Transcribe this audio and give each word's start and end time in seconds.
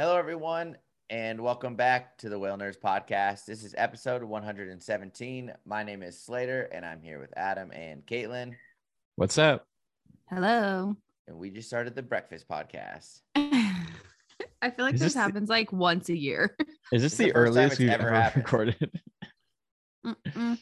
Hello, 0.00 0.16
everyone, 0.16 0.78
and 1.10 1.38
welcome 1.38 1.76
back 1.76 2.16
to 2.16 2.30
the 2.30 2.38
Whale 2.38 2.56
Nerds 2.56 2.78
podcast. 2.80 3.44
This 3.44 3.62
is 3.62 3.74
episode 3.76 4.22
117. 4.24 5.52
My 5.66 5.82
name 5.82 6.02
is 6.02 6.18
Slater, 6.18 6.70
and 6.72 6.86
I'm 6.86 7.02
here 7.02 7.20
with 7.20 7.34
Adam 7.36 7.70
and 7.70 8.06
Caitlin, 8.06 8.54
What's 9.16 9.36
up? 9.36 9.66
Hello. 10.30 10.96
and 11.28 11.36
we 11.36 11.50
just 11.50 11.68
started 11.68 11.94
the 11.94 12.02
breakfast 12.02 12.48
podcast. 12.48 13.20
I 13.36 14.70
feel 14.70 14.86
like 14.86 14.94
Is 14.94 15.00
this 15.00 15.08
this 15.08 15.12
the- 15.14 15.20
happens 15.20 15.50
like 15.50 15.70
once 15.70 16.08
a 16.08 16.16
year. 16.16 16.56
Is 16.92 17.02
this 17.02 17.12
This 17.12 17.18
the 17.18 17.24
the, 17.26 17.32
earliest 17.36 17.78
we've 17.78 17.90
ever 17.90 18.08
ever, 18.14 18.38
recorded? 18.40 18.90
Mm-mm. 20.06 20.58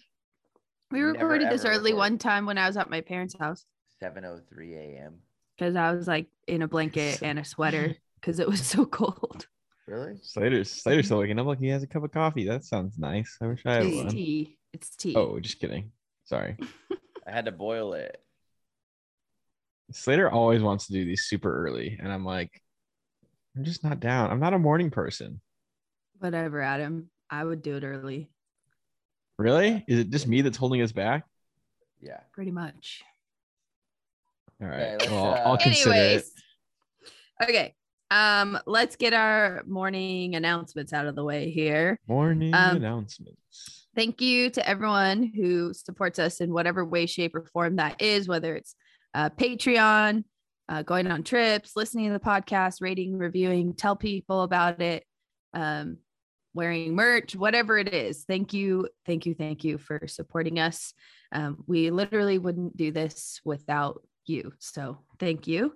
we 0.90 0.98
Never, 1.00 1.12
recorded 1.12 1.48
this 1.50 1.64
early 1.64 1.92
record. 1.92 1.96
one 1.98 2.18
time 2.18 2.44
when 2.44 2.58
I 2.58 2.66
was 2.66 2.76
at 2.76 2.90
my 2.90 3.02
parents' 3.02 3.36
house 3.38 3.64
7:03 4.02 4.74
a.m. 4.74 5.20
because 5.56 5.76
I 5.76 5.92
was 5.92 6.08
like 6.08 6.26
in 6.48 6.62
a 6.62 6.66
blanket 6.68 7.22
and 7.22 7.38
a 7.38 7.44
sweater 7.44 7.94
because 8.20 8.38
it 8.40 8.48
was 8.48 8.62
so 8.66 8.84
cold. 8.86 9.46
Really? 9.86 10.18
Slater's 10.22 10.70
Slater's 10.70 11.06
still 11.06 11.18
waking 11.18 11.38
up 11.38 11.46
like 11.46 11.60
he 11.60 11.68
has 11.68 11.82
a 11.82 11.86
cup 11.86 12.04
of 12.04 12.12
coffee. 12.12 12.46
That 12.46 12.64
sounds 12.64 12.98
nice. 12.98 13.36
I 13.40 13.46
wish 13.46 13.62
I 13.64 13.74
had 13.74 13.86
It's 13.86 13.96
one. 13.96 14.08
tea. 14.08 14.58
It's 14.72 14.90
tea. 14.96 15.14
Oh, 15.16 15.40
just 15.40 15.58
kidding. 15.60 15.92
Sorry. 16.24 16.56
I 17.26 17.30
had 17.30 17.46
to 17.46 17.52
boil 17.52 17.94
it. 17.94 18.20
Slater 19.92 20.30
always 20.30 20.60
wants 20.62 20.86
to 20.88 20.92
do 20.92 21.04
these 21.06 21.24
super 21.24 21.66
early, 21.66 21.98
and 22.02 22.12
I'm 22.12 22.24
like, 22.24 22.62
I'm 23.56 23.64
just 23.64 23.82
not 23.82 24.00
down. 24.00 24.30
I'm 24.30 24.40
not 24.40 24.52
a 24.52 24.58
morning 24.58 24.90
person. 24.90 25.40
Whatever, 26.18 26.60
Adam. 26.60 27.08
I 27.30 27.42
would 27.44 27.62
do 27.62 27.76
it 27.76 27.84
early, 27.84 28.30
Really? 29.38 29.84
Is 29.86 30.00
it 30.00 30.10
just 30.10 30.26
me 30.26 30.40
that's 30.42 30.56
holding 30.56 30.82
us 30.82 30.92
back? 30.92 31.24
Yeah. 32.00 32.20
pretty 32.32 32.50
much. 32.50 33.02
All 34.60 34.68
right. 34.68 34.94
Okay, 35.00 35.08
well, 35.10 35.26
uh, 35.34 35.42
I'll 35.44 35.58
consider 35.58 35.94
Anyways. 35.94 36.32
it. 37.38 37.44
Okay. 37.48 37.74
Um, 38.10 38.58
let's 38.66 38.96
get 38.96 39.12
our 39.12 39.62
morning 39.66 40.34
announcements 40.34 40.92
out 40.92 41.06
of 41.06 41.14
the 41.14 41.24
way 41.24 41.50
here. 41.50 41.98
Morning 42.08 42.54
Um, 42.54 42.76
announcements. 42.76 43.86
thank 43.94 44.20
you 44.20 44.48
to 44.50 44.66
everyone 44.66 45.32
who 45.34 45.74
supports 45.74 46.18
us 46.18 46.40
in 46.40 46.52
whatever 46.52 46.84
way, 46.84 47.06
shape, 47.06 47.34
or 47.34 47.44
form 47.44 47.76
that 47.76 48.00
is, 48.00 48.26
whether 48.28 48.56
it's 48.56 48.74
uh, 49.14 49.28
Patreon, 49.30 50.24
uh, 50.68 50.82
going 50.82 51.06
on 51.10 51.22
trips, 51.22 51.72
listening 51.76 52.06
to 52.06 52.12
the 52.12 52.20
podcast, 52.20 52.80
rating, 52.80 53.16
reviewing, 53.18 53.74
tell 53.74 53.96
people 53.96 54.42
about 54.42 54.80
it, 54.80 55.04
um, 55.54 55.98
wearing 56.54 56.94
merch, 56.94 57.36
whatever 57.36 57.76
it 57.78 57.92
is. 57.92 58.24
Thank 58.24 58.52
you, 58.52 58.88
thank 59.06 59.26
you, 59.26 59.34
thank 59.34 59.64
you 59.64 59.78
for 59.78 60.06
supporting 60.06 60.58
us. 60.58 60.92
Um, 61.32 61.62
we 61.66 61.90
literally 61.90 62.38
wouldn't 62.38 62.76
do 62.76 62.90
this 62.90 63.40
without 63.44 64.02
you. 64.24 64.52
So 64.58 64.98
thank 65.18 65.46
you. 65.46 65.74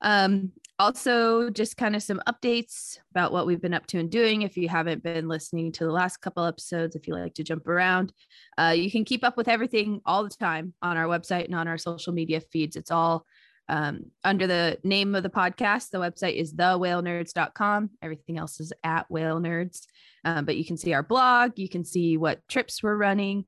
Um, 0.00 0.52
also, 0.78 1.50
just 1.50 1.76
kind 1.76 1.96
of 1.96 2.02
some 2.02 2.20
updates 2.28 2.98
about 3.10 3.32
what 3.32 3.46
we've 3.46 3.60
been 3.60 3.74
up 3.74 3.86
to 3.88 3.98
and 3.98 4.10
doing. 4.10 4.42
If 4.42 4.56
you 4.56 4.68
haven't 4.68 5.02
been 5.02 5.26
listening 5.26 5.72
to 5.72 5.84
the 5.84 5.90
last 5.92 6.18
couple 6.18 6.44
episodes, 6.44 6.94
if 6.94 7.08
you 7.08 7.14
like 7.14 7.34
to 7.34 7.42
jump 7.42 7.66
around, 7.66 8.12
uh, 8.56 8.74
you 8.76 8.90
can 8.90 9.04
keep 9.04 9.24
up 9.24 9.36
with 9.36 9.48
everything 9.48 10.00
all 10.06 10.22
the 10.22 10.30
time 10.30 10.74
on 10.80 10.96
our 10.96 11.06
website 11.06 11.46
and 11.46 11.54
on 11.54 11.66
our 11.66 11.78
social 11.78 12.12
media 12.12 12.40
feeds. 12.40 12.76
It's 12.76 12.90
all 12.90 13.26
um, 13.68 14.10
under 14.24 14.46
the 14.46 14.78
name 14.84 15.14
of 15.14 15.22
the 15.22 15.30
podcast. 15.30 15.90
The 15.90 15.98
website 15.98 16.36
is 16.36 16.54
thewhalenerds.com. 16.54 17.90
Everything 18.00 18.38
else 18.38 18.60
is 18.60 18.72
at 18.84 19.10
whale 19.10 19.40
nerds. 19.40 19.82
Um, 20.24 20.44
but 20.44 20.56
you 20.56 20.64
can 20.64 20.76
see 20.76 20.94
our 20.94 21.02
blog, 21.02 21.52
you 21.56 21.68
can 21.68 21.84
see 21.84 22.16
what 22.16 22.46
trips 22.48 22.82
we're 22.82 22.96
running. 22.96 23.44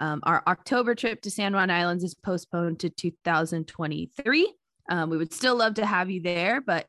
Um, 0.00 0.20
our 0.24 0.42
October 0.46 0.94
trip 0.94 1.22
to 1.22 1.30
San 1.30 1.52
Juan 1.52 1.70
Islands 1.70 2.02
is 2.02 2.14
postponed 2.14 2.80
to 2.80 2.90
2023. 2.90 4.54
Um, 4.90 5.10
we 5.10 5.16
would 5.16 5.32
still 5.32 5.56
love 5.56 5.74
to 5.74 5.86
have 5.86 6.10
you 6.10 6.20
there, 6.20 6.60
but 6.60 6.86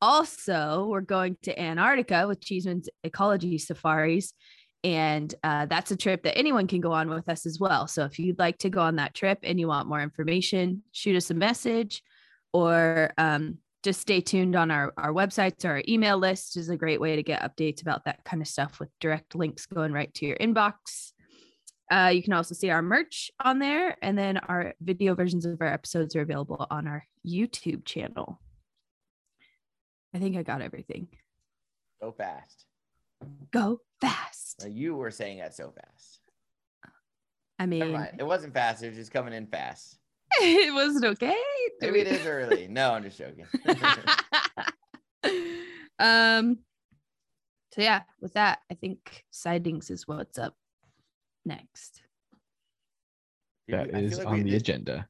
also 0.00 0.86
we're 0.88 1.00
going 1.00 1.36
to 1.42 1.60
Antarctica 1.60 2.26
with 2.26 2.40
Cheeseman's 2.40 2.88
Ecology 3.04 3.58
Safaris. 3.58 4.32
And 4.84 5.34
uh, 5.42 5.66
that's 5.66 5.90
a 5.90 5.96
trip 5.96 6.22
that 6.22 6.38
anyone 6.38 6.66
can 6.66 6.80
go 6.80 6.92
on 6.92 7.08
with 7.08 7.28
us 7.28 7.46
as 7.46 7.58
well. 7.58 7.88
So 7.88 8.04
if 8.04 8.18
you'd 8.18 8.38
like 8.38 8.58
to 8.58 8.70
go 8.70 8.80
on 8.80 8.96
that 8.96 9.14
trip 9.14 9.38
and 9.42 9.58
you 9.58 9.66
want 9.66 9.88
more 9.88 10.00
information, 10.00 10.82
shoot 10.92 11.16
us 11.16 11.30
a 11.30 11.34
message 11.34 12.02
or 12.52 13.12
um, 13.18 13.58
just 13.82 14.00
stay 14.00 14.20
tuned 14.20 14.54
on 14.54 14.70
our, 14.70 14.92
our 14.96 15.12
websites 15.12 15.64
or 15.64 15.70
our 15.70 15.82
email 15.88 16.18
list 16.18 16.56
is 16.56 16.68
a 16.68 16.76
great 16.76 17.00
way 17.00 17.16
to 17.16 17.22
get 17.22 17.42
updates 17.42 17.82
about 17.82 18.04
that 18.04 18.22
kind 18.24 18.42
of 18.42 18.48
stuff 18.48 18.78
with 18.78 18.88
direct 19.00 19.34
links 19.34 19.66
going 19.66 19.92
right 19.92 20.12
to 20.14 20.26
your 20.26 20.36
inbox. 20.36 21.12
Uh, 21.90 22.10
you 22.12 22.22
can 22.22 22.32
also 22.32 22.54
see 22.54 22.68
our 22.70 22.82
merch 22.82 23.30
on 23.44 23.60
there, 23.60 23.96
and 24.02 24.18
then 24.18 24.38
our 24.38 24.74
video 24.80 25.14
versions 25.14 25.46
of 25.46 25.60
our 25.60 25.72
episodes 25.72 26.16
are 26.16 26.22
available 26.22 26.66
on 26.68 26.88
our 26.88 27.04
YouTube 27.26 27.84
channel. 27.84 28.40
I 30.14 30.18
think 30.18 30.36
I 30.36 30.42
got 30.42 30.62
everything. 30.62 31.08
Go 32.00 32.12
fast. 32.12 32.64
Go 33.50 33.80
fast. 34.00 34.60
Now, 34.62 34.68
you 34.68 34.94
were 34.94 35.10
saying 35.10 35.38
that 35.38 35.54
so 35.54 35.72
fast. 35.72 36.20
I 37.58 37.66
mean. 37.66 37.94
It 38.18 38.26
wasn't 38.26 38.54
fast. 38.54 38.82
It 38.82 38.88
was 38.88 38.96
just 38.96 39.12
coming 39.12 39.34
in 39.34 39.46
fast. 39.46 39.98
it 40.40 40.74
wasn't 40.74 41.04
okay. 41.04 41.36
Maybe 41.80 42.00
it 42.00 42.08
is 42.08 42.26
early. 42.26 42.68
No, 42.68 42.92
I'm 42.92 43.02
just 43.02 43.18
joking. 43.18 43.46
um. 45.98 46.58
So 47.72 47.82
yeah, 47.82 48.02
with 48.20 48.32
that, 48.34 48.60
I 48.70 48.74
think 48.74 49.24
sightings 49.30 49.90
is 49.90 50.08
what's 50.08 50.38
up 50.38 50.54
next. 51.44 52.02
That 53.68 53.94
I 53.94 53.98
is 53.98 54.18
like 54.18 54.26
on 54.26 54.42
the 54.42 54.50
did- 54.50 54.62
agenda. 54.62 55.08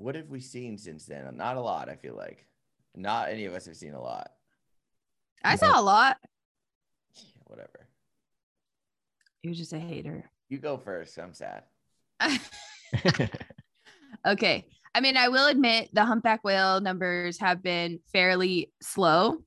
What 0.00 0.14
have 0.14 0.30
we 0.30 0.40
seen 0.40 0.78
since 0.78 1.04
then? 1.04 1.36
Not 1.36 1.56
a 1.56 1.60
lot, 1.60 1.90
I 1.90 1.94
feel 1.96 2.16
like. 2.16 2.46
Not 2.96 3.28
any 3.28 3.44
of 3.44 3.52
us 3.52 3.66
have 3.66 3.76
seen 3.76 3.92
a 3.92 4.00
lot. 4.00 4.32
I 5.44 5.50
Yeah. 5.52 5.56
saw 5.56 5.78
a 5.78 5.82
lot. 5.82 6.16
Whatever. 7.44 7.86
You're 9.42 9.52
just 9.52 9.74
a 9.74 9.78
hater. 9.78 10.30
You 10.48 10.56
go 10.56 10.78
first. 10.78 11.18
I'm 11.18 11.34
sad. 11.34 11.64
okay. 14.26 14.66
I 14.94 15.00
mean, 15.00 15.18
I 15.18 15.28
will 15.28 15.48
admit 15.48 15.90
the 15.92 16.06
humpback 16.06 16.42
whale 16.44 16.80
numbers 16.80 17.38
have 17.38 17.62
been 17.62 18.00
fairly 18.10 18.72
slow. 18.80 19.44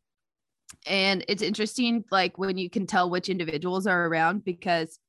And 0.86 1.26
it's 1.28 1.42
interesting, 1.42 2.04
like 2.12 2.38
when 2.38 2.60
you 2.60 2.70
can 2.70 2.86
tell 2.86 3.10
which 3.10 3.28
individuals 3.28 3.88
are 3.88 4.06
around, 4.06 4.46
because 4.46 5.00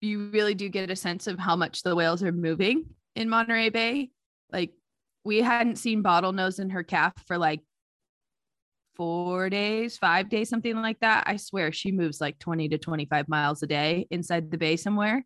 you 0.00 0.30
really 0.30 0.54
do 0.54 0.70
get 0.70 0.90
a 0.90 0.96
sense 0.96 1.26
of 1.26 1.38
how 1.38 1.56
much 1.56 1.82
the 1.82 1.94
whales 1.94 2.22
are 2.22 2.32
moving 2.32 2.86
in 3.14 3.28
Monterey 3.28 3.68
Bay. 3.68 4.10
Like 4.52 4.72
we 5.24 5.40
hadn't 5.40 5.76
seen 5.76 6.02
bottlenose 6.02 6.60
in 6.60 6.70
her 6.70 6.82
calf 6.82 7.12
for 7.26 7.38
like 7.38 7.60
four 8.94 9.48
days, 9.48 9.96
five 9.96 10.28
days, 10.28 10.48
something 10.48 10.76
like 10.76 11.00
that. 11.00 11.24
I 11.26 11.36
swear 11.36 11.72
she 11.72 11.92
moves 11.92 12.20
like 12.20 12.38
20 12.38 12.68
to 12.70 12.78
25 12.78 13.28
miles 13.28 13.62
a 13.62 13.66
day 13.66 14.06
inside 14.10 14.50
the 14.50 14.58
bay 14.58 14.76
somewhere. 14.76 15.24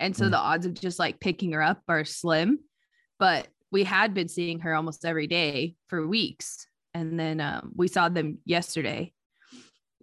And 0.00 0.16
so 0.16 0.26
Mm. 0.26 0.30
the 0.32 0.38
odds 0.38 0.66
of 0.66 0.74
just 0.74 0.98
like 0.98 1.20
picking 1.20 1.52
her 1.52 1.62
up 1.62 1.80
are 1.88 2.04
slim. 2.04 2.58
But 3.18 3.48
we 3.70 3.84
had 3.84 4.14
been 4.14 4.28
seeing 4.28 4.60
her 4.60 4.74
almost 4.74 5.04
every 5.04 5.26
day 5.26 5.76
for 5.88 6.06
weeks. 6.06 6.66
And 6.92 7.18
then 7.18 7.40
um, 7.40 7.72
we 7.76 7.88
saw 7.88 8.08
them 8.08 8.38
yesterday. 8.44 9.12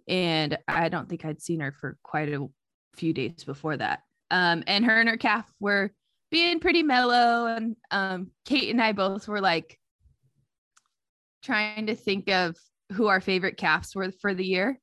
And 0.08 0.58
I 0.66 0.88
don't 0.88 1.08
think 1.08 1.24
I'd 1.24 1.42
seen 1.42 1.60
her 1.60 1.72
for 1.72 1.96
quite 2.02 2.28
a 2.32 2.48
few 2.96 3.12
days 3.12 3.44
before 3.44 3.76
that. 3.76 4.00
Um, 4.30 4.64
and 4.66 4.84
her 4.86 4.98
and 4.98 5.08
her 5.08 5.16
calf 5.16 5.50
were 5.60 5.92
being 6.32 6.58
pretty 6.58 6.82
mellow. 6.82 7.46
And 7.46 7.76
um, 7.92 8.30
Kate 8.44 8.70
and 8.70 8.82
I 8.82 8.90
both 8.92 9.28
were 9.28 9.40
like 9.40 9.78
trying 11.42 11.86
to 11.86 11.94
think 11.94 12.28
of 12.28 12.56
who 12.92 13.06
our 13.06 13.20
favorite 13.20 13.56
calves 13.56 13.94
were 13.94 14.10
for 14.10 14.34
the 14.34 14.44
year. 14.44 14.80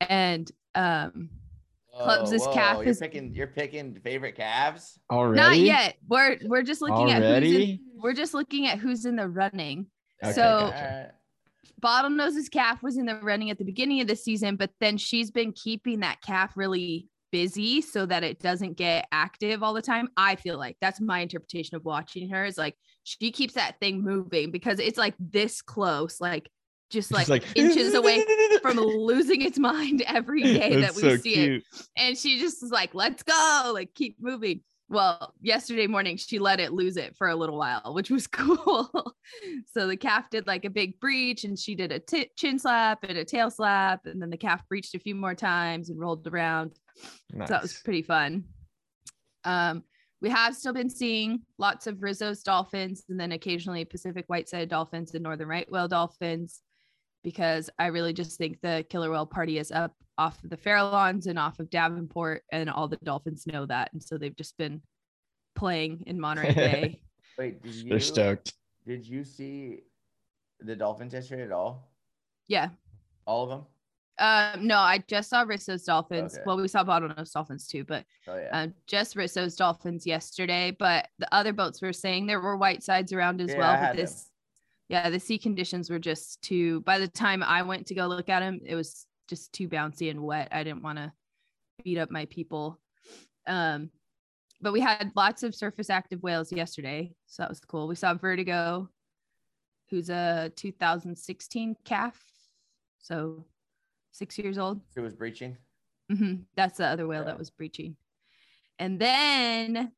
And 0.00 0.50
um, 0.74 1.30
Clubs 1.94 2.32
is 2.32 2.46
calf 2.52 2.78
You're 2.78 2.88
is- 2.88 2.98
picking. 2.98 3.32
You're 3.34 3.46
picking 3.46 3.94
favorite 4.04 4.36
calves. 4.36 4.98
Already? 5.10 5.40
not 5.40 5.58
yet. 5.58 5.96
We're 6.08 6.36
we're 6.44 6.62
just 6.62 6.82
looking 6.82 7.10
at 7.10 7.22
who's 7.42 7.54
in, 7.54 7.80
we're 7.96 8.12
just 8.12 8.34
looking 8.34 8.66
at 8.66 8.78
who's 8.78 9.06
in 9.06 9.16
the 9.16 9.28
running. 9.28 9.86
Okay, 10.22 10.32
So- 10.34 10.42
gotcha. 10.42 10.76
Alright. 10.76 11.10
Bottlenoses 11.80 12.50
calf 12.50 12.82
was 12.82 12.96
in 12.96 13.06
the 13.06 13.16
running 13.22 13.50
at 13.50 13.58
the 13.58 13.64
beginning 13.64 14.00
of 14.00 14.08
the 14.08 14.16
season, 14.16 14.56
but 14.56 14.70
then 14.80 14.96
she's 14.96 15.30
been 15.30 15.52
keeping 15.52 16.00
that 16.00 16.20
calf 16.22 16.56
really 16.56 17.06
busy 17.30 17.80
so 17.80 18.06
that 18.06 18.24
it 18.24 18.40
doesn't 18.40 18.76
get 18.76 19.06
active 19.12 19.62
all 19.62 19.74
the 19.74 19.82
time. 19.82 20.08
I 20.16 20.36
feel 20.36 20.58
like 20.58 20.76
that's 20.80 21.00
my 21.00 21.20
interpretation 21.20 21.76
of 21.76 21.84
watching 21.84 22.30
her 22.30 22.44
is 22.44 22.58
like 22.58 22.76
she 23.04 23.30
keeps 23.30 23.54
that 23.54 23.78
thing 23.80 24.02
moving 24.02 24.50
because 24.50 24.78
it's 24.78 24.98
like 24.98 25.14
this 25.18 25.62
close, 25.62 26.20
like 26.20 26.50
just 26.90 27.12
like, 27.12 27.26
She's 27.26 27.42
inches 27.54 27.94
away 27.94 28.24
from 28.62 28.78
losing 28.78 29.42
its 29.42 29.58
mind 29.58 30.02
every 30.06 30.42
day 30.42 30.76
that 30.80 30.94
we 30.94 31.02
so 31.02 31.16
see 31.16 31.34
it. 31.34 31.62
And 31.96 32.16
she 32.16 32.38
just 32.38 32.62
is 32.62 32.70
like, 32.70 32.94
let's 32.94 33.22
go, 33.22 33.70
like 33.74 33.94
keep 33.94 34.16
moving. 34.20 34.62
Well, 34.90 35.34
yesterday 35.42 35.86
morning, 35.86 36.16
she 36.16 36.38
let 36.38 36.60
it 36.60 36.72
lose 36.72 36.96
it 36.96 37.14
for 37.14 37.28
a 37.28 37.36
little 37.36 37.58
while, 37.58 37.92
which 37.92 38.10
was 38.10 38.26
cool. 38.26 39.14
so 39.66 39.86
the 39.86 39.96
calf 39.96 40.30
did 40.30 40.46
like 40.46 40.64
a 40.64 40.70
big 40.70 40.98
breach 40.98 41.44
and 41.44 41.58
she 41.58 41.74
did 41.74 41.92
a 41.92 41.98
t- 41.98 42.30
chin 42.36 42.58
slap 42.58 43.04
and 43.04 43.18
a 43.18 43.24
tail 43.24 43.50
slap. 43.50 44.06
And 44.06 44.20
then 44.22 44.30
the 44.30 44.38
calf 44.38 44.62
breached 44.68 44.94
a 44.94 44.98
few 44.98 45.14
more 45.14 45.34
times 45.34 45.90
and 45.90 46.00
rolled 46.00 46.26
around. 46.26 46.72
So 47.32 47.46
that 47.46 47.62
was 47.62 47.80
pretty 47.84 48.02
fun. 48.02 48.44
Um, 49.44 49.84
we 50.20 50.30
have 50.30 50.56
still 50.56 50.72
been 50.72 50.90
seeing 50.90 51.42
lots 51.58 51.86
of 51.86 51.98
Risso's 51.98 52.42
dolphins 52.42 53.04
and 53.08 53.18
then 53.18 53.32
occasionally 53.32 53.84
Pacific 53.84 54.24
white-sided 54.26 54.68
dolphins 54.68 55.14
and 55.14 55.22
northern 55.22 55.48
right 55.48 55.70
whale 55.70 55.88
dolphins 55.88 56.60
because 57.22 57.70
I 57.78 57.86
really 57.86 58.12
just 58.12 58.38
think 58.38 58.60
the 58.60 58.84
killer 58.88 59.10
whale 59.10 59.26
party 59.26 59.58
is 59.58 59.70
up 59.70 59.92
off 60.18 60.42
of 60.42 60.50
the 60.50 60.56
Farallons 60.56 61.26
and 61.26 61.38
off 61.38 61.60
of 61.60 61.70
Davenport, 61.70 62.42
and 62.50 62.68
all 62.68 62.88
the 62.88 62.96
Dolphins 63.04 63.46
know 63.46 63.64
that, 63.66 63.92
and 63.92 64.02
so 64.02 64.18
they've 64.18 64.36
just 64.36 64.56
been 64.58 64.82
playing 65.54 66.02
in 66.06 66.18
Monterey 66.18 66.52
Bay. 66.52 67.00
Wait, 67.38 67.62
did 67.62 67.74
you 67.74 67.90
They're 67.90 68.00
stoked. 68.00 68.54
did 68.84 69.06
you 69.06 69.22
see 69.22 69.80
the 70.60 70.74
Dolphins 70.74 71.12
yesterday 71.12 71.44
at 71.44 71.52
all? 71.52 71.92
yeah. 72.48 72.70
All 73.26 73.44
of 73.44 73.50
them? 73.50 73.66
Um, 74.18 74.66
no, 74.66 74.78
I 74.78 74.98
just 75.06 75.30
saw 75.30 75.44
Risso's 75.44 75.84
Dolphins. 75.84 76.34
Okay. 76.34 76.42
Well, 76.44 76.56
we 76.56 76.66
saw 76.68 76.82
Bottlenose 76.84 77.32
Dolphins 77.32 77.66
too, 77.66 77.84
but 77.84 78.04
Oh 78.26 78.36
yeah. 78.36 78.48
uh, 78.52 78.66
just 78.86 79.14
Risso's 79.16 79.54
Dolphins 79.54 80.06
yesterday. 80.06 80.74
But 80.76 81.08
the 81.18 81.32
other 81.32 81.52
boats 81.52 81.80
were 81.80 81.92
saying 81.92 82.26
there 82.26 82.40
were 82.40 82.56
white 82.56 82.82
sides 82.82 83.12
around 83.12 83.40
as 83.40 83.50
Yeah, 83.50 83.58
well. 83.58 83.76
But 83.80 83.86
them. 83.88 83.96
this, 83.96 84.30
yeah, 84.88 85.08
the 85.10 85.20
sea 85.20 85.38
conditions 85.38 85.88
were 85.88 85.98
just 86.00 86.42
too. 86.42 86.80
By 86.80 86.98
the 86.98 87.08
time 87.08 87.42
I 87.42 87.62
went 87.62 87.86
to 87.88 87.94
go 87.94 88.06
look 88.06 88.28
at 88.28 88.40
them, 88.40 88.60
it 88.64 88.74
was 88.74 89.06
just 89.28 89.52
too 89.52 89.68
bouncy 89.68 90.10
and 90.10 90.22
wet. 90.22 90.48
I 90.50 90.64
didn't 90.64 90.82
want 90.82 90.98
to 90.98 91.12
beat 91.84 91.98
up 91.98 92.10
my 92.10 92.24
people. 92.24 92.80
Um, 93.46 93.90
but 94.60 94.72
we 94.72 94.80
had 94.80 95.12
lots 95.14 95.44
of 95.44 95.54
surface 95.54 95.90
active 95.90 96.22
whales 96.22 96.50
yesterday, 96.50 97.14
so 97.26 97.42
that 97.42 97.48
was 97.48 97.60
cool. 97.60 97.86
We 97.86 97.94
saw 97.94 98.14
Vertigo, 98.14 98.88
who's 99.90 100.10
a 100.10 100.50
2016 100.56 101.76
calf, 101.84 102.20
so 102.98 103.44
six 104.12 104.38
years 104.38 104.58
old. 104.58 104.80
it 104.96 105.00
was 105.00 105.14
breaching. 105.14 105.56
hmm 106.10 106.34
That's 106.56 106.78
the 106.78 106.86
other 106.86 107.06
whale 107.06 107.20
Yeah. 107.22 107.26
that 107.28 107.38
was 107.38 107.50
breaching. 107.50 107.96
And 108.78 108.98
then, 109.00 109.92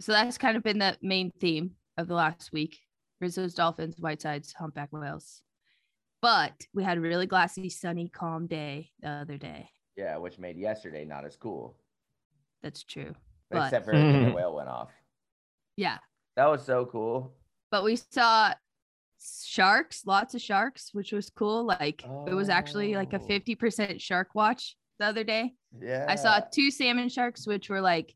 so 0.00 0.12
that's 0.12 0.38
kind 0.38 0.56
of 0.56 0.62
been 0.62 0.78
the 0.78 0.96
main 1.02 1.32
theme 1.40 1.72
of 1.96 2.06
the 2.08 2.14
last 2.14 2.52
week 2.52 2.78
Risso's 3.22 3.54
dolphins, 3.54 3.96
whitesides, 3.98 4.52
humpback 4.52 4.92
whales. 4.92 5.42
But 6.22 6.52
we 6.72 6.84
had 6.84 6.98
a 6.98 7.00
really 7.00 7.26
glassy, 7.26 7.68
sunny, 7.68 8.08
calm 8.08 8.46
day 8.46 8.90
the 9.00 9.08
other 9.08 9.36
day. 9.38 9.70
Yeah, 9.96 10.16
which 10.18 10.38
made 10.38 10.56
yesterday 10.56 11.04
not 11.04 11.24
as 11.24 11.34
cool. 11.36 11.76
That's 12.62 12.84
true. 12.84 13.14
But 13.50 13.64
Except 13.66 13.84
for 13.86 13.92
when 13.92 14.22
the 14.22 14.30
whale 14.34 14.54
went 14.54 14.68
off. 14.68 14.90
yeah, 15.76 15.98
That 16.36 16.46
was 16.46 16.64
so 16.64 16.86
cool. 16.86 17.34
but 17.72 17.82
we 17.82 17.96
saw 17.96 18.52
sharks, 19.44 20.02
lots 20.06 20.34
of 20.34 20.40
sharks, 20.40 20.90
which 20.92 21.12
was 21.12 21.30
cool. 21.30 21.64
Like 21.64 22.04
it 22.26 22.34
was 22.34 22.48
actually 22.48 22.94
like 22.94 23.12
a 23.12 23.16
Oh. 23.20 23.26
50% 23.26 24.00
shark 24.00 24.28
watch 24.34 24.76
the 24.98 25.06
other 25.06 25.24
day. 25.24 25.54
Yeah. 25.80 26.06
I 26.08 26.14
saw 26.14 26.40
two 26.40 26.70
salmon 26.70 27.08
sharks, 27.08 27.46
which 27.46 27.68
were 27.68 27.80
like 27.80 28.14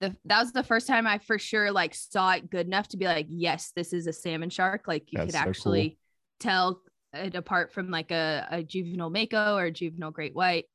the 0.00 0.14
that 0.26 0.40
was 0.40 0.52
the 0.52 0.62
first 0.62 0.86
time 0.86 1.06
I 1.06 1.18
for 1.18 1.38
sure 1.38 1.70
like 1.72 1.94
saw 1.94 2.32
it 2.32 2.50
good 2.50 2.66
enough 2.66 2.88
to 2.88 2.96
be 2.96 3.06
like, 3.06 3.26
yes, 3.30 3.72
this 3.74 3.92
is 3.92 4.06
a 4.06 4.12
salmon 4.12 4.50
shark. 4.50 4.86
Like 4.86 5.10
you 5.12 5.18
That's 5.18 5.26
could 5.28 5.34
so 5.34 5.40
cool. 5.42 5.50
actually 5.50 5.98
tell 6.40 6.82
it 7.12 7.34
apart 7.34 7.72
from 7.72 7.90
like 7.90 8.10
a, 8.10 8.46
a 8.50 8.62
juvenile 8.62 9.10
mako 9.10 9.56
or 9.56 9.64
a 9.66 9.70
juvenile 9.70 10.10
great 10.10 10.34
white. 10.34 10.66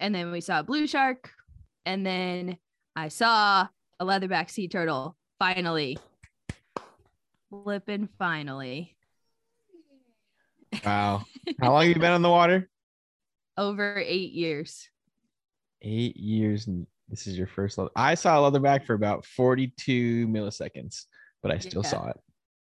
And 0.00 0.12
then 0.14 0.32
we 0.32 0.40
saw 0.40 0.60
a 0.60 0.64
blue 0.64 0.86
shark. 0.86 1.30
And 1.86 2.04
then 2.04 2.56
I 2.96 3.08
saw 3.08 3.68
a 4.00 4.04
leatherback 4.04 4.50
sea 4.50 4.66
turtle 4.68 5.16
finally. 5.38 5.98
Flipping 7.50 8.08
finally. 8.18 8.96
Wow. 10.84 11.24
How 11.60 11.72
long 11.72 11.86
have 11.86 11.94
you 11.96 12.00
been 12.00 12.12
on 12.12 12.22
the 12.22 12.30
water? 12.30 12.68
Over 13.56 13.98
eight 14.04 14.32
years. 14.32 14.88
Eight 15.82 16.16
years. 16.16 16.66
And 16.66 16.86
this 17.08 17.26
is 17.26 17.36
your 17.38 17.46
first. 17.46 17.78
leather- 17.78 17.90
I 17.94 18.14
saw 18.14 18.46
a 18.46 18.50
leatherback 18.50 18.84
for 18.86 18.94
about 18.94 19.24
42 19.24 20.26
milliseconds, 20.26 21.04
but 21.42 21.52
I 21.52 21.58
still 21.58 21.82
Yeah. 21.84 21.88
saw 21.90 22.08
it. 22.08 22.16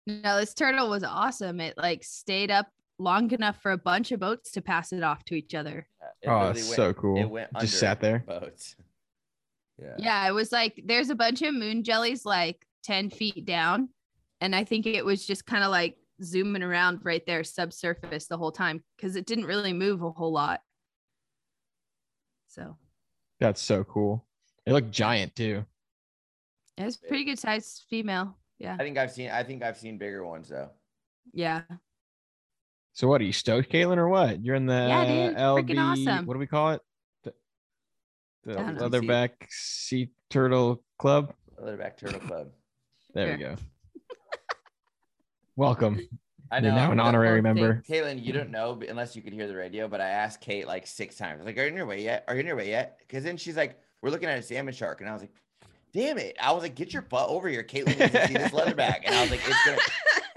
No, 0.06 0.38
this 0.38 0.52
turtle 0.52 0.90
was 0.90 1.04
awesome. 1.04 1.60
It 1.60 1.78
like 1.78 2.02
stayed 2.04 2.50
up 2.50 2.66
long 2.98 3.30
enough 3.30 3.62
for 3.62 3.70
a 3.72 3.78
bunch 3.78 4.12
of 4.12 4.20
boats 4.20 4.50
to 4.52 4.60
pass 4.60 4.92
it 4.92 5.02
off 5.02 5.24
to 5.26 5.34
each 5.34 5.54
other. 5.54 5.86
It 6.20 6.28
oh, 6.28 6.32
literally 6.32 6.60
it's 6.60 6.68
went- 6.68 6.76
so 6.76 6.92
cool. 6.94 7.16
It 7.18 7.24
went 7.30 7.50
under 7.54 7.66
Just 7.66 7.78
sat 7.80 8.00
there. 8.00 8.20
Boats. 8.26 8.76
Yeah. 9.78 9.94
Yeah, 9.98 10.28
it 10.28 10.32
was 10.32 10.52
like 10.52 10.80
there's 10.84 11.08
a 11.10 11.14
bunch 11.14 11.42
of 11.42 11.54
moon 11.54 11.82
jellies 11.82 12.24
like 12.24 12.64
10 12.84 13.10
feet 13.10 13.44
down. 13.46 13.88
And 14.42 14.56
I 14.56 14.64
think 14.64 14.86
it 14.86 15.04
was 15.04 15.24
just 15.24 15.46
kind 15.46 15.62
of 15.62 15.70
like 15.70 15.96
zooming 16.20 16.64
around 16.64 16.98
right 17.04 17.24
there 17.26 17.44
subsurface 17.44 18.26
the 18.26 18.36
whole 18.36 18.50
time 18.50 18.82
because 18.96 19.14
it 19.14 19.24
didn't 19.24 19.44
really 19.46 19.72
move 19.72 20.02
a 20.02 20.10
whole 20.10 20.32
lot. 20.32 20.60
So 22.48 22.76
That's 23.38 23.62
so 23.62 23.84
cool. 23.84 24.26
It 24.66 24.72
looked 24.72 24.90
giant 24.90 25.36
too. 25.36 25.64
it 26.76 26.84
was 26.84 26.96
pretty 26.96 27.22
good 27.24 27.38
sized 27.38 27.84
female. 27.88 28.36
Yeah. 28.58 28.74
I 28.74 28.82
think 28.82 28.98
I've 28.98 29.12
seen. 29.12 29.30
I 29.30 29.44
think 29.44 29.62
I've 29.62 29.76
seen 29.78 29.96
bigger 29.96 30.24
ones 30.26 30.48
though. 30.48 30.70
Yeah. 31.32 31.62
So 32.94 33.06
what 33.06 33.20
are 33.20 33.24
you 33.24 33.32
stoked, 33.32 33.70
Caitlin, 33.70 33.96
or 33.96 34.08
what? 34.08 34.44
You're 34.44 34.56
in 34.56 34.66
the 34.66 34.74
Yeah, 34.74 35.04
dude. 35.28 35.36
LB. 35.36 35.68
Freaking 35.70 35.78
awesome. 36.08 36.26
What 36.26 36.34
do 36.34 36.40
we 36.40 36.46
call 36.48 36.72
it? 36.72 36.80
The, 37.22 37.32
the 38.44 38.58
I 38.58 38.72
leatherback 38.72 39.30
sea 39.50 40.10
turtle 40.30 40.82
club. 40.98 41.32
Leatherback 41.62 41.96
Turtle 41.96 42.18
Club. 42.20 42.48
There 43.14 43.28
Sure. 43.28 43.36
we 43.36 43.42
go. 43.44 43.56
Welcome. 45.62 46.00
I 46.50 46.58
You're 46.58 46.72
know. 46.72 46.76
now 46.76 46.90
an 46.90 46.98
honorary 46.98 47.40
member. 47.40 47.84
Caitlin, 47.88 48.20
you 48.20 48.32
don't 48.32 48.50
know 48.50 48.82
unless 48.88 49.14
you 49.14 49.22
could 49.22 49.32
hear 49.32 49.46
the 49.46 49.54
radio, 49.54 49.86
but 49.86 50.00
I 50.00 50.08
asked 50.08 50.40
Kate 50.40 50.66
like 50.66 50.88
six 50.88 51.14
times. 51.14 51.44
Like, 51.44 51.56
Are 51.56 51.62
you 51.62 51.70
on 51.70 51.76
your 51.76 51.86
way 51.86 52.02
yet? 52.02 52.24
Are 52.26 52.34
you 52.34 52.40
on 52.40 52.46
your 52.48 52.56
way 52.56 52.68
yet? 52.68 52.98
Because 52.98 53.22
then 53.22 53.36
she's 53.36 53.56
like, 53.56 53.78
We're 54.02 54.10
looking 54.10 54.28
at 54.28 54.36
a 54.36 54.42
salmon 54.42 54.74
shark. 54.74 55.00
And 55.00 55.08
I 55.08 55.12
was 55.12 55.22
like, 55.22 55.30
Damn 55.92 56.18
it. 56.18 56.36
I 56.40 56.50
was 56.50 56.64
like, 56.64 56.74
Get 56.74 56.92
your 56.92 57.02
butt 57.02 57.28
over 57.28 57.48
here. 57.48 57.62
Caitlin 57.62 57.96
to 57.96 58.26
see 58.26 58.34
this 58.34 58.50
leatherback. 58.50 59.02
And 59.04 59.14
I 59.14 59.22
was 59.22 59.30
like, 59.30 59.40
It's 59.46 59.64
gonna 59.64 59.78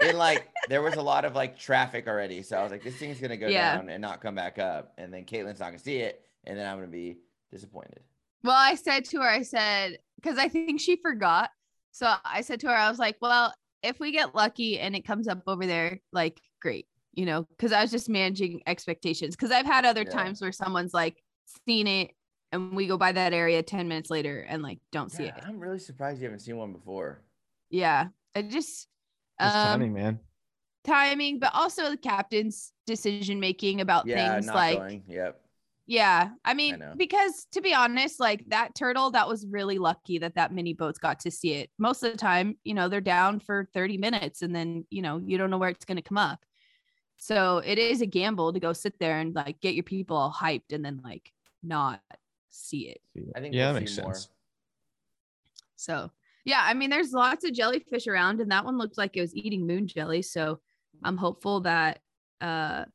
and 0.10 0.16
like 0.16 0.46
there 0.68 0.80
was 0.80 0.94
a 0.94 1.02
lot 1.02 1.24
of 1.24 1.34
like 1.34 1.58
traffic 1.58 2.06
already. 2.06 2.40
So 2.42 2.56
I 2.56 2.62
was 2.62 2.70
like, 2.70 2.84
This 2.84 2.94
thing's 2.94 3.18
gonna 3.18 3.36
go 3.36 3.48
Yeah. 3.48 3.74
down 3.78 3.88
and 3.88 4.00
not 4.00 4.20
come 4.20 4.36
back 4.36 4.60
up. 4.60 4.92
And 4.98 5.12
then 5.12 5.24
Caitlin's 5.24 5.58
not 5.58 5.70
gonna 5.70 5.80
see 5.80 5.96
it. 5.96 6.24
And 6.44 6.56
then 6.56 6.70
I'm 6.70 6.76
gonna 6.76 6.86
be 6.86 7.16
disappointed. 7.50 7.98
Well, 8.44 8.54
I 8.56 8.76
said 8.76 9.04
to 9.06 9.22
her, 9.22 9.28
I 9.28 9.42
said, 9.42 9.98
because 10.22 10.38
I 10.38 10.46
think 10.46 10.80
she 10.80 10.94
forgot. 10.94 11.50
So 11.90 12.14
I 12.24 12.42
said 12.42 12.60
to 12.60 12.68
her, 12.68 12.74
I 12.76 12.88
was 12.88 13.00
like, 13.00 13.16
well, 13.20 13.52
if 13.86 14.00
we 14.00 14.12
get 14.12 14.34
lucky 14.34 14.78
and 14.78 14.94
it 14.96 15.06
comes 15.06 15.28
up 15.28 15.42
over 15.46 15.66
there, 15.66 16.00
like, 16.12 16.40
great, 16.60 16.86
you 17.12 17.24
know, 17.26 17.44
because 17.44 17.72
I 17.72 17.82
was 17.82 17.90
just 17.90 18.08
managing 18.08 18.62
expectations. 18.66 19.36
Because 19.36 19.50
I've 19.50 19.66
had 19.66 19.84
other 19.84 20.02
Yeah. 20.02 20.10
times 20.10 20.40
where 20.40 20.52
someone's 20.52 20.92
like 20.94 21.22
seen 21.66 21.86
it 21.86 22.10
and 22.52 22.74
we 22.74 22.86
go 22.86 22.96
by 22.96 23.12
that 23.12 23.32
area 23.32 23.62
10 23.62 23.88
minutes 23.88 24.10
later 24.10 24.40
and 24.40 24.62
like 24.62 24.78
don't 24.92 25.10
see 25.10 25.24
it. 25.24 25.34
I'm 25.46 25.58
really 25.58 25.78
surprised 25.78 26.20
you 26.20 26.24
haven't 26.24 26.40
seen 26.40 26.56
one 26.56 26.72
before. 26.72 27.22
Yeah. 27.70 28.08
I 28.34 28.42
just, 28.42 28.88
Just 29.40 29.56
um, 29.56 29.62
timing, 29.64 29.92
man. 29.94 30.20
timing, 30.84 31.38
but 31.38 31.52
also 31.54 31.90
the 31.90 31.96
captain's 31.96 32.72
decision 32.86 33.40
making 33.40 33.80
about 33.80 34.06
Yeah, 34.06 34.34
things 34.34 34.46
not 34.46 34.54
like, 34.56 34.78
going. 34.78 35.02
Yep. 35.08 35.40
Yeah, 35.86 36.30
I 36.44 36.54
mean, 36.54 36.80
know. 36.80 36.94
because 36.96 37.46
to 37.52 37.60
be 37.60 37.72
honest, 37.72 38.18
like 38.18 38.44
that 38.48 38.74
turtle, 38.74 39.12
that 39.12 39.28
was 39.28 39.46
really 39.46 39.78
lucky 39.78 40.18
that 40.18 40.34
that 40.34 40.52
mini 40.52 40.74
boats 40.74 40.98
got 40.98 41.20
to 41.20 41.30
see 41.30 41.52
it. 41.52 41.70
Most 41.78 42.02
of 42.02 42.10
the 42.10 42.18
time, 42.18 42.56
you 42.64 42.74
know, 42.74 42.88
they're 42.88 43.00
down 43.00 43.38
for 43.38 43.68
30 43.72 43.96
minutes 43.96 44.42
and 44.42 44.54
then, 44.54 44.84
you 44.90 45.00
know, 45.00 45.22
you 45.24 45.38
don't 45.38 45.48
know 45.48 45.58
where 45.58 45.68
it's 45.68 45.84
going 45.84 45.96
to 45.96 46.02
come 46.02 46.18
up. 46.18 46.44
So 47.18 47.58
it 47.64 47.78
is 47.78 48.00
a 48.00 48.06
gamble 48.06 48.52
to 48.52 48.60
go 48.60 48.72
sit 48.72 48.98
there 48.98 49.18
and 49.20 49.34
like 49.34 49.60
get 49.60 49.74
your 49.74 49.84
people 49.84 50.16
all 50.16 50.32
hyped 50.32 50.72
and 50.72 50.84
then 50.84 51.00
like 51.04 51.32
not 51.62 52.02
see 52.48 52.88
it. 52.88 53.00
I 53.36 53.40
think 53.40 53.54
yeah, 53.54 53.66
we'll 53.66 53.74
that 53.74 53.80
makes 53.80 53.94
see 53.94 54.02
more. 54.02 54.14
sense. 54.14 54.28
So 55.76 56.10
yeah, 56.44 56.62
I 56.64 56.74
mean, 56.74 56.90
there's 56.90 57.12
lots 57.12 57.44
of 57.44 57.52
jellyfish 57.52 58.08
around 58.08 58.40
and 58.40 58.50
that 58.50 58.64
one 58.64 58.76
looked 58.76 58.98
like 58.98 59.16
it 59.16 59.20
was 59.20 59.34
eating 59.36 59.66
moon 59.66 59.86
jelly. 59.86 60.22
So 60.22 60.60
I'm 61.04 61.16
hopeful 61.16 61.60
that, 61.60 62.00
uh, 62.40 62.86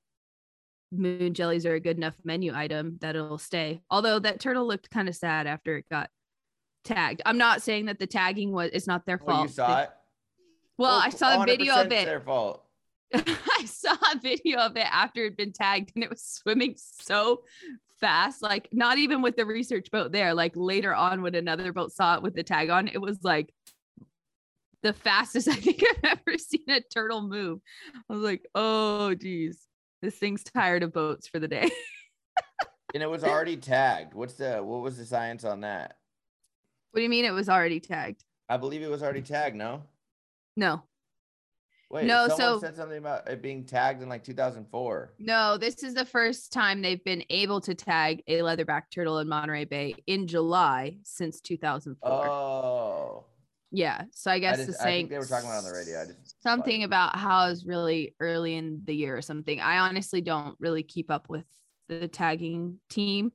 moon 0.92 1.34
jellies 1.34 1.66
are 1.66 1.76
a 1.76 1.80
good 1.80 1.98
enough 1.98 2.16
menu 2.24 2.54
item 2.54 2.98
that 3.02 3.16
it'll 3.16 3.38
stay. 3.38 3.82
Although 3.90 4.20
that 4.20 4.40
turtle 4.40 4.68
looked 4.68 4.90
kind 4.90 5.08
of 5.10 5.16
sad 5.16 5.48
after 5.48 5.78
it 5.78 5.86
got 5.90 6.10
tagged. 6.84 7.22
I'm 7.26 7.38
not 7.38 7.62
saying 7.62 7.86
that 7.86 8.00
the 8.00 8.08
tagging 8.08 8.52
was 8.52 8.72
it's 8.74 8.88
not 8.88 9.06
their 9.06 9.20
Oh, 9.22 9.26
fault. 9.26 9.44
you 9.44 9.54
saw 9.54 9.76
They- 9.76 9.84
it? 9.84 9.90
Well, 10.78 10.96
oh, 10.96 11.00
I 11.00 11.08
Oh, 11.08 11.16
saw 11.16 11.38
the 11.40 11.46
video 11.46 11.76
of 11.76 11.92
it. 11.92 12.06
Their 12.06 12.22
fault. 12.22 12.66
I 13.14 13.66
saw 13.66 13.94
a 14.14 14.20
video 14.20 14.60
of 14.60 14.76
it 14.78 14.88
after 14.92 15.22
it'd 15.26 15.38
been 15.38 15.54
tagged 15.54 15.92
and 15.96 16.04
it 16.04 16.10
was 16.10 16.24
swimming 16.24 16.76
so 16.78 17.44
fast. 18.00 18.42
Like 18.42 18.68
not 18.72 18.98
even 18.98 19.22
with 19.22 19.36
the 19.36 19.46
research 19.46 19.92
boat 19.92 20.12
there. 20.12 20.34
Like 20.34 20.54
later 20.56 20.94
on 20.96 21.22
when 21.22 21.36
another 21.36 21.72
boat 21.72 21.92
saw 21.92 22.16
it 22.16 22.24
with 22.24 22.34
the 22.36 22.44
tag 22.44 22.70
on, 22.70 22.88
it 22.88 23.00
was 23.02 23.20
like 23.24 23.54
the 24.82 24.94
fastest 24.94 25.48
I 25.50 25.54
think 25.54 25.84
I've 26.04 26.18
ever 26.28 26.38
seen 26.38 26.64
a 26.70 26.82
turtle 26.82 27.22
move. 27.22 27.60
I 28.10 28.14
was 28.14 28.24
like, 28.24 28.48
oh 28.56 29.14
geez, 29.14 29.68
this 30.02 30.16
thing's 30.16 30.44
tired 30.44 30.84
of 30.84 30.94
boats 30.94 31.28
for 31.28 31.40
the 31.40 31.48
day. 31.48 31.70
And 32.94 33.02
it 33.02 33.10
was 33.10 33.24
already 33.24 33.56
tagged. 33.56 34.14
What's 34.14 34.34
the 34.34 34.58
what 34.58 34.82
was 34.82 34.98
the 34.98 35.06
science 35.06 35.46
on 35.46 35.62
that? 35.62 35.96
what 36.92 37.00
do 37.00 37.04
you 37.04 37.10
mean 37.10 37.24
it 37.24 37.32
was 37.32 37.48
already 37.48 37.80
tagged? 37.80 38.26
I 38.50 38.58
believe 38.58 38.82
it 38.82 38.90
was 38.90 39.02
already 39.02 39.22
tagged, 39.22 39.56
no? 39.56 39.84
No, 40.58 40.84
Wait, 41.90 42.06
No, 42.06 42.28
someone 42.28 42.38
so- 42.38 42.60
said 42.60 42.76
something 42.76 42.98
about 42.98 43.30
it 43.30 43.42
being 43.42 43.64
tagged 43.64 44.02
in 44.02 44.10
like 44.10 44.26
2004. 44.26 45.14
no, 45.20 45.58
this 45.58 45.84
is 45.84 45.94
the 45.94 46.04
first 46.04 46.52
time 46.52 46.82
they've 46.82 47.04
been 47.04 47.24
able 47.30 47.62
to 47.62 47.74
tag 47.74 48.24
a 48.28 48.40
leatherback 48.40 48.84
turtle 48.94 49.20
in 49.20 49.30
Monterey 49.30 49.64
Bay 49.64 49.96
in 50.08 50.28
July 50.28 50.98
since 51.04 51.40
2004. 51.40 52.12
Oh. 52.12 53.26
Yeah. 53.72 54.04
So 54.12 54.30
I 54.32 54.40
guess 54.40 54.58
just- 54.58 54.78
the 54.78 54.82
I 54.82 54.84
saying 54.86 55.00
think 55.02 55.10
they 55.12 55.18
were 55.18 55.26
talking 55.26 55.50
about 55.50 55.60
on 55.60 55.64
the 55.66 55.72
radio. 55.78 56.02
I 56.02 56.06
just 56.06 56.42
something 56.44 56.84
about 56.84 57.16
how 57.16 57.48
it's 57.50 57.66
really 57.66 58.16
early 58.20 58.56
in 58.56 58.82
the 58.86 58.94
year 58.96 59.16
or 59.18 59.22
something. 59.22 59.60
I 59.60 59.80
honestly 59.80 60.22
don't 60.22 60.56
really 60.60 60.84
keep 60.84 61.10
up 61.10 61.30
with 61.30 61.46
the 61.90 62.08
tagging 62.08 62.80
team. 62.90 63.32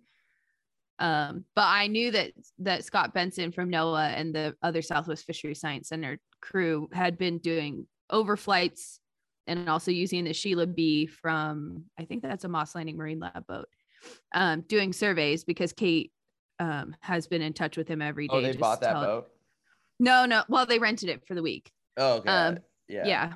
Um, 0.99 1.45
but 1.55 1.65
I 1.67 1.89
knew 1.89 2.11
that 2.13 2.33
that 2.61 2.85
Scott 2.85 3.13
Benson 3.13 3.53
from 3.53 3.71
NOAA 3.71 4.15
and 4.17 4.35
the 4.35 4.55
other 4.63 4.81
Southwest 4.81 5.27
Fisheries 5.27 5.61
Science 5.61 5.89
Center 5.89 6.19
crew 6.41 6.89
had 6.93 7.19
been 7.19 7.39
doing 7.39 7.87
overflights 8.11 8.99
and 9.47 9.69
also 9.69 9.91
using 9.91 10.25
the 10.25 10.33
Sheila 10.33 10.67
B 10.67 11.07
from 11.07 11.85
I 11.99 12.05
think 12.05 12.23
that's 12.23 12.45
a 12.45 12.49
Moss 12.49 12.75
Landing 12.75 12.97
Marine 12.97 13.21
Lab 13.21 13.47
boat, 13.47 13.69
um, 14.33 14.63
doing 14.63 14.93
surveys 14.93 15.45
because 15.45 15.73
Kate 15.73 16.13
um 16.59 16.97
has 17.01 17.27
been 17.27 17.43
in 17.43 17.53
touch 17.53 17.77
with 17.77 17.89
him 17.89 18.01
every 18.01 18.29
day. 18.29 18.35
Oh, 18.35 18.41
they 18.41 18.53
bought 18.57 18.81
that 18.81 18.95
boat. 18.95 19.29
No, 19.99 20.27
no. 20.27 20.45
Well, 20.49 20.67
they 20.67 20.79
rented 20.79 21.09
it 21.09 21.27
for 21.27 21.35
the 21.35 21.43
week. 21.43 21.71
Oh, 21.97 22.15
okay. 22.17 22.29
Um, 22.29 22.59
yeah. 22.89 23.07
Yeah. 23.07 23.33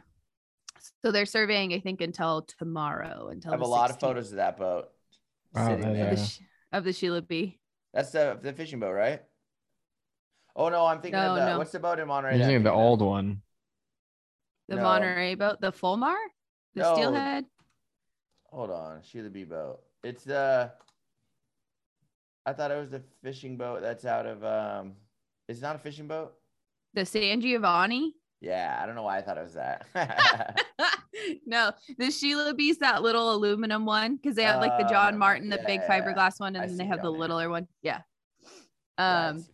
So 1.05 1.13
they're 1.13 1.27
surveying, 1.27 1.73
I 1.73 1.81
think, 1.81 2.01
until 2.01 2.47
tomorrow. 2.59 3.29
Until 3.29 3.53
I 3.53 3.55
have 3.55 3.61
the 3.61 3.67
a 3.67 3.69
lot 3.69 3.91
of 3.91 4.01
photos 4.01 4.31
of 4.31 4.37
that 4.37 4.57
boat 4.57 4.89
Wow, 5.55 5.69
sitting 5.69 5.93
that, 5.93 5.95
there. 5.95 6.13
of 6.13 6.17
the, 6.17 6.23
uh, 6.23 6.79
of 6.79 6.85
the 6.85 6.93
Sheila 6.93 7.23
B. 7.23 7.59
That's 7.93 8.11
the 8.13 8.39
the 8.41 8.53
fishing 8.53 8.79
boat, 8.81 8.93
right? 8.93 9.23
Oh 10.55 10.69
no, 10.69 10.87
I'm 10.87 11.01
thinking 11.01 11.21
No, 11.21 11.31
of 11.31 11.35
the 11.37 11.47
no. 11.47 11.59
what's 11.59 11.73
the 11.73 11.81
boat 11.81 11.99
in 11.99 12.09
Monterey? 12.09 12.35
I'm 12.35 12.39
that 12.41 12.47
using 12.47 12.63
the 12.63 12.73
old 12.73 13.03
one. 13.03 13.43
The 14.69 14.77
No. 14.77 14.83
Monterey 14.83 15.35
boat, 15.35 15.61
the 15.61 15.73
Fulmar, 15.73 16.17
the 16.75 16.83
No. 16.83 16.95
Steelhead. 16.95 17.47
Hold 18.45 18.71
on, 18.71 19.03
Sheila 19.03 19.31
B 19.31 19.45
boat. 19.45 19.81
It's 20.05 20.25
the. 20.25 20.73
I 22.47 22.53
thought 22.53 22.71
it 22.71 22.79
was 22.79 22.91
the 22.91 23.03
fishing 23.23 23.57
boat 23.57 23.83
that's 23.83 24.05
out 24.05 24.27
of 24.27 24.45
um. 24.45 24.95
It's 25.49 25.61
not 25.61 25.77
a 25.77 25.79
fishing 25.79 26.07
boat. 26.07 26.35
The 26.95 27.07
San 27.07 27.41
Giovanni. 27.41 28.15
Yeah, 28.41 28.79
I 28.83 28.87
don't 28.87 28.95
know 28.95 29.03
why 29.03 29.19
I 29.19 29.23
thought 29.23 29.37
it 29.37 29.43
was 29.45 29.55
that. 29.55 29.87
no, 31.47 31.73
the 31.99 32.11
Sheila 32.11 32.55
B's 32.55 32.79
that 32.79 33.03
little 33.03 33.35
aluminum 33.35 33.85
one 33.85 34.17
because 34.17 34.35
they 34.35 34.45
have 34.45 34.61
like 34.61 34.79
the 34.79 34.89
John 34.89 35.19
Martin, 35.19 35.51
the 35.51 35.57
yeah, 35.57 35.67
big 35.67 35.81
yeah, 35.81 35.97
yeah. 35.97 36.01
fiberglass 36.15 36.41
one, 36.41 36.57
I 36.57 36.63
and 36.63 36.71
then 36.71 36.79
they 36.79 36.87
have 36.87 37.03
the 37.03 37.11
there. 37.11 37.21
littler 37.21 37.51
one. 37.51 37.69
Yeah. 37.83 38.01
Um. 38.97 39.45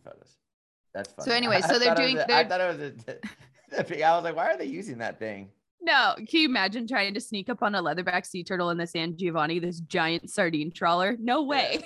That's 0.93 1.11
funny. 1.13 1.25
so 1.29 1.31
anyway, 1.35 1.61
so 1.61 1.77
they're 1.79 1.93
thought 1.93 1.99
it 1.99 2.13
was 2.15 2.25
doing- 2.25 2.31
a- 2.31 2.33
I 2.39 2.47
thought 2.47 2.61
it 2.61 2.67
was 2.67 2.79
a, 2.79 3.83
the 3.83 4.03
I 4.03 4.15
was 4.15 4.23
like, 4.23 4.35
why 4.35 4.47
are 4.51 4.57
they 4.57 4.65
using 4.65 4.97
that 4.99 5.19
thing? 5.19 5.49
No, 5.81 6.15
can 6.17 6.39
you 6.41 6.45
imagine 6.49 6.87
trying 6.87 7.13
to 7.13 7.21
sneak 7.21 7.49
up 7.49 7.61
on 7.61 7.75
a 7.75 7.83
leatherback 7.83 8.25
sea 8.25 8.43
turtle 8.43 8.71
in 8.71 8.77
the 8.77 8.87
San 8.87 9.15
Giovanni, 9.17 9.59
this 9.59 9.79
giant 9.81 10.29
sardine 10.29 10.71
trawler? 10.71 11.15
No 11.19 11.43
way. 11.43 11.83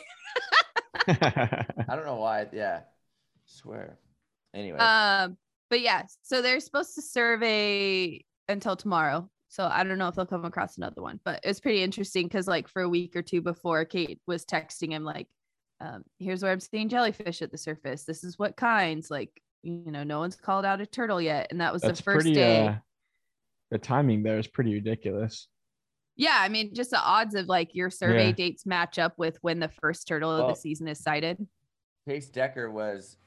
I 1.07 1.65
don't 1.89 2.05
know 2.05 2.15
why. 2.15 2.47
Yeah, 2.53 2.81
swear. 3.45 3.97
Anyway, 4.53 4.77
Um, 4.79 5.37
but 5.69 5.81
yeah, 5.81 6.03
so 6.21 6.41
they're 6.41 6.59
supposed 6.59 6.95
to 6.95 7.01
survey 7.01 8.23
until 8.49 8.75
tomorrow. 8.75 9.29
So 9.47 9.65
I 9.65 9.83
don't 9.83 9.97
know 9.97 10.07
if 10.07 10.15
they'll 10.15 10.25
come 10.25 10.45
across 10.45 10.77
another 10.77 11.01
one, 11.01 11.19
but 11.25 11.41
it's 11.43 11.59
pretty 11.59 11.83
interesting 11.83 12.27
because 12.27 12.47
like 12.47 12.67
for 12.67 12.81
a 12.81 12.89
week 12.89 13.15
or 13.15 13.21
two 13.21 13.41
before, 13.41 13.83
Kate 13.85 14.19
was 14.27 14.45
texting 14.45 14.91
him 14.91 15.03
like, 15.03 15.27
um, 15.81 16.03
"Here's 16.19 16.41
where 16.41 16.51
I'm 16.51 16.59
seeing 16.61 16.87
jellyfish 16.89 17.41
at 17.41 17.51
the 17.51 17.57
surface. 17.57 18.05
This 18.05 18.23
is 18.23 18.39
what 18.39 18.55
kinds. 18.55 19.11
Like, 19.11 19.41
you 19.63 19.91
know, 19.91 20.03
no 20.03 20.19
one's 20.19 20.35
called 20.37 20.63
out 20.65 20.79
a 20.79 20.85
turtle 20.85 21.21
yet, 21.21 21.47
and 21.51 21.59
that 21.59 21.73
was 21.73 21.81
That's 21.81 21.99
the 21.99 22.03
first 22.03 22.23
pretty. 22.25 22.33
day. 22.33 22.67
Uh, 22.67 22.75
the 23.71 23.77
timing 23.77 24.23
there 24.23 24.37
is 24.39 24.47
pretty 24.47 24.73
ridiculous. 24.73 25.47
yeah, 26.17 26.37
I 26.39 26.49
mean, 26.49 26.73
just 26.73 26.91
the 26.91 26.99
odds 27.01 27.35
of 27.35 27.47
like 27.47 27.73
your 27.73 27.89
survey 27.89 28.27
Yeah. 28.27 28.31
dates 28.33 28.65
match 28.65 28.99
up 28.99 29.17
with 29.17 29.37
when 29.41 29.59
the 29.59 29.69
first 29.81 30.07
turtle 30.07 30.29
of 30.31 30.47
the 30.47 30.55
season 30.55 30.87
is 30.87 30.99
sighted. 30.99 31.45
Pace 32.07 32.29
Decker 32.29 32.69
was 32.71 33.17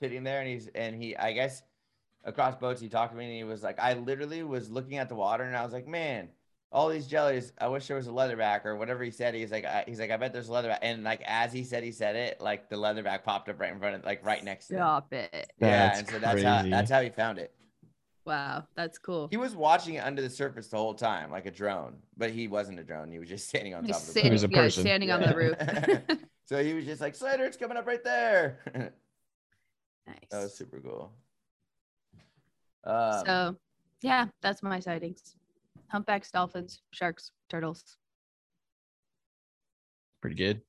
sitting 0.00 0.24
there, 0.24 0.40
and 0.40 0.48
he's 0.48 0.68
and 0.74 1.00
he, 1.00 1.16
I 1.16 1.32
guess, 1.32 1.62
across 2.24 2.56
boats, 2.56 2.80
he 2.80 2.88
talked 2.88 3.12
to 3.12 3.18
me, 3.18 3.26
and 3.26 3.34
he 3.34 3.44
was 3.44 3.62
like, 3.62 3.78
I 3.78 3.94
literally 3.94 4.42
was 4.42 4.70
looking 4.70 4.98
at 4.98 5.08
the 5.08 5.14
water, 5.14 5.44
and 5.44 5.56
I 5.56 5.62
was 5.62 5.72
like, 5.72 5.86
man, 5.86 6.28
all 6.72 6.88
these 6.88 7.06
jellies. 7.06 7.52
I 7.60 7.68
wish 7.68 7.86
there 7.86 7.96
was 7.96 8.06
a 8.06 8.10
leatherback 8.10 8.64
or 8.64 8.76
whatever 8.76 9.04
he 9.04 9.10
said. 9.10 9.34
He's 9.34 9.50
like, 9.52 9.64
I, 9.64 9.84
he's 9.86 10.00
like, 10.00 10.10
I 10.10 10.16
bet 10.16 10.32
there's 10.32 10.48
a 10.48 10.52
leatherback, 10.52 10.78
and 10.82 11.04
like 11.04 11.22
as 11.26 11.52
he 11.52 11.62
said, 11.64 11.84
he 11.84 11.92
said 11.92 12.16
it, 12.16 12.40
like 12.40 12.68
the 12.68 12.76
leatherback 12.76 13.22
popped 13.24 13.48
up 13.48 13.60
right 13.60 13.72
in 13.72 13.78
front 13.78 13.96
of, 13.96 14.04
like 14.04 14.24
right 14.24 14.42
next 14.42 14.68
to 14.68 14.74
him. 14.74 14.78
Stop 14.80 15.12
it! 15.12 15.52
Yeah, 15.60 15.88
That's 15.88 15.98
and 16.00 16.08
so 16.08 16.18
that's 16.18 16.42
how 16.42 16.62
that's 16.62 16.90
how 16.90 17.00
he 17.02 17.10
found 17.10 17.38
it. 17.38 17.52
Wow, 18.26 18.64
that's 18.76 18.98
cool. 18.98 19.28
He 19.30 19.38
was 19.38 19.56
watching 19.56 19.94
it 19.94 20.04
under 20.04 20.20
the 20.22 20.30
surface 20.30 20.68
the 20.68 20.76
whole 20.76 20.94
time, 20.94 21.30
like 21.30 21.46
a 21.46 21.50
drone, 21.50 21.96
but 22.16 22.30
he 22.30 22.48
wasn't 22.48 22.78
a 22.78 22.84
drone. 22.84 23.10
He 23.10 23.18
was 23.18 23.28
just 23.28 23.48
standing 23.50 23.74
on 23.74 23.84
He's 23.84 23.92
top 23.94 24.02
of 24.02 24.06
the 24.08 24.12
sitting, 24.12 24.30
He 24.30 24.32
was 24.32 24.42
a 24.44 24.48
boat. 24.48 24.56
yeah, 24.56 24.62
person. 24.64 24.82
standing 24.82 25.10
on 25.10 25.20
the 25.22 25.34
roof. 25.34 25.56
So 26.44 26.64
he 26.64 26.74
was 26.74 26.84
just 26.84 27.00
like, 27.00 27.14
Slater, 27.14 27.44
it's 27.44 27.56
coming 27.56 27.76
up 27.76 27.86
right 27.86 28.02
there. 28.02 28.92
Nice. 30.10 30.28
that 30.30 30.42
was 30.42 30.54
super 30.54 30.80
cool. 30.80 31.12
Um, 32.84 33.24
so 33.26 33.56
yeah, 34.02 34.26
that's 34.42 34.62
my 34.62 34.80
sightings. 34.80 35.34
Humpbacks, 35.88 36.30
dolphins, 36.30 36.82
sharks, 36.92 37.32
turtles. 37.48 37.96
Pretty 40.20 40.36
good. 40.36 40.60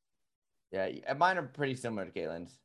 yeah, 0.72 0.90
mine 1.18 1.38
are 1.38 1.44
pretty 1.44 1.76
similar 1.76 2.06
to 2.06 2.12
Caitlin's. 2.12 2.58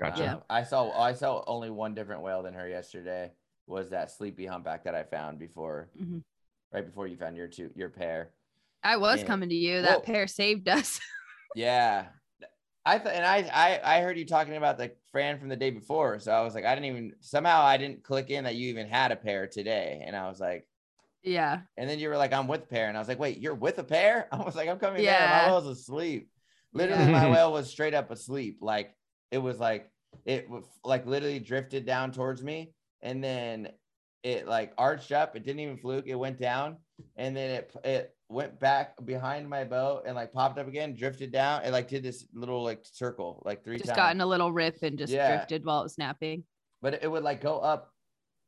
Gotcha. 0.00 0.34
Um, 0.36 0.42
I 0.48 0.62
saw 0.62 0.90
I 0.98 1.12
saw 1.12 1.44
only 1.46 1.70
one 1.70 1.94
different 1.94 2.22
whale 2.22 2.42
than 2.42 2.54
her 2.54 2.68
yesterday. 2.68 3.32
Was 3.66 3.90
that 3.90 4.10
sleepy 4.10 4.46
humpback 4.46 4.84
that 4.84 4.94
I 4.94 5.02
found 5.04 5.38
before, 5.38 5.90
Mhm. 6.00 6.22
right 6.72 6.84
before 6.84 7.06
you 7.06 7.16
found 7.16 7.36
your 7.36 7.48
two 7.48 7.70
your 7.76 7.88
pair? 7.88 8.30
I 8.82 8.96
was 8.96 9.20
Yeah. 9.20 9.26
coming 9.26 9.48
to 9.48 9.54
you. 9.54 9.82
That 9.82 9.98
Whoa. 9.98 10.02
pair 10.04 10.26
saved 10.26 10.68
us. 10.68 11.00
Yeah. 11.54 12.08
I 12.84 12.98
thought, 12.98 13.12
and 13.14 13.24
I, 13.24 13.48
I, 13.52 13.98
I 13.98 14.00
heard 14.02 14.18
you 14.18 14.26
talking 14.26 14.56
about 14.56 14.76
the 14.78 14.92
Fran 15.12 15.38
from 15.38 15.48
the 15.48 15.56
day 15.56 15.70
before. 15.70 16.18
So 16.18 16.32
I 16.32 16.42
was 16.42 16.54
like, 16.54 16.64
I 16.64 16.74
didn't 16.74 16.86
even, 16.86 17.12
somehow 17.20 17.62
I 17.62 17.76
didn't 17.76 18.02
click 18.02 18.30
in 18.30 18.44
that 18.44 18.56
you 18.56 18.70
even 18.70 18.88
had 18.88 19.12
a 19.12 19.16
pair 19.16 19.46
today. 19.46 20.02
And 20.04 20.16
I 20.16 20.28
was 20.28 20.40
like, 20.40 20.66
yeah. 21.22 21.60
and 21.76 21.88
then 21.88 22.00
you 22.00 22.08
were 22.08 22.16
like, 22.16 22.32
I'm 22.32 22.48
with 22.48 22.64
a 22.64 22.66
pair. 22.66 22.88
And 22.88 22.96
I 22.96 23.00
was 23.00 23.08
like, 23.08 23.20
wait, 23.20 23.38
you're 23.38 23.54
with 23.54 23.78
a 23.78 23.84
pair? 23.84 24.26
I 24.32 24.38
was 24.38 24.56
like, 24.56 24.68
I'm 24.68 24.78
coming 24.78 25.04
there. 25.04 25.12
Yeah. 25.12 25.44
My 25.46 25.52
whale's 25.52 25.66
asleep. 25.66 26.28
Literally, 26.72 27.04
Yeah. 27.04 27.10
my 27.12 27.30
whale 27.30 27.52
was 27.58 27.70
straight 27.70 27.94
up 27.94 28.10
asleep. 28.10 28.58
Like 28.60 28.94
it 29.30 29.38
was 29.38 29.58
like, 29.60 29.88
it 30.24 30.44
w- 30.46 30.66
like 30.84 31.06
literally 31.06 31.38
drifted 31.38 31.86
down 31.86 32.10
towards 32.12 32.42
me. 32.42 32.72
And 33.00 33.22
then 33.22 33.68
it 34.22 34.46
like 34.46 34.72
arched 34.78 35.12
up. 35.12 35.36
It 35.36 35.44
didn't 35.44 35.60
even 35.60 35.76
fluke. 35.76 36.06
It 36.06 36.14
went 36.14 36.38
down. 36.38 36.76
And 37.16 37.36
then 37.36 37.50
it, 37.50 37.72
it 37.84 38.16
went 38.28 38.58
back 38.60 38.94
behind 39.04 39.48
my 39.48 39.64
boat 39.64 40.04
and 40.06 40.14
like 40.14 40.32
popped 40.32 40.58
up 40.58 40.68
again, 40.68 40.94
drifted 40.94 41.32
down. 41.32 41.64
It 41.64 41.72
like 41.72 41.88
did 41.88 42.02
this 42.02 42.26
little 42.32 42.62
like 42.62 42.80
circle, 42.84 43.42
like 43.44 43.64
three 43.64 43.78
Just 43.78 43.88
times. 43.88 43.96
got 43.96 44.14
in 44.14 44.20
a 44.20 44.26
little 44.26 44.52
rip 44.52 44.78
and 44.82 44.96
just 44.98 45.12
Yeah. 45.12 45.28
drifted 45.36 45.64
while 45.64 45.80
it 45.80 45.84
was 45.84 45.98
napping. 45.98 46.44
but 46.80 47.02
it 47.02 47.10
would 47.10 47.22
like 47.24 47.40
go 47.40 47.58
up 47.58 47.92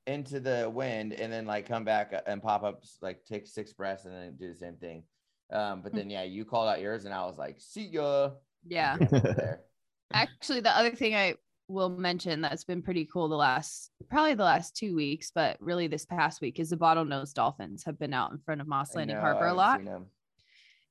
into 0.07 0.39
the 0.39 0.71
wind 0.73 1.13
and 1.15 1.33
then 1.33 1.47
like 1.47 1.67
come 1.67 1.83
back 1.85 2.13
and 2.27 2.43
pop 2.43 2.63
up 2.63 2.85
like 3.01 3.25
take 3.25 3.47
six 3.47 3.73
breaths 3.73 4.05
and 4.05 4.15
then 4.15 4.37
do 4.37 4.49
the 4.49 4.55
same 4.55 4.77
thing 4.77 5.03
um 5.51 5.81
but 5.81 5.93
Hmm. 5.93 5.97
then 5.99 6.11
yeah 6.11 6.23
you 6.25 6.45
called 6.45 6.69
out 6.69 6.79
yours 6.79 7.07
and 7.07 7.15
i 7.15 7.25
was 7.25 7.39
like 7.39 7.57
see 7.59 7.87
ya 7.87 8.31
Yeah. 8.67 8.99
Actually, 10.13 10.61
the 10.61 10.77
other 10.77 10.91
thing 10.95 11.15
I 11.15 11.35
will 11.69 11.89
mention 11.89 12.41
that's 12.43 12.65
been 12.65 12.83
pretty 12.83 13.07
cool 13.07 13.29
the 13.29 13.37
last 13.37 13.91
probably 14.09 14.35
the 14.35 14.45
last 14.45 14.77
two 14.77 14.95
weeks, 14.95 15.31
but 15.35 15.57
really 15.61 15.87
this 15.87 16.05
past 16.05 16.41
week 16.41 16.61
is 16.61 16.71
the 16.71 16.77
bottlenose 16.77 17.33
dolphins 17.33 17.85
have 17.85 17.99
been 17.99 18.13
out 18.13 18.33
in 18.33 18.39
front 18.39 18.61
of 18.61 18.67
Moss 18.67 18.95
Landing 18.95 19.17
know, 19.17 19.23
Harbor 19.23 19.47
a 19.47 19.55
lot. 19.55 19.81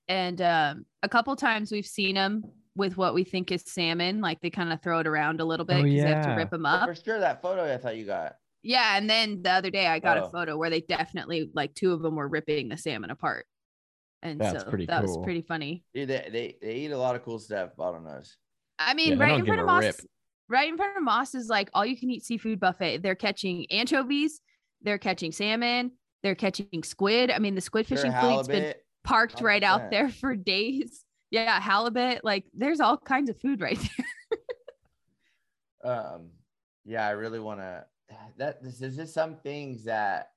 And 0.08 0.42
um, 0.42 0.86
a 1.02 1.10
couple 1.10 1.36
times 1.36 1.72
we've 1.72 1.86
seen 1.86 2.16
them 2.16 2.44
with 2.76 2.98
what 2.98 3.14
we 3.14 3.24
think 3.24 3.52
is 3.52 3.64
salmon, 3.66 4.20
like 4.20 4.42
they 4.42 4.50
kind 4.50 4.74
of 4.74 4.82
throw 4.82 5.00
it 5.00 5.08
around 5.08 5.40
a 5.40 5.46
little 5.46 5.66
bit 5.66 5.78
Oh, 5.78 5.84
because 5.84 6.04
they 6.04 6.10
have 6.10 6.26
to 6.26 6.34
rip 6.34 6.50
them 6.50 6.66
up. 6.66 6.90
for 6.90 6.96
sure 6.96 7.20
that 7.20 7.42
photo 7.42 7.72
i 7.72 7.78
thought 7.78 7.96
you 7.96 8.06
got 8.06 8.36
Yeah, 8.64 8.98
and 8.98 9.08
then 9.10 9.44
the 9.44 9.52
other 9.52 9.70
day 9.70 9.86
I 9.88 10.00
got 10.00 10.18
Oh. 10.18 10.26
a 10.26 10.30
photo 10.32 10.58
where 10.58 10.70
they 10.72 10.82
definitely 10.82 11.50
like 11.54 11.76
two 11.76 11.94
of 11.94 12.02
them 12.02 12.16
were 12.16 12.28
ripping 12.28 12.70
the 12.70 12.78
salmon 12.78 13.12
apart, 13.12 13.46
and 14.24 14.42
That's 14.42 14.64
so 14.64 14.70
pretty 14.70 14.88
that 14.88 15.04
was 15.04 15.18
pretty 15.24 15.42
funny. 15.44 15.84
Dude, 15.94 16.10
they, 16.10 16.28
they 16.32 16.58
they 16.62 16.76
eat 16.78 16.92
a 16.92 16.98
lot 16.98 17.16
of 17.16 17.24
cool 17.24 17.38
stuff 17.40 17.72
bottlenose 17.78 18.34
I 18.80 18.96
mean, 18.96 19.20
Yeah, 19.20 19.24
right 19.24 19.40
in 19.40 19.46
front 19.46 19.62
of 19.62 19.68
Moss, 19.68 19.84
rip. 19.84 19.96
Right 20.50 20.70
in 20.70 20.78
front 20.78 20.98
of 20.98 21.04
Moss 21.04 21.36
is 21.36 21.48
like 21.48 21.70
all 21.74 21.86
you 21.86 21.98
can 21.98 22.10
eat 22.10 22.24
seafood 22.24 22.60
buffet. 22.60 23.00
They're 23.00 23.16
catching 23.16 23.66
anchovies, 23.72 24.42
they're 24.82 24.98
catching 24.98 25.32
salmon, 25.32 25.92
they're 26.22 26.36
catching 26.36 26.84
squid. 26.84 27.32
I 27.32 27.40
mean, 27.40 27.56
the 27.56 27.62
squid 27.62 27.88
fishing 27.88 28.14
fleet's 28.14 28.48
been 28.48 28.74
parked 29.04 29.42
right 29.42 29.64
out 29.64 29.92
there 29.92 30.10
for 30.10 30.36
days. 30.36 31.04
Yeah, 31.32 31.60
halibut. 31.60 32.24
Like, 32.24 32.46
there's 32.54 32.80
all 32.80 32.98
kinds 32.98 33.30
of 33.30 33.40
food 33.40 33.60
right 33.60 33.80
there. 33.80 34.06
um 35.84 36.30
yeah 36.86 37.06
i 37.06 37.12
really 37.12 37.40
want 37.40 37.60
to 37.60 37.84
that 38.38 38.64
this 38.64 38.82
is 38.82 38.96
just 38.96 39.14
some 39.14 39.36
things 39.36 39.84
that 39.84 40.30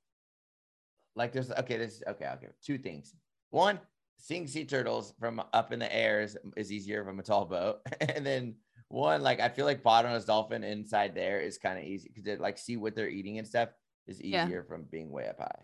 like 1.14 1.32
there's 1.32 1.50
okay 1.52 1.76
this 1.76 2.02
okay 2.08 2.26
okay 2.34 2.48
two 2.64 2.78
things 2.78 3.14
one 3.50 3.78
seeing 4.18 4.46
sea 4.46 4.64
turtles 4.64 5.14
from 5.20 5.42
up 5.52 5.72
in 5.72 5.78
the 5.78 5.94
air 5.94 6.20
is, 6.20 6.36
is 6.56 6.72
easier 6.72 7.04
from 7.04 7.18
a 7.20 7.22
tall 7.22 7.44
boat 7.44 7.80
and 8.00 8.24
then 8.24 8.54
one 8.88 9.22
like 9.22 9.40
i 9.40 9.48
feel 9.48 9.64
like 9.64 9.82
bottlenose 9.82 10.26
dolphin 10.26 10.62
inside 10.62 11.14
there 11.14 11.40
is 11.40 11.58
kind 11.58 11.78
of 11.78 11.84
easy 11.84 12.08
because 12.08 12.26
it 12.26 12.40
like 12.40 12.56
see 12.58 12.76
what 12.76 12.94
they're 12.94 13.08
eating 13.08 13.38
and 13.38 13.46
stuff 13.46 13.70
is 14.06 14.20
Yeah. 14.22 14.44
easier 14.46 14.62
from 14.62 14.84
being 14.84 15.10
way 15.10 15.28
up 15.28 15.38
high 15.38 15.62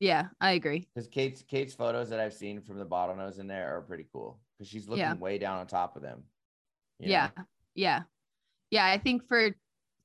Yeah, 0.00 0.28
I 0.40 0.52
agree. 0.52 0.88
because 0.94 1.08
kate's 1.08 1.42
kate's 1.42 1.74
photos 1.74 2.08
that 2.10 2.20
i've 2.20 2.32
seen 2.32 2.62
from 2.62 2.78
the 2.78 2.86
bottlenose 2.86 3.38
in 3.38 3.46
there 3.46 3.76
are 3.76 3.82
pretty 3.82 4.06
cool 4.12 4.40
because 4.56 4.68
she's 4.70 4.88
looking 4.88 5.00
Yeah. 5.02 5.14
way 5.14 5.38
down 5.38 5.58
on 5.58 5.66
top 5.66 5.96
of 5.96 6.02
them 6.02 6.24
you 7.00 7.06
know? 7.08 7.12
Yeah. 7.12 7.30
Yeah. 7.74 8.02
Yeah. 8.70 8.86
I 8.86 8.98
think 8.98 9.26
for 9.26 9.50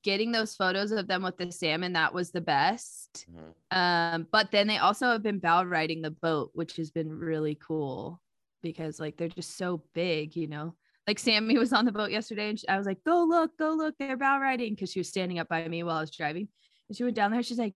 getting 0.03 0.31
those 0.31 0.55
photos 0.55 0.91
of 0.91 1.07
them 1.07 1.21
with 1.21 1.37
the 1.37 1.51
salmon, 1.51 1.93
that 1.93 2.13
was 2.13 2.31
the 2.31 2.41
best. 2.41 3.27
Mhm. 3.31 3.53
Um, 3.69 4.27
but 4.31 4.49
then 4.49 4.65
they 4.65 4.77
also 4.77 5.07
have 5.11 5.21
been 5.21 5.37
bow 5.39 5.63
riding 5.65 6.01
the 6.01 6.09
boat, 6.11 6.49
which 6.53 6.77
has 6.77 6.89
been 6.89 7.09
really 7.11 7.55
cool 7.55 8.19
because 8.63 8.99
like 8.99 9.17
they're 9.17 9.27
just 9.27 9.55
so 9.55 9.83
big, 9.93 10.35
you 10.35 10.47
know. 10.47 10.75
Like 11.09 11.17
Sammy 11.17 11.57
was 11.57 11.73
on 11.73 11.85
the 11.85 11.91
boat 11.91 12.11
yesterday, 12.11 12.49
and 12.49 12.59
she- 12.59 12.67
I 12.67 12.77
was 12.77 12.85
like, 12.85 13.03
"Go 13.03 13.23
look, 13.23 13.57
go 13.57 13.73
look, 13.73 13.95
they're 13.97 14.15
bow 14.15 14.39
riding," 14.39 14.75
because 14.75 14.91
she 14.91 14.99
was 14.99 15.09
standing 15.09 15.39
up 15.39 15.47
by 15.47 15.67
me 15.67 15.81
while 15.81 15.97
I 15.97 16.01
was 16.01 16.11
driving, 16.11 16.47
and 16.87 16.95
she 16.95 17.03
went 17.03 17.15
down 17.15 17.31
there. 17.31 17.41
She's 17.41 17.57
like, 17.57 17.73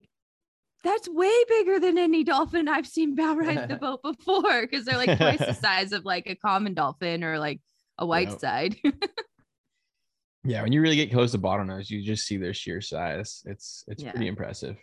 "That's 0.84 1.10
way 1.10 1.34
bigger 1.50 1.80
than 1.80 1.98
any 1.98 2.24
dolphin 2.24 2.68
I've 2.68 2.86
seen 2.86 3.16
bow 3.16 3.34
ride 3.38 3.70
the 3.70 3.78
boat 3.78 4.04
before," 4.04 4.62
because 4.62 4.86
they're 4.86 4.98
like 4.98 5.18
twice 5.18 5.40
the 5.40 5.54
size 5.68 5.94
of 5.94 6.06
like 6.06 6.28
a 6.28 6.36
common 6.36 6.76
dolphin 6.76 7.24
or 7.24 7.40
like 7.40 7.60
a 7.98 8.06
white 8.06 8.30
Yep. 8.30 8.40
side. 8.40 8.76
Yeah, 10.46 10.62
when 10.62 10.74
you 10.74 10.82
really 10.82 10.98
get 10.98 11.10
close 11.12 11.32
to 11.32 11.38
bottlenose, 11.40 11.90
you 11.90 12.02
just 12.04 12.28
see 12.28 12.36
their 12.36 12.54
sheer 12.54 12.82
size. 12.82 13.42
It's 13.46 13.86
it's 13.88 14.04
Yeah. 14.04 14.12
pretty 14.12 14.28
impressive. 14.28 14.76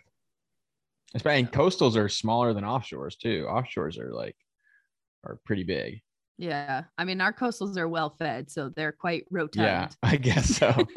Especially 1.13 1.39
and 1.41 1.51
coastals 1.51 1.95
are 1.95 2.09
smaller 2.09 2.51
than 2.53 2.63
offshores 2.63 3.15
too. 3.17 3.45
Offshores 3.47 3.99
are 3.99 4.11
like 4.11 4.35
are 5.23 5.39
pretty 5.45 5.63
big. 5.63 6.01
Yeah, 6.41 6.83
I 6.97 7.05
mean 7.05 7.21
our 7.21 7.31
coastals 7.31 7.77
are 7.77 7.87
well 7.87 8.09
fed, 8.17 8.49
so 8.49 8.69
they're 8.69 8.91
quite 8.91 9.25
rotund. 9.29 9.65
Yeah, 9.65 9.89
I 10.03 10.17
guess 10.17 10.55
so. 10.57 10.73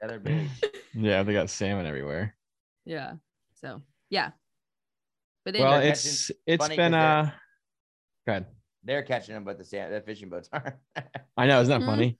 Yeah, 0.00 0.06
they're 0.06 0.20
big. 0.20 0.48
yeah, 0.94 1.22
they 1.24 1.32
got 1.32 1.50
salmon 1.50 1.84
everywhere. 1.86 2.36
Yeah. 2.84 3.14
So 3.60 3.82
yeah. 4.10 4.30
But 5.44 5.54
they 5.54 5.60
Well, 5.60 5.74
anyway, 5.74 5.90
it's 5.90 6.30
it's 6.46 6.64
funny 6.64 6.76
been 6.76 6.92
'cause 6.92 7.02
uh 7.02 7.22
they're- 7.22 7.32
go 8.26 8.32
ahead. 8.32 8.46
They're 8.84 9.02
catching 9.02 9.34
them, 9.34 9.44
but 9.44 9.58
the 9.58 9.64
sand, 9.64 9.92
the 9.92 10.00
fishing 10.00 10.28
boats 10.28 10.48
aren't. 10.52 10.76
I 11.36 11.46
know, 11.48 11.60
isn't 11.60 11.80
that 11.80 11.84
Mhm. 11.84 11.90
funny? 11.90 12.18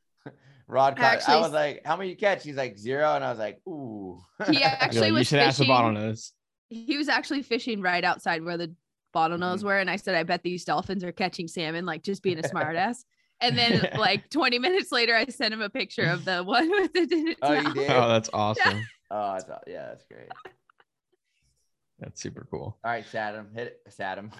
Rod 0.67 0.97
caught. 0.97 1.27
I 1.29 1.37
was 1.41 1.53
like, 1.53 1.83
"How 1.87 1.97
many 1.97 2.11
you 2.11 2.17
catch?" 2.17 2.43
He's 2.43 2.57
like 2.57 2.77
zero, 2.77 3.15
and 3.15 3.25
I 3.25 3.31
was 3.31 3.39
like, 3.39 3.61
"Ooh." 3.67 4.21
he 4.49 4.55
You're 4.59 4.65
actually 4.65 5.01
like, 5.03 5.09
you 5.09 5.15
was 5.15 5.29
should 5.29 5.39
ask 5.39 5.59
the 5.59 5.65
fishing. 5.65 5.75
bottlenose. 5.75 6.33
He 6.69 6.99
was 6.99 7.09
actually 7.09 7.43
fishing 7.43 7.81
right 7.81 8.05
outside 8.05 8.43
where 8.43 8.59
the 8.59 8.75
bottlenose 9.19 9.61
Mhm. 9.61 9.65
were, 9.65 9.79
and 9.79 9.91
I 9.91 9.97
said, 9.97 10.15
"I 10.15 10.23
bet 10.23 10.43
these 10.43 10.65
dolphins 10.65 11.03
are 11.05 11.13
catching 11.13 11.49
salmon, 11.49 11.85
like 11.87 12.03
just 12.03 12.23
being 12.23 12.39
a 12.39 12.43
smartass." 12.55 13.05
And 13.41 13.57
then, 13.57 13.89
like 13.99 14.31
20 14.31 14.59
minutes 14.59 14.91
later, 14.93 15.15
I 15.15 15.27
sent 15.27 15.55
him 15.55 15.61
a 15.61 15.71
picture 15.71 16.05
of 16.05 16.25
the 16.25 16.43
one 16.43 16.71
with 16.81 16.93
the 16.93 17.03
in 17.03 17.35
Oh, 17.43 17.53
you 17.53 17.73
did? 17.75 17.91
Oh, 17.91 18.09
that's 18.09 18.31
awesome. 18.33 18.85
oh, 19.11 19.29
I 19.31 19.39
thought, 19.41 19.65
yeah, 19.67 19.87
that's 19.89 20.05
great. 20.07 20.29
That's 22.01 22.21
super 22.21 22.47
cool. 22.51 22.79
All 22.85 22.91
right, 22.91 23.05
Saddam, 23.05 23.53
hit 23.55 23.67
it, 23.69 23.81
Saddam. 23.91 24.33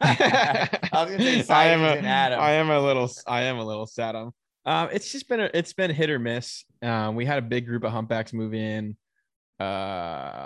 I 0.00 0.68
was 0.92 1.10
gonna 1.12 1.42
say 1.44 1.54
I 1.54 1.64
am 1.66 1.80
a, 1.82 2.06
Adam. 2.06 2.40
I 2.40 2.52
am 2.52 2.70
a 2.70 2.80
little 2.80 3.10
I 3.26 3.42
am 3.42 3.58
a 3.58 3.64
little 3.64 3.86
sad. 3.86 4.16
Um, 4.16 4.34
it's 4.92 5.12
just 5.12 5.28
been 5.28 5.40
a, 5.40 5.50
it's 5.54 5.72
been 5.72 5.90
hit 5.90 6.10
or 6.10 6.18
miss. 6.18 6.64
Um, 6.82 7.14
we 7.14 7.24
had 7.24 7.38
a 7.38 7.42
big 7.42 7.66
group 7.66 7.84
of 7.84 7.92
humpbacks 7.92 8.32
move 8.32 8.54
in 8.54 8.96
uh, 9.60 9.64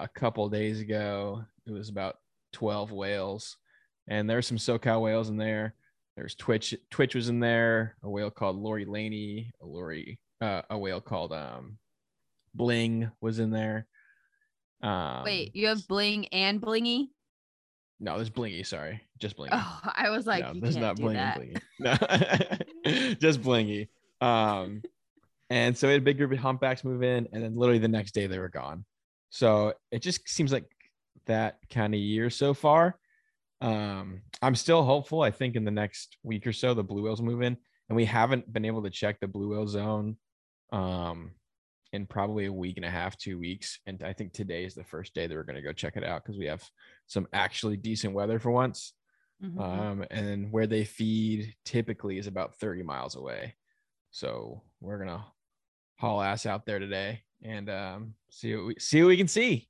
a 0.03 0.09
couple 0.15 0.49
days 0.49 0.81
ago. 0.81 1.45
It 1.67 1.73
was 1.73 1.89
about 1.89 2.17
12 2.53 2.93
whales, 2.93 3.57
and 4.09 4.29
there's 4.29 4.47
some 4.47 4.57
SoCal 4.57 5.03
whales 5.03 5.29
in 5.29 5.37
there. 5.37 5.75
There's 6.17 6.35
Twitch. 6.35 6.75
Twitch 6.91 7.15
was 7.15 7.29
in 7.29 7.41
there. 7.41 7.97
A 8.03 8.11
whale 8.11 8.31
called 8.31 8.57
Lori 8.57 8.85
Laney. 8.85 9.53
A 9.63 9.67
Lori. 9.67 10.19
Uh, 10.41 10.63
a 10.71 10.79
whale 10.79 11.01
called 11.01 11.33
um, 11.33 11.79
Bling 12.55 13.11
was 13.21 13.39
in 13.39 13.51
there. 13.51 13.87
Um, 14.83 15.25
Wait, 15.25 15.55
you 15.55 15.67
have 15.69 15.87
bling 15.89 16.27
and 16.29 16.61
blingy? 16.61 17.09
no, 18.01 18.17
there's 18.17 18.31
Blingy. 18.31 18.65
Sorry, 18.65 19.01
just 19.19 19.37
Blingy. 19.37 19.49
Oh, 19.53 19.81
I 19.97 20.11
was 20.11 20.27
like, 20.27 20.45
no, 20.45 20.53
you 20.53 20.61
there's 20.61 20.77
not 20.77 20.97
do 20.97 21.05
blingy 21.05 21.37
blingy. 21.37 21.61
No, 22.85 23.15
just 23.21 23.43
blingy. 23.43 23.89
Um, 24.21 24.83
and 25.51 25.77
so 25.77 25.89
we 25.89 25.95
had 25.95 26.03
a 26.03 26.05
big 26.05 26.19
group 26.19 26.33
of 26.33 26.39
humpbacks 26.39 26.85
move 26.85 27.03
in, 27.03 27.29
and 27.33 27.43
then 27.43 27.57
literally 27.57 27.79
the 27.79 27.89
next 27.89 28.13
day 28.13 28.27
they 28.27 28.39
were 28.39 28.49
gone. 28.49 28.85
So 29.31 29.75
it 29.91 30.01
just 30.01 30.29
seems 30.29 30.53
like 30.53 30.65
that 31.27 31.59
kind 31.71 31.95
of 31.95 32.01
year 32.01 32.31
so 32.31 32.55
far. 32.55 32.99
Um, 33.61 34.23
I'm 34.41 34.55
still 34.55 34.85
hopeful. 34.85 35.23
I 35.23 35.31
think 35.31 35.57
in 35.57 35.65
the 35.65 35.71
next 35.71 36.17
week 36.23 36.47
or 36.47 36.53
so 36.53 36.75
the 36.75 36.85
blue 36.85 37.03
whales 37.03 37.23
move 37.23 37.43
in, 37.43 37.57
and 37.89 37.97
we 37.97 38.05
haven't 38.05 38.53
been 38.53 38.65
able 38.65 38.83
to 38.83 38.91
check 38.91 39.19
the 39.21 39.29
blue 39.29 39.51
whale 39.51 39.67
zone 39.67 40.17
um 40.71 41.31
in 41.95 42.07
probably 42.07 42.45
a 42.45 42.53
week 42.53 42.77
and 42.77 42.85
a 42.85 42.91
half, 42.91 43.17
two 43.17 43.39
weeks. 43.39 43.81
And 43.87 44.03
I 44.03 44.13
think 44.13 44.35
today 44.35 44.65
is 44.65 44.75
the 44.75 44.85
first 44.85 45.15
day 45.15 45.27
that 45.27 45.35
we're 45.35 45.43
gonna 45.43 45.63
go 45.63 45.73
check 45.73 45.97
it 45.97 46.05
out 46.05 46.23
because 46.23 46.39
we 46.39 46.45
have 46.47 46.63
some 47.07 47.27
actually 47.33 47.79
decent 47.79 48.13
weather 48.13 48.39
for 48.39 48.51
once. 48.51 48.93
Mhm. 49.43 49.59
Um, 49.59 50.05
and 50.11 50.53
where 50.53 50.67
they 50.67 50.85
feed 50.85 51.55
typically 51.65 52.19
is 52.19 52.27
about 52.27 52.59
30 52.59 52.83
miles 52.83 53.17
away. 53.17 53.55
So 54.11 54.63
we're 54.81 54.99
gonna 54.99 55.25
haul 55.97 56.21
ass 56.21 56.45
out 56.45 56.67
there 56.67 56.79
today 56.79 57.23
and 57.43 57.71
um, 57.71 58.15
see 58.31 58.55
what 58.55 58.67
we 58.67 58.75
see 58.79 59.03
what 59.03 59.09
we 59.09 59.17
can 59.17 59.29
see. 59.29 59.69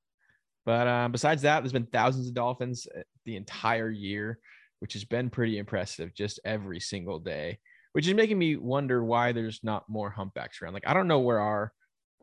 But 0.64 0.87
um, 0.87 1.12
besides 1.12 1.42
that, 1.42 1.61
there's 1.61 1.72
been 1.72 1.87
thousands 1.87 2.29
of 2.29 2.35
dolphins 2.35 2.87
uh, 2.94 3.03
the 3.29 3.37
entire 3.37 3.91
year, 3.91 4.38
which 4.81 4.95
has 4.95 5.05
been 5.05 5.29
pretty 5.29 5.59
impressive 5.59 6.14
just 6.14 6.41
every 6.45 6.81
single 6.81 7.19
day, 7.19 7.59
which 7.93 8.09
is 8.09 8.14
making 8.14 8.38
me 8.38 8.57
wonder 8.57 9.05
why 9.05 9.33
there's 9.33 9.61
not 9.62 9.85
more 9.88 10.09
humpbacks 10.11 10.62
around. 10.62 10.73
Like, 10.73 10.88
I 10.88 10.95
don't 10.95 11.09
know 11.09 11.21
where 11.21 11.41
our 11.41 11.73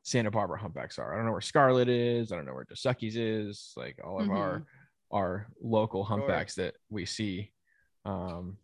Santa 0.02 0.32
Barbara 0.32 0.60
humpbacks 0.60 0.98
are. 0.98 1.13
I 1.13 1.18
don't 1.18 1.26
know 1.26 1.32
where 1.32 1.41
Scarlet 1.41 1.88
is. 1.88 2.32
I 2.32 2.36
don't 2.36 2.46
know 2.46 2.54
where 2.54 2.65
Dosukki's 2.65 3.15
is. 3.15 3.72
Like 3.78 4.00
all 4.04 4.20
of 4.20 4.30
our 4.30 4.65
our 5.12 5.48
local 5.62 6.04
humpbacks 6.04 6.56
that 6.56 6.76
we 6.89 7.06
see. 7.06 7.52
Um, 8.04 8.58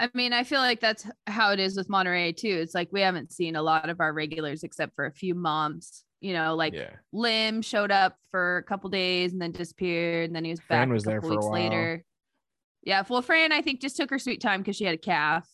I 0.00 0.08
mean, 0.14 0.32
I 0.32 0.44
feel 0.44 0.60
like 0.60 0.80
that's 0.80 1.06
how 1.26 1.52
it 1.52 1.58
is 1.58 1.76
with 1.76 1.88
Monterey 1.88 2.32
too. 2.32 2.48
It's 2.48 2.74
like 2.74 2.88
we 2.92 3.00
haven't 3.00 3.32
seen 3.32 3.56
a 3.56 3.62
lot 3.62 3.90
of 3.90 4.00
our 4.00 4.12
regulars 4.12 4.62
except 4.62 4.94
for 4.94 5.06
a 5.06 5.12
few 5.12 5.34
moms. 5.34 6.04
You 6.20 6.32
know, 6.32 6.56
like 6.56 6.74
yeah, 6.74 6.90
Lim 7.12 7.62
showed 7.62 7.90
up 7.92 8.16
for 8.30 8.58
a 8.58 8.62
couple 8.64 8.90
days 8.90 9.32
and 9.32 9.40
then 9.40 9.52
disappeared, 9.52 10.26
and 10.28 10.34
then 10.36 10.44
he 10.44 10.50
was 10.50 10.60
Fran 10.60 10.88
back 10.88 10.92
was 10.94 11.04
a 11.04 11.06
there 11.10 11.20
couple 11.20 11.28
for 11.30 11.34
a 11.34 11.36
weeks 11.36 11.44
while. 11.44 11.52
later. 11.52 12.04
Yeah, 12.82 13.02
well, 13.08 13.22
Fran, 13.22 13.52
I 13.52 13.62
think 13.62 13.80
just 13.80 13.96
took 13.96 14.10
her 14.10 14.18
sweet 14.18 14.40
time 14.40 14.60
because 14.60 14.76
she 14.76 14.84
had 14.84 14.94
a 14.94 14.98
calf. 14.98 15.48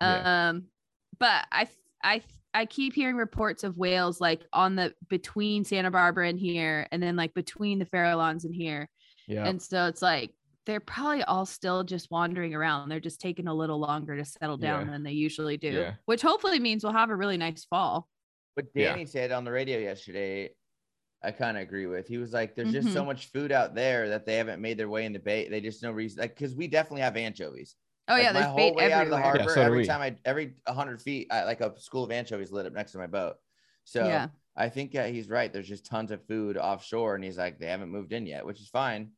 Yeah. 0.00 0.48
Um, 0.50 0.64
but 1.18 1.46
I, 1.52 1.68
I, 2.02 2.22
I 2.54 2.66
keep 2.66 2.94
hearing 2.94 3.16
reports 3.16 3.62
of 3.62 3.76
whales 3.78 4.20
like 4.20 4.42
on 4.52 4.74
the 4.74 4.92
between 5.08 5.64
Santa 5.64 5.90
Barbara 5.90 6.28
and 6.28 6.38
here, 6.38 6.88
and 6.90 7.00
then 7.02 7.14
like 7.14 7.32
between 7.34 7.78
the 7.78 7.86
Farallons 7.86 8.44
and 8.44 8.54
here, 8.54 8.88
yeah, 9.28 9.46
and 9.46 9.62
so 9.62 9.86
it's 9.86 10.02
like 10.02 10.32
they're 10.66 10.80
probably 10.80 11.22
all 11.24 11.46
still 11.46 11.84
just 11.84 12.10
wandering 12.10 12.54
around. 12.54 12.88
They're 12.88 13.00
just 13.00 13.20
taking 13.20 13.46
a 13.48 13.54
little 13.54 13.78
longer 13.78 14.16
to 14.16 14.24
settle 14.24 14.56
down 14.56 14.86
Yeah. 14.86 14.92
than 14.92 15.02
they 15.04 15.12
usually 15.12 15.56
do, 15.56 15.70
Yeah. 15.70 15.94
which 16.06 16.22
hopefully 16.22 16.58
means 16.58 16.82
we'll 16.84 16.92
have 16.92 17.10
a 17.10 17.16
really 17.16 17.36
nice 17.36 17.64
fall. 17.64 18.08
What 18.54 18.66
Yeah. 18.74 18.90
Danny 18.92 19.06
said 19.06 19.32
on 19.32 19.44
the 19.44 19.52
radio 19.52 19.78
yesterday, 19.78 20.50
I 21.22 21.30
kind 21.30 21.56
of 21.56 21.62
agree 21.62 21.86
with. 21.86 22.08
He 22.08 22.18
was 22.18 22.32
like, 22.32 22.54
"There's 22.54 22.72
just 22.72 22.92
so 22.92 23.02
Mhm. 23.02 23.06
much 23.06 23.26
food 23.26 23.52
out 23.52 23.74
there 23.74 24.08
that 24.10 24.26
they 24.26 24.36
haven't 24.36 24.60
made 24.60 24.76
their 24.76 24.88
way 24.88 25.04
in 25.06 25.12
the 25.12 25.20
bay. 25.20 25.48
They 25.48 25.60
just 25.60 25.82
no 25.82 25.92
reason, 25.92 26.20
like, 26.20 26.34
because 26.36 26.54
we 26.54 26.66
definitely 26.66 27.02
have 27.02 27.16
anchovies. 27.16 27.76
Oh 28.08 28.14
Like, 28.14 28.24
yeah, 28.24 28.32
my 28.32 28.40
there's 28.40 28.46
whole 28.46 28.56
bait 28.56 28.74
way 28.74 28.92
out 28.92 29.04
of 29.04 29.10
the 29.10 29.18
harbor. 29.20 29.38
Yeah, 29.40 29.46
so 29.46 29.62
every 29.62 29.78
we. 29.78 29.84
time 29.86 30.00
I, 30.00 30.16
every 30.24 30.56
hundred 30.66 31.00
feet, 31.00 31.28
I, 31.30 31.44
like 31.44 31.60
a 31.60 31.78
school 31.80 32.04
of 32.04 32.10
anchovies 32.10 32.50
lit 32.50 32.66
up 32.66 32.72
next 32.72 32.92
to 32.92 32.98
my 32.98 33.06
boat. 33.06 33.36
So 33.84 34.04
Yeah. 34.04 34.28
I 34.56 34.68
think 34.68 34.92
yeah, 34.92 35.06
he's 35.06 35.28
right. 35.30 35.50
There's 35.52 35.68
just 35.68 35.86
tons 35.86 36.10
of 36.10 36.26
food 36.26 36.58
offshore, 36.58 37.14
and 37.14 37.24
he's 37.24 37.38
like, 37.38 37.58
they 37.58 37.68
haven't 37.68 37.88
moved 37.90 38.12
in 38.12 38.26
yet, 38.26 38.44
which 38.44 38.60
is 38.60 38.68
fine. 38.68 39.12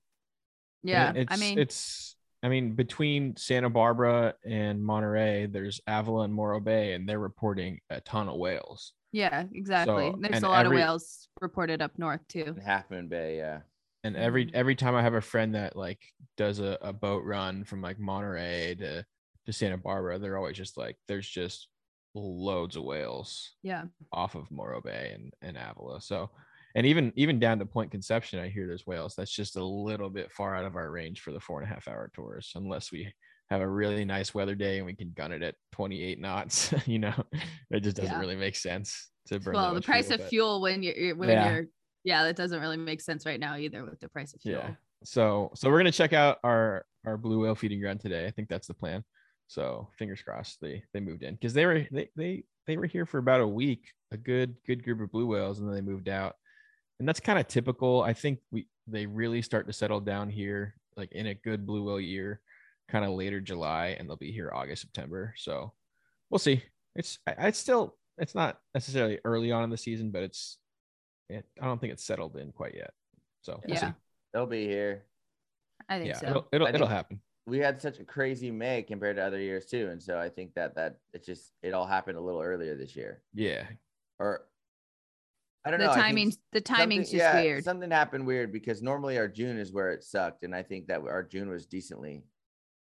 Yeah, 0.83 1.09
And 1.09 1.19
it's, 1.19 1.33
I 1.33 1.37
mean, 1.39 1.59
it's 1.59 2.17
I 2.43 2.49
mean 2.51 2.75
between 2.75 3.37
Santa 3.37 3.71
Barbara 3.71 4.35
and 4.45 4.85
Monterey, 4.85 5.47
there's 5.47 5.81
Avila 5.87 6.25
and 6.25 6.35
Morro 6.35 6.61
Bay, 6.61 6.93
and 6.93 7.09
they're 7.09 7.19
reporting 7.19 7.81
a 7.89 8.03
ton 8.03 8.29
of 8.29 8.37
whales. 8.37 8.93
Yeah, 9.15 9.45
exactly. 9.53 10.11
So- 10.11 10.19
there's 10.21 10.43
a 10.43 10.49
lot 10.49 10.67
every- 10.67 10.83
of 10.83 10.89
whales 10.89 11.29
reported 11.41 11.81
up 11.81 11.93
north 11.97 12.27
too. 12.29 12.55
In 12.57 12.57
Half 12.57 12.91
Moon 12.91 13.09
Bay, 13.09 13.37
yeah. 13.39 13.61
And 14.03 14.17
every 14.17 14.51
every 14.53 14.75
time 14.75 14.95
I 14.95 15.03
have 15.03 15.15
a 15.15 15.21
friend 15.23 15.55
that 15.55 15.77
like 15.77 16.01
does 16.37 16.59
a, 16.59 16.77
a 16.83 16.93
boat 16.93 17.25
run 17.25 17.65
from 17.65 17.81
like 17.81 17.99
Monterey 17.99 18.75
to 18.81 19.07
to 19.47 19.53
Santa 19.53 19.79
Barbara, 19.79 20.19
they're 20.19 20.37
always 20.37 20.57
just 20.57 20.77
like, 20.77 20.97
there's 21.09 21.29
just 21.29 21.69
loads 22.15 22.77
of 22.77 22.85
whales 22.85 23.53
Yeah, 23.63 23.85
off 24.13 24.35
of 24.37 24.51
Morro 24.51 24.81
Bay 24.81 25.13
and, 25.15 25.33
and 25.43 25.57
Avila. 25.57 26.01
So, 26.01 26.31
and 26.75 26.87
even 26.87 27.13
even 27.17 27.39
down 27.39 27.59
to 27.61 27.67
Point 27.67 27.91
Conception, 27.91 28.41
I 28.41 28.49
hear 28.49 28.67
there's 28.67 28.87
whales. 28.87 29.15
That's 29.17 29.31
just 29.35 29.57
a 29.57 29.65
little 29.65 30.11
bit 30.11 30.31
far 30.33 30.55
out 30.55 30.65
of 30.65 30.77
our 30.77 30.91
range 30.91 31.21
for 31.21 31.33
the 31.33 31.41
four 31.41 31.61
and 31.61 31.71
a 31.71 31.73
half 31.73 31.89
hour 31.89 32.11
tours, 32.15 32.53
unless 32.57 32.93
we 32.93 33.13
have 33.55 33.63
a 33.63 33.69
really 33.69 34.05
nice 34.05 34.35
weather 34.35 34.55
day 34.55 34.77
and 34.79 34.87
we 34.87 34.95
can 34.95 35.13
gun 35.17 35.33
it 35.33 35.43
at 35.43 35.55
28 35.73 36.21
knots. 36.21 36.75
you 36.87 36.99
know, 36.99 37.15
it 37.71 37.81
just 37.81 37.97
doesn't 37.97 38.13
Yeah. 38.13 38.19
really 38.21 38.37
make 38.37 38.57
sense 38.57 39.11
to 39.29 39.41
burn. 39.41 39.55
well, 39.55 39.75
the 39.75 39.81
price 39.81 40.07
fuel, 40.07 40.15
of 40.15 40.21
but- 40.21 40.29
fuel 40.29 40.61
when 40.61 40.83
you're 40.83 41.15
when 41.17 41.29
Yeah. 41.29 41.53
you're 41.55 41.65
yeah, 42.03 42.25
that 42.25 42.37
doesn't 42.37 42.61
really 42.61 42.77
make 42.77 43.01
sense 43.01 43.25
right 43.25 43.41
now 43.41 43.57
either 43.57 43.83
with 43.85 43.99
the 44.01 44.09
price 44.11 44.35
of 44.35 44.41
fuel. 44.43 44.61
Yeah. 44.63 44.75
So 45.05 45.51
so 45.55 45.71
we're 45.71 45.79
gonna 45.79 45.93
check 45.93 46.13
out 46.13 46.39
our 46.45 46.85
our 47.07 47.17
blue 47.17 47.41
whale 47.43 47.55
feeding 47.55 47.81
ground 47.81 48.01
today. 48.01 48.27
I 48.27 48.31
think 48.31 48.49
that's 48.49 48.67
the 48.67 48.75
plan. 48.75 49.05
So 49.47 49.89
fingers 49.99 50.21
crossed 50.23 50.61
they 50.61 50.83
they 50.93 51.01
moved 51.01 51.23
in 51.23 51.35
because 51.35 51.55
they 51.55 51.65
were 51.67 51.87
they 51.91 52.11
they 52.17 52.45
they 52.67 52.77
were 52.77 52.87
here 52.87 53.07
for 53.07 53.19
about 53.19 53.41
a 53.41 53.47
week, 53.47 53.85
a 54.11 54.17
good 54.17 54.57
good 54.67 54.83
group 54.83 55.01
of 55.01 55.11
blue 55.13 55.27
whales, 55.27 55.61
and 55.61 55.69
then 55.69 55.75
they 55.75 55.81
moved 55.83 56.09
out. 56.09 56.35
And 56.99 57.09
that's 57.09 57.21
kind 57.21 57.39
of 57.39 57.47
typical. 57.49 58.03
I 58.03 58.13
think 58.15 58.41
we 58.51 58.67
they 58.87 59.07
really 59.07 59.41
start 59.43 59.67
to 59.67 59.73
settle 59.73 60.01
down 60.01 60.29
here 60.29 60.75
like 60.97 61.11
in 61.13 61.27
a 61.29 61.35
good 61.35 61.67
blue 61.67 61.83
whale 61.85 62.01
year, 62.01 62.41
kind 62.89 63.05
of 63.05 63.13
later 63.13 63.41
July, 63.41 63.97
and 63.99 64.09
they'll 64.09 64.17
be 64.17 64.33
here 64.33 64.51
August 64.53 64.83
September. 64.83 65.35
So 65.37 65.73
we'll 66.31 66.39
see. 66.39 66.63
It's 66.97 67.19
I, 67.27 67.49
it's 67.49 67.59
still 67.59 67.97
it's 68.19 68.35
not 68.35 68.59
necessarily 68.75 69.19
early 69.25 69.51
on 69.53 69.65
in 69.65 69.71
the 69.71 69.77
season, 69.77 70.11
but 70.11 70.23
it's 70.23 70.59
it, 71.29 71.45
I 71.61 71.65
don't 71.67 71.81
think 71.81 71.93
it's 71.93 72.05
settled 72.05 72.37
in 72.37 72.53
quite 72.53 72.75
yet. 72.75 72.93
So 73.43 73.61
we'll 73.67 73.75
Yeah. 73.77 73.89
see. 73.89 73.95
They'll 74.33 74.47
be 74.47 74.67
here. 74.67 75.05
I 75.89 75.99
think 75.99 76.09
yeah, 76.11 76.19
so. 76.19 76.27
it'll 76.29 76.49
it'll, 76.53 76.67
it'll 76.69 76.79
think- 76.81 76.91
happen. 76.91 77.21
We 77.47 77.59
had 77.59 77.83
such 77.83 77.99
a 77.99 78.05
crazy 78.05 78.51
May 78.51 78.83
compared 78.83 79.17
to 79.17 79.23
other 79.23 79.39
years 79.39 79.67
too, 79.67 79.89
and 79.91 80.03
so 80.03 80.19
I 80.19 80.31
think 80.31 80.55
that 80.55 80.77
that 80.77 80.97
it 81.13 81.25
just 81.27 81.53
it 81.63 81.75
all 81.75 81.87
happened 81.87 82.17
a 82.17 82.21
little 82.21 82.41
earlier 82.41 82.75
this 82.75 82.97
year, 82.97 83.23
Yeah, 83.35 83.65
or 84.19 84.47
I 85.63 85.71
don't 85.71 85.79
the 85.81 85.85
know. 85.87 85.91
I 85.91 85.95
think 85.95 86.07
timing, 86.07 86.33
the 86.53 86.61
timing's 86.63 87.09
something- 87.09 87.19
just 87.21 87.35
yeah, 87.35 87.43
weird. 87.43 87.65
Something 87.65 87.91
happened 87.91 88.27
weird 88.27 88.51
because 88.51 88.81
normally 88.83 89.19
our 89.19 89.29
June 89.29 89.59
is 89.59 89.73
where 89.73 89.91
it 89.93 90.05
sucked, 90.05 90.43
and 90.45 90.55
I 90.55 90.63
think 90.63 90.87
that 90.87 91.01
our 91.03 91.23
June 91.23 91.51
was 91.51 91.67
decently 91.67 92.25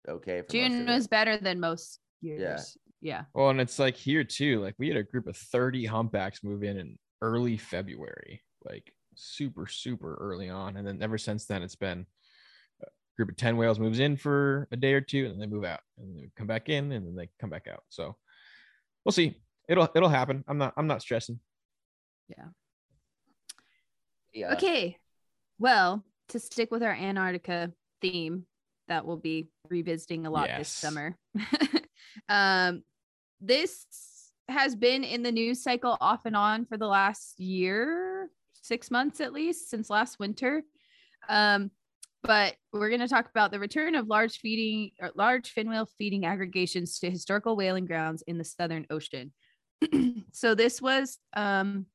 okay. 0.08 0.42
For 0.42 0.52
June 0.52 0.86
was 0.86 1.08
better 1.08 1.38
than 1.38 1.60
most 1.60 2.00
years. 2.22 2.78
Yeah. 3.02 3.24
Well, 3.34 3.50
and 3.50 3.62
it's 3.62 3.80
like 3.80 3.96
here 3.96 4.24
too. 4.24 4.62
Like 4.62 4.76
we 4.78 4.88
had 4.88 4.98
a 4.98 5.04
group 5.04 5.28
of 5.28 5.38
30 5.38 5.86
humpbacks 5.86 6.44
move 6.44 6.64
in 6.64 6.78
in 6.78 6.98
early 7.22 7.58
February, 7.58 8.42
like 8.64 8.94
super, 9.16 9.68
super 9.68 10.16
early 10.16 10.50
on. 10.50 10.78
And 10.78 10.86
then 10.86 11.02
ever 11.02 11.18
since 11.18 11.46
then, 11.46 11.64
it's 11.64 11.76
been 11.76 12.06
a 12.84 12.88
group 13.16 13.30
of 13.30 13.38
10 13.38 13.58
whales 13.58 13.80
moves 13.80 14.00
in 14.00 14.18
for 14.18 14.68
a 14.72 14.78
day 14.78 14.94
or 14.94 15.02
two 15.02 15.26
and 15.26 15.34
then 15.34 15.40
they 15.40 15.48
move 15.48 15.66
out 15.66 15.80
and 15.98 16.18
they 16.18 16.30
come 16.36 16.48
back 16.48 16.70
in 16.70 16.92
and 16.92 17.08
then 17.08 17.16
they 17.16 17.30
come 17.40 17.50
back 17.50 17.68
out. 17.72 17.84
So 17.90 18.16
we'll 19.06 19.14
see. 19.14 19.36
It'll 19.68 19.88
it'll 19.96 20.10
happen. 20.10 20.44
I'm 20.48 20.58
not 20.58 20.74
I'm 20.76 20.88
not 20.88 21.02
stressing. 21.02 21.40
Yeah. 22.28 22.46
Yeah. 24.34 24.54
Okay. 24.54 24.98
Well, 25.58 26.04
to 26.30 26.40
stick 26.40 26.72
with 26.72 26.84
our 26.84 26.94
Antarctica 26.94 27.72
theme 28.02 28.46
that 28.90 29.06
we'll 29.06 29.18
be 29.18 29.48
revisiting 29.70 30.26
a 30.26 30.30
lot 30.30 30.50
this 30.58 30.70
summer. 30.70 31.16
um, 32.30 32.84
this 33.40 33.86
has 34.50 34.76
been 34.76 35.04
in 35.04 35.24
the 35.24 35.32
news 35.32 35.64
cycle 35.64 35.98
off 36.02 36.26
and 36.26 36.36
on 36.36 36.66
for 36.66 36.78
the 36.78 36.88
last 36.88 37.40
year, 37.40 38.30
six 38.54 38.92
months 38.92 39.22
at 39.22 39.32
least, 39.32 39.70
since 39.70 39.90
last 39.90 40.20
winter. 40.20 40.64
Um, 41.30 41.72
but 42.24 42.56
we're 42.74 42.90
going 42.90 43.00
to 43.00 43.08
talk 43.08 43.30
about 43.30 43.52
the 43.52 43.60
return 43.60 43.96
of 43.96 44.08
large 44.08 44.40
feeding 44.40 44.92
or 45.00 45.12
large 45.16 45.52
fin 45.52 45.70
whale 45.70 45.88
feeding 45.98 46.26
aggregations 46.26 47.00
to 47.00 47.10
historical 47.10 47.56
whaling 47.56 47.86
grounds 47.86 48.24
in 48.28 48.38
the 48.38 48.44
Southern 48.44 48.86
Ocean. 48.90 49.32
so 50.34 50.54
this 50.54 50.82
was 50.82 51.18
um, 51.36 51.86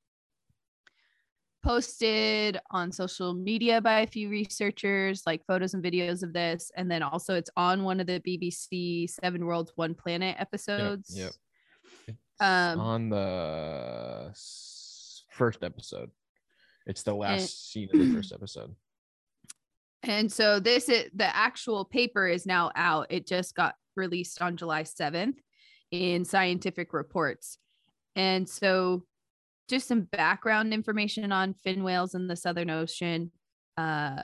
posted 1.64 2.60
on 2.70 2.92
social 2.92 3.32
media 3.32 3.80
by 3.80 4.00
a 4.00 4.06
few 4.06 4.28
researchers, 4.28 5.22
like 5.26 5.44
photos 5.46 5.72
and 5.74 5.82
videos 5.82 6.22
of 6.22 6.32
this. 6.34 6.70
And 6.76 6.90
then 6.90 7.02
also 7.02 7.34
it's 7.34 7.50
on 7.56 7.84
one 7.84 8.00
of 8.00 8.06
the 8.06 8.20
BBC 8.20 9.08
Seven 9.10 9.46
Worlds, 9.46 9.72
One 9.74 9.94
Planet 9.94 10.36
episodes. 10.38 11.16
yep. 11.16 11.32
It's 12.06 12.18
Um, 12.40 12.78
on 12.80 13.08
the 13.08 14.30
first 15.30 15.64
episode. 15.64 16.10
It's 16.86 17.02
the 17.02 17.14
last 17.14 17.72
scene 17.72 17.88
of 17.92 17.98
the 17.98 18.12
first 18.14 18.32
episode. 18.34 18.74
And 20.02 20.30
so 20.30 20.60
this 20.60 20.90
is 20.90 21.10
the 21.14 21.34
actual 21.34 21.86
paper 21.86 22.28
is 22.28 22.44
now 22.44 22.70
out. 22.76 23.06
It 23.08 23.26
just 23.26 23.54
got 23.54 23.74
released 23.96 24.42
on 24.42 24.58
July 24.58 24.82
7th 24.82 25.38
in 25.90 26.26
scientific 26.26 26.92
reports. 26.92 27.56
And 28.16 28.46
so 28.46 29.04
just 29.68 29.88
some 29.88 30.02
background 30.02 30.74
information 30.74 31.32
on 31.32 31.54
fin 31.54 31.82
whales 31.82 32.14
in 32.14 32.26
the 32.26 32.36
Southern 32.36 32.70
Ocean 32.70 33.30
uh, 33.76 34.22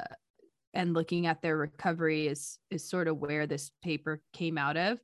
and 0.75 0.95
looking 0.95 1.27
at 1.27 1.43
their 1.43 1.57
recovery 1.57 2.27
is 2.29 2.59
is 2.71 2.89
sort 2.89 3.09
of 3.09 3.19
where 3.19 3.47
this 3.47 3.71
paper 3.83 4.23
came 4.33 4.59
out 4.59 4.77
of. 4.77 4.99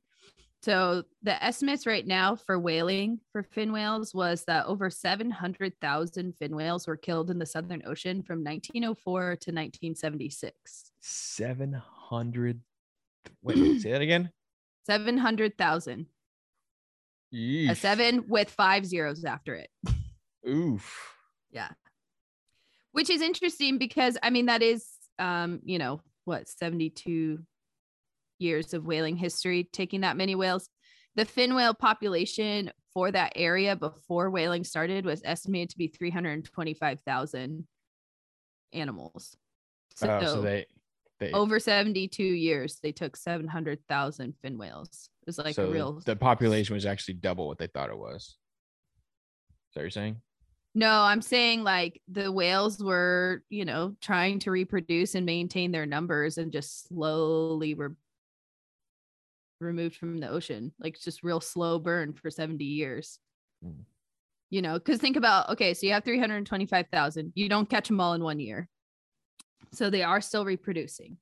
So 0.63 1.03
the 1.21 1.41
estimates 1.43 1.85
right 1.85 2.05
now 2.05 2.35
for 2.35 2.57
whaling 2.57 3.19
for 3.31 3.43
fin 3.43 3.71
whales 3.71 4.13
was 4.13 4.43
that 4.45 4.65
over 4.65 4.89
700,000 4.89 6.35
fin 6.35 6.55
whales 6.55 6.87
were 6.87 6.97
killed 6.97 7.29
in 7.29 7.37
the 7.37 7.45
Southern 7.45 7.83
Ocean 7.85 8.23
from 8.23 8.43
1904 8.43 9.21
to 9.21 9.51
1976. 9.51 10.91
700 10.99 12.61
Wait, 13.43 13.81
say 13.81 13.91
that 13.91 14.01
again? 14.01 14.31
700,000. 14.87 16.07
A 17.33 17.75
seven 17.75 18.25
with 18.27 18.49
five 18.49 18.85
zeros 18.85 19.25
after 19.25 19.55
it. 19.55 19.69
Oof. 20.47 21.15
Yeah. 21.51 21.69
Which 22.91 23.09
is 23.09 23.21
interesting 23.21 23.77
because 23.77 24.17
I 24.23 24.29
mean 24.29 24.47
that 24.47 24.63
is 24.63 24.87
um, 25.19 25.59
you 25.63 25.79
know, 25.79 26.01
what, 26.25 26.47
72 26.47 27.39
years 28.39 28.73
of 28.73 28.85
whaling 28.85 29.15
history 29.15 29.67
taking 29.71 30.01
that 30.01 30.17
many 30.17 30.35
whales. 30.35 30.69
The 31.15 31.25
fin 31.25 31.55
whale 31.55 31.73
population 31.73 32.71
for 32.93 33.11
that 33.11 33.33
area 33.35 33.75
before 33.75 34.29
whaling 34.29 34.63
started 34.63 35.05
was 35.05 35.21
estimated 35.25 35.71
to 35.71 35.77
be 35.77 35.87
325,000 35.87 37.67
animals. 38.73 39.35
So, 39.95 40.19
oh, 40.21 40.25
so 40.25 40.41
they 40.41 40.65
they 41.19 41.31
over 41.31 41.59
72 41.59 42.23
years 42.23 42.77
they 42.83 42.91
took 42.91 43.15
700,000 43.15 44.35
fin 44.39 44.57
whales. 44.59 45.09
It 45.23 45.27
was 45.27 45.39
like 45.39 45.55
so 45.55 45.67
a 45.67 45.71
real 45.71 46.01
the 46.05 46.15
population 46.15 46.75
was 46.75 46.85
actually 46.85 47.15
double 47.15 47.47
what 47.47 47.57
they 47.57 47.65
thought 47.65 47.89
it 47.89 47.97
was. 47.97 48.21
Is 48.21 48.33
that 49.73 49.79
what 49.79 49.81
you're 49.81 49.89
saying? 49.89 50.21
No, 50.77 51.01
I'm 51.01 51.23
saying 51.23 51.63
like 51.63 51.99
the 52.07 52.31
whales 52.31 52.77
were, 52.77 53.41
you 53.49 53.65
know, 53.65 53.95
trying 53.99 54.37
to 54.41 54.51
reproduce 54.51 55.15
and 55.15 55.25
maintain 55.25 55.71
their 55.71 55.87
numbers 55.87 56.37
and 56.37 56.51
just 56.51 56.87
slowly 56.87 57.73
were 57.73 57.95
removed 59.59 59.95
from 59.95 60.19
the 60.19 60.29
ocean. 60.29 60.71
Like 60.79 60.99
just 60.99 61.23
real 61.23 61.41
slow 61.41 61.79
burn 61.79 62.13
for 62.13 62.29
70 62.29 62.63
years. 62.63 63.17
Mm. 63.65 63.85
You 64.51 64.61
know, 64.61 64.75
because 64.75 64.99
think 64.99 65.15
about 65.15 65.49
okay, 65.49 65.73
so 65.73 65.87
you 65.87 65.93
have 65.93 66.03
325,000. 66.03 67.31
You 67.33 67.49
don't 67.49 67.67
catch 67.67 67.87
them 67.87 67.99
all 67.99 68.13
in 68.13 68.23
one 68.23 68.39
year. 68.39 68.69
So 69.73 69.89
they 69.89 70.03
are 70.03 70.21
still 70.21 70.45
reproducing. 70.45 71.17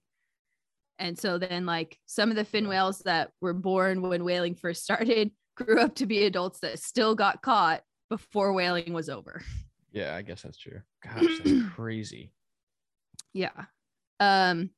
And 0.99 1.17
so 1.17 1.37
then, 1.37 1.65
like 1.65 1.97
some 2.07 2.29
of 2.29 2.35
the 2.35 2.43
fin 2.43 2.67
whales 2.67 2.99
that 3.05 3.31
were 3.39 3.53
born 3.53 4.01
when 4.01 4.25
whaling 4.25 4.55
first 4.55 4.83
started 4.83 5.31
grew 5.55 5.79
up 5.79 5.95
to 5.95 6.05
be 6.05 6.25
adults 6.25 6.59
that 6.59 6.79
still 6.79 7.15
got 7.15 7.41
caught 7.41 7.83
before 8.09 8.53
whaling 8.53 8.93
was 8.93 9.09
over. 9.09 9.41
Yeah, 9.91 10.15
I 10.15 10.21
guess 10.21 10.41
that's 10.41 10.57
true. 10.57 10.81
Gosh, 11.03 11.39
that's 11.43 11.69
crazy. 11.73 12.31
Yeah. 13.33 13.65
Um, 14.19 14.69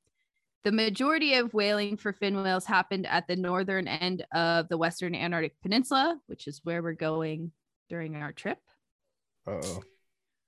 the 0.64 0.72
majority 0.72 1.36
of 1.36 1.54
whaling 1.54 1.98
for 1.98 2.12
fin 2.12 2.42
whales 2.42 2.66
happened 2.66 3.06
at 3.08 3.28
the 3.28 3.36
northern 3.36 3.88
end 3.88 4.26
of 4.34 4.68
the 4.68 4.78
Western 4.78 5.16
Antarctic 5.16 5.60
Peninsula, 5.62 6.20
which 6.28 6.48
is 6.48 6.62
where 6.64 6.84
we're 6.84 6.94
going 6.94 7.52
during 7.90 8.16
our 8.16 8.32
trip. 8.32 8.58
Oh, 9.48 9.82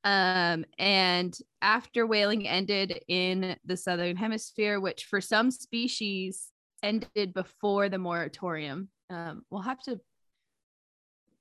Um, 0.04 0.66
and 0.78 1.38
after 1.62 2.06
whaling 2.06 2.48
ended 2.48 3.00
in 3.08 3.56
the 3.66 3.78
southern 3.78 4.18
hemisphere, 4.18 4.80
which 4.80 5.06
for 5.06 5.22
some 5.22 5.52
species 5.52 6.52
ended 6.84 7.34
before 7.34 7.90
the 7.90 7.98
moratorium, 7.98 8.90
um, 9.10 9.44
we'll 9.50 9.62
have 9.62 9.82
to 9.84 10.00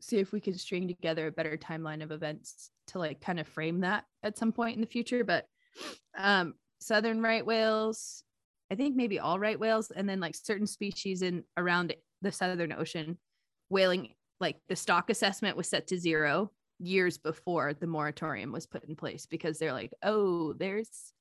see 0.00 0.18
if 0.18 0.32
we 0.32 0.40
can 0.40 0.56
string 0.56 0.88
together 0.88 1.26
a 1.26 1.32
better 1.32 1.56
timeline 1.56 2.02
of 2.02 2.10
events 2.10 2.70
to 2.88 2.98
like 2.98 3.20
kind 3.20 3.40
of 3.40 3.48
frame 3.48 3.80
that 3.80 4.04
at 4.22 4.38
some 4.38 4.52
point 4.52 4.76
in 4.76 4.80
the 4.80 4.86
future. 4.86 5.24
But 5.24 5.46
um, 6.16 6.54
southern 6.80 7.20
right 7.20 7.44
whales, 7.44 8.22
I 8.70 8.74
think 8.74 8.96
maybe 8.96 9.18
all 9.18 9.38
right 9.38 9.58
whales, 9.58 9.90
and 9.90 10.08
then 10.08 10.20
like 10.20 10.34
certain 10.34 10.66
species 10.66 11.22
in 11.22 11.44
around 11.56 11.94
the 12.22 12.32
southern 12.32 12.72
ocean, 12.72 13.18
whaling 13.68 14.14
like 14.40 14.56
the 14.68 14.76
stock 14.76 15.10
assessment 15.10 15.56
was 15.56 15.68
set 15.68 15.88
to 15.88 15.98
zero 15.98 16.50
years 16.78 17.18
before 17.18 17.74
the 17.74 17.86
moratorium 17.86 18.52
was 18.52 18.66
put 18.66 18.84
in 18.84 18.94
place 18.94 19.26
because 19.26 19.58
they're 19.58 19.72
like, 19.72 19.92
oh, 20.02 20.52
there's 20.54 21.12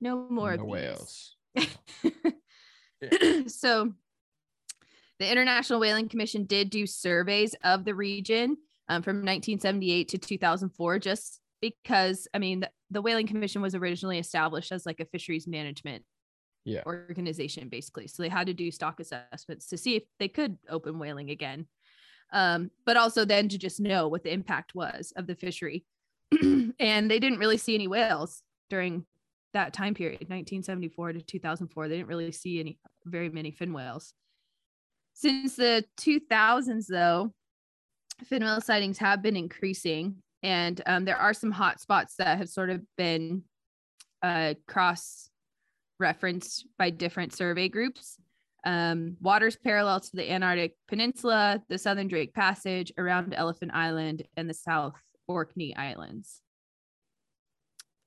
no 0.00 0.26
more 0.28 0.56
no 0.56 0.64
whales. 0.64 1.36
so 3.46 3.92
the 5.22 5.30
International 5.30 5.78
Whaling 5.78 6.08
Commission 6.08 6.44
did 6.44 6.68
do 6.68 6.84
surveys 6.84 7.54
of 7.62 7.84
the 7.84 7.94
region 7.94 8.56
um, 8.88 9.02
from 9.02 9.18
1978 9.18 10.08
to 10.08 10.18
2004, 10.18 10.98
just 10.98 11.40
because, 11.60 12.26
I 12.34 12.38
mean, 12.38 12.60
the, 12.60 12.70
the 12.90 13.00
Whaling 13.00 13.28
Commission 13.28 13.62
was 13.62 13.76
originally 13.76 14.18
established 14.18 14.72
as 14.72 14.84
like 14.84 14.98
a 14.98 15.04
fisheries 15.04 15.46
management 15.46 16.04
Yeah. 16.64 16.82
organization, 16.86 17.68
basically. 17.68 18.08
So 18.08 18.24
they 18.24 18.28
had 18.28 18.48
to 18.48 18.52
do 18.52 18.72
stock 18.72 18.98
assessments 18.98 19.68
to 19.68 19.78
see 19.78 19.94
if 19.94 20.02
they 20.18 20.26
could 20.26 20.58
open 20.68 20.98
whaling 20.98 21.30
again. 21.30 21.68
Um, 22.32 22.72
but 22.84 22.96
also 22.96 23.24
then 23.24 23.48
to 23.50 23.58
just 23.58 23.78
know 23.78 24.08
what 24.08 24.24
the 24.24 24.32
impact 24.32 24.74
was 24.74 25.12
of 25.14 25.28
the 25.28 25.36
fishery. 25.36 25.84
and 26.42 27.08
they 27.08 27.20
didn't 27.20 27.38
really 27.38 27.58
see 27.58 27.76
any 27.76 27.86
whales 27.86 28.42
during 28.70 29.06
that 29.52 29.72
time 29.72 29.94
period, 29.94 30.22
1974 30.22 31.12
to 31.12 31.20
2004. 31.20 31.86
They 31.86 31.96
didn't 31.98 32.08
really 32.08 32.32
see 32.32 32.58
any 32.58 32.80
very 33.04 33.28
many 33.28 33.52
fin 33.52 33.72
whales. 33.72 34.14
Since 35.14 35.56
the 35.56 35.84
2000s, 36.00 36.86
though, 36.88 37.32
whale 38.30 38.60
sightings 38.60 38.98
have 38.98 39.22
been 39.22 39.36
increasing, 39.36 40.16
and 40.42 40.80
um, 40.86 41.04
there 41.04 41.16
are 41.16 41.34
some 41.34 41.50
hot 41.50 41.80
spots 41.80 42.14
that 42.16 42.38
have 42.38 42.48
sort 42.48 42.70
of 42.70 42.82
been 42.96 43.42
uh, 44.22 44.54
cross 44.66 45.28
referenced 45.98 46.66
by 46.78 46.90
different 46.90 47.34
survey 47.34 47.68
groups. 47.68 48.18
Um, 48.64 49.16
waters 49.20 49.56
parallel 49.56 50.00
to 50.00 50.10
the 50.16 50.30
Antarctic 50.30 50.76
Peninsula, 50.88 51.62
the 51.68 51.78
Southern 51.78 52.08
Drake 52.08 52.32
Passage, 52.32 52.92
around 52.96 53.34
Elephant 53.34 53.72
Island, 53.74 54.24
and 54.36 54.48
the 54.48 54.54
South 54.54 54.94
Orkney 55.26 55.74
Islands. 55.76 56.40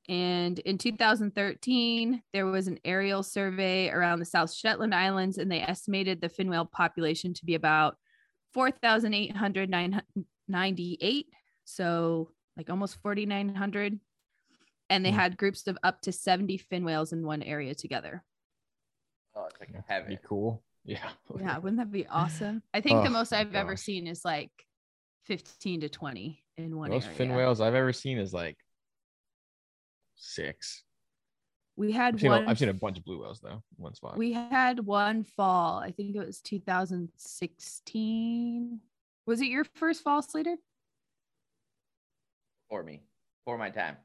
And 0.08 0.60
in 0.60 0.78
2013, 0.78 2.22
there 2.32 2.46
was 2.46 2.68
an 2.68 2.78
aerial 2.86 3.24
survey 3.24 3.90
around 3.90 4.20
the 4.20 4.26
South 4.26 4.54
Shetland 4.54 4.94
Islands, 4.94 5.40
and 5.40 5.52
they 5.52 5.62
estimated 5.62 6.22
the 6.22 6.30
fin 6.30 6.48
whale 6.50 6.66
population 6.66 7.34
to 7.34 7.44
be 7.46 7.56
about 7.56 7.98
4,898. 8.54 11.28
So, 11.66 12.30
like 12.58 12.70
almost 12.70 13.02
4,900. 13.02 14.00
And 14.90 15.04
they 15.04 15.10
Hmm. 15.10 15.16
had 15.16 15.38
groups 15.38 15.66
of 15.68 15.78
up 15.84 16.02
to 16.02 16.12
70 16.12 16.58
fin 16.58 16.86
whales 16.86 17.12
in 17.12 17.26
one 17.26 17.42
area 17.42 17.74
together. 17.74 18.24
Oh, 19.36 19.46
it's 19.46 19.60
like 19.60 19.70
That'd 19.72 19.86
heaven. 19.88 20.08
be 20.08 20.20
cool. 20.24 20.64
Yeah. 20.84 21.10
Yeah, 21.40 21.58
wouldn't 21.64 21.80
that 21.80 21.92
be 21.92 22.06
awesome? 22.08 22.62
I 22.74 22.82
think 22.82 23.02
the 23.04 23.10
Oh, 23.10 23.14
most 23.14 23.34
I've 23.34 23.56
ever 23.56 23.76
seen 23.76 24.06
is 24.08 24.24
like 24.24 24.52
15 25.24 25.82
to 25.82 25.90
20 25.90 26.44
in 26.58 26.78
one 26.78 26.92
Most 26.92 27.06
area. 27.06 27.18
fin 27.18 27.34
whales 27.34 27.60
I've 27.62 27.74
ever 27.74 27.92
seen 27.92 28.20
is 28.20 28.32
like 28.32 28.58
six. 30.16 30.84
We 31.78 31.92
had 31.92 32.14
I've 32.16 32.22
seen, 32.22 32.32
one. 32.32 32.46
a, 32.46 32.50
I've 32.50 32.58
seen 32.58 32.70
a 32.70 32.74
bunch 32.74 32.98
of 32.98 33.04
blue 33.04 33.22
whales 33.22 33.42
though. 33.42 33.62
in 33.78 33.80
One 33.84 33.94
spot. 33.94 34.18
We 34.18 34.32
had 34.32 34.80
one 34.80 35.24
fall. 35.24 35.78
I 35.80 35.92
think 35.92 36.16
it 36.16 36.26
was 36.26 36.40
2016. 36.42 38.80
Was 39.28 39.42
it 39.42 39.48
your 39.48 39.66
first 39.76 40.02
fall, 40.04 40.22
Slater? 40.22 40.56
For 42.70 42.82
me, 42.84 43.02
for 43.44 43.58
my 43.58 43.70
time. 43.70 43.98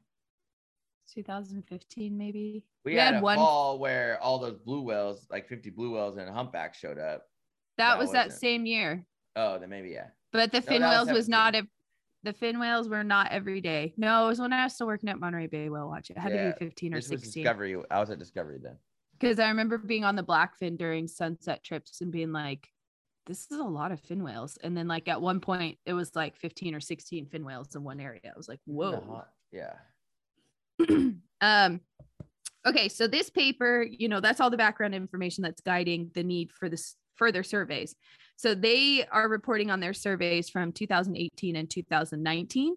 2015, 1.13 2.17
maybe. 2.17 2.63
We, 2.83 2.95
had, 2.95 3.15
a 3.15 3.21
fall 3.21 3.79
where 3.79 4.17
all 4.21 4.39
those 4.39 4.57
blue 4.57 4.81
whales, 4.81 5.27
like 5.29 5.47
50 5.47 5.69
blue 5.71 5.93
whales 5.95 6.17
and 6.17 6.27
a 6.27 6.33
humpback 6.33 6.73
showed 6.73 6.97
up. 6.97 7.27
That 7.77 7.91
that 7.91 7.99
was 7.99 8.11
that 8.11 8.25
wasn't- 8.27 8.41
same 8.41 8.65
year. 8.65 9.05
Oh, 9.35 9.59
then 9.59 9.69
maybe 9.69 9.89
yeah. 9.89 10.07
But 10.33 10.51
the 10.51 10.59
No, 10.59 10.65
fin 10.65 10.81
that 10.81 10.99
was 10.99 11.07
whales 11.07 11.17
was 11.17 11.29
not 11.29 11.55
a, 11.55 11.63
the 12.23 12.33
fin 12.33 12.59
whales 12.59 12.87
were 12.87 13.03
not 13.03 13.31
every 13.31 13.61
day. 13.61 13.93
No, 13.97 14.25
it 14.25 14.27
was 14.27 14.39
when 14.39 14.53
I 14.53 14.63
was 14.63 14.73
still 14.73 14.87
working 14.87 15.09
at 15.09 15.19
Monterey 15.19 15.47
Bay 15.47 15.69
Whale 15.69 15.87
Watch. 15.87 16.09
It 16.09 16.17
had 16.17 16.29
to 16.29 16.55
be 16.59 16.65
15 16.65 16.93
or 16.93 16.97
This 16.97 17.09
was 17.09 17.21
16. 17.21 17.43
Discovery. 17.43 17.75
I 17.89 17.99
was 17.99 18.09
at 18.09 18.19
Discovery 18.19 18.59
then. 18.61 18.75
Because 19.19 19.39
I 19.39 19.49
remember 19.49 19.77
being 19.77 20.03
on 20.03 20.15
the 20.15 20.23
Blackfin 20.23 20.77
during 20.77 21.07
sunset 21.07 21.63
trips 21.63 22.01
and 22.01 22.11
being 22.11 22.31
like, 22.31 22.67
this 23.27 23.47
is 23.51 23.59
a 23.59 23.63
lot 23.63 23.91
of 23.91 23.99
fin 23.99 24.23
whales. 24.23 24.57
And 24.63 24.75
then 24.75 24.87
like 24.87 25.07
at 25.07 25.21
one 25.21 25.39
point 25.39 25.77
it 25.85 25.93
was 25.93 26.15
like 26.15 26.35
15 26.37 26.75
or 26.75 26.79
16 26.79 27.27
fin 27.27 27.45
whales 27.45 27.75
in 27.75 27.83
one 27.83 27.99
area. 27.99 28.21
I 28.25 28.37
was 28.37 28.47
like, 28.47 28.59
whoa. 28.65 29.23
Yeah. 29.51 29.73
um 31.41 31.81
okay 32.65 32.87
so 32.87 33.07
this 33.07 33.29
paper 33.29 33.83
you 33.83 34.07
know 34.07 34.19
that's 34.19 34.39
all 34.39 34.49
the 34.49 34.57
background 34.57 34.95
information 34.95 35.43
that's 35.43 35.61
guiding 35.61 36.09
the 36.15 36.23
need 36.23 36.51
for 36.51 36.69
this 36.69 36.95
further 37.15 37.43
surveys 37.43 37.95
so 38.41 38.55
they 38.55 39.05
are 39.11 39.29
reporting 39.29 39.69
on 39.69 39.79
their 39.79 39.93
surveys 39.93 40.49
from 40.49 40.71
2018 40.71 41.55
and 41.55 41.69
2019 41.69 42.75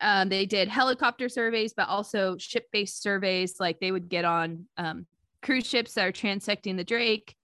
um, 0.00 0.28
they 0.28 0.46
did 0.46 0.68
helicopter 0.68 1.28
surveys 1.28 1.72
but 1.76 1.88
also 1.88 2.36
ship-based 2.38 3.02
surveys 3.02 3.56
like 3.58 3.80
they 3.80 3.92
would 3.92 4.08
get 4.08 4.24
on 4.24 4.66
um, 4.76 5.06
cruise 5.42 5.66
ships 5.66 5.94
that 5.94 6.06
are 6.06 6.12
transecting 6.12 6.76
the 6.76 6.84
drake 6.84 7.34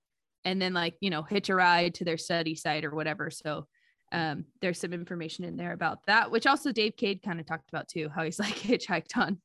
and 0.45 0.61
then 0.61 0.73
like 0.73 0.95
you 1.01 1.11
know 1.11 1.23
hitch 1.23 1.49
a 1.49 1.55
ride 1.55 1.95
to 1.95 2.05
their 2.05 2.19
study 2.19 2.55
site 2.55 2.85
or 2.85 2.95
whatever 2.95 3.31
so 3.31 3.67
um, 4.13 4.45
there's 4.61 4.79
some 4.79 4.93
information 4.93 5.45
in 5.45 5.57
there 5.57 5.73
about 5.73 6.05
that 6.07 6.31
which 6.31 6.47
also 6.47 6.71
dave 6.71 6.97
cade 6.97 7.23
kind 7.23 7.41
of 7.41 7.47
talked 7.47 7.69
about 7.71 7.89
too 7.89 8.09
how 8.15 8.23
he's 8.23 8.39
like 8.39 8.55
hitchhiked 8.55 9.17
on 9.17 9.39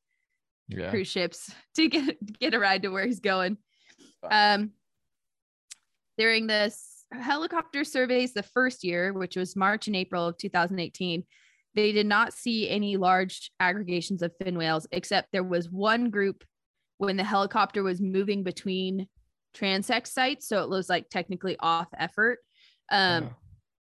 yeah. 0.68 0.90
cruise 0.90 1.08
ships 1.08 1.50
to 1.76 1.88
get 1.88 2.38
get 2.38 2.54
a 2.54 2.58
ride 2.58 2.82
to 2.82 2.88
where 2.90 3.06
he's 3.06 3.20
going. 3.20 3.56
Um, 4.30 4.72
during 6.16 6.46
this 6.46 6.97
helicopter 7.12 7.84
surveys, 7.84 8.32
the 8.32 8.42
first 8.42 8.84
year, 8.84 9.12
which 9.12 9.36
was 9.36 9.56
March 9.56 9.86
and 9.86 9.96
April 9.96 10.26
of 10.26 10.36
2018, 10.38 11.24
they 11.74 11.92
did 11.92 12.06
not 12.06 12.32
see 12.32 12.68
any 12.68 12.96
large 12.96 13.50
aggregations 13.60 14.22
of 14.22 14.32
fin 14.42 14.58
whales, 14.58 14.86
except 14.92 15.28
there 15.32 15.44
was 15.44 15.70
one 15.70 16.10
group 16.10 16.44
when 16.98 17.16
the 17.16 17.24
helicopter 17.24 17.82
was 17.82 18.00
moving 18.00 18.42
between 18.42 19.06
transect 19.56 20.08
sites, 20.08 20.48
so 20.48 20.62
it 20.62 20.68
was 20.68 20.88
like 20.88 21.08
technically 21.08 21.56
off 21.60 21.88
effort. 21.96 22.38
Um, 22.90 23.24
Yeah. 23.24 23.28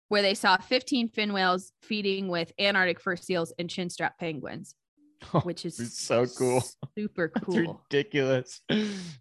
where 0.09 0.23
they 0.23 0.35
saw 0.35 0.57
15 0.57 1.09
fin 1.09 1.33
whales 1.33 1.73
feeding 1.83 2.29
with 2.29 2.53
Antarctic 2.61 3.01
fur 3.01 3.17
seals 3.17 3.53
and 3.59 3.69
chinstrap 3.69 4.19
penguins, 4.19 4.75
which 5.43 5.65
is 5.65 5.97
so 5.99 6.27
cool. 6.27 6.63
super 6.97 7.29
It's 7.37 7.45
cool. 7.45 7.81
ridiculous. 7.91 8.61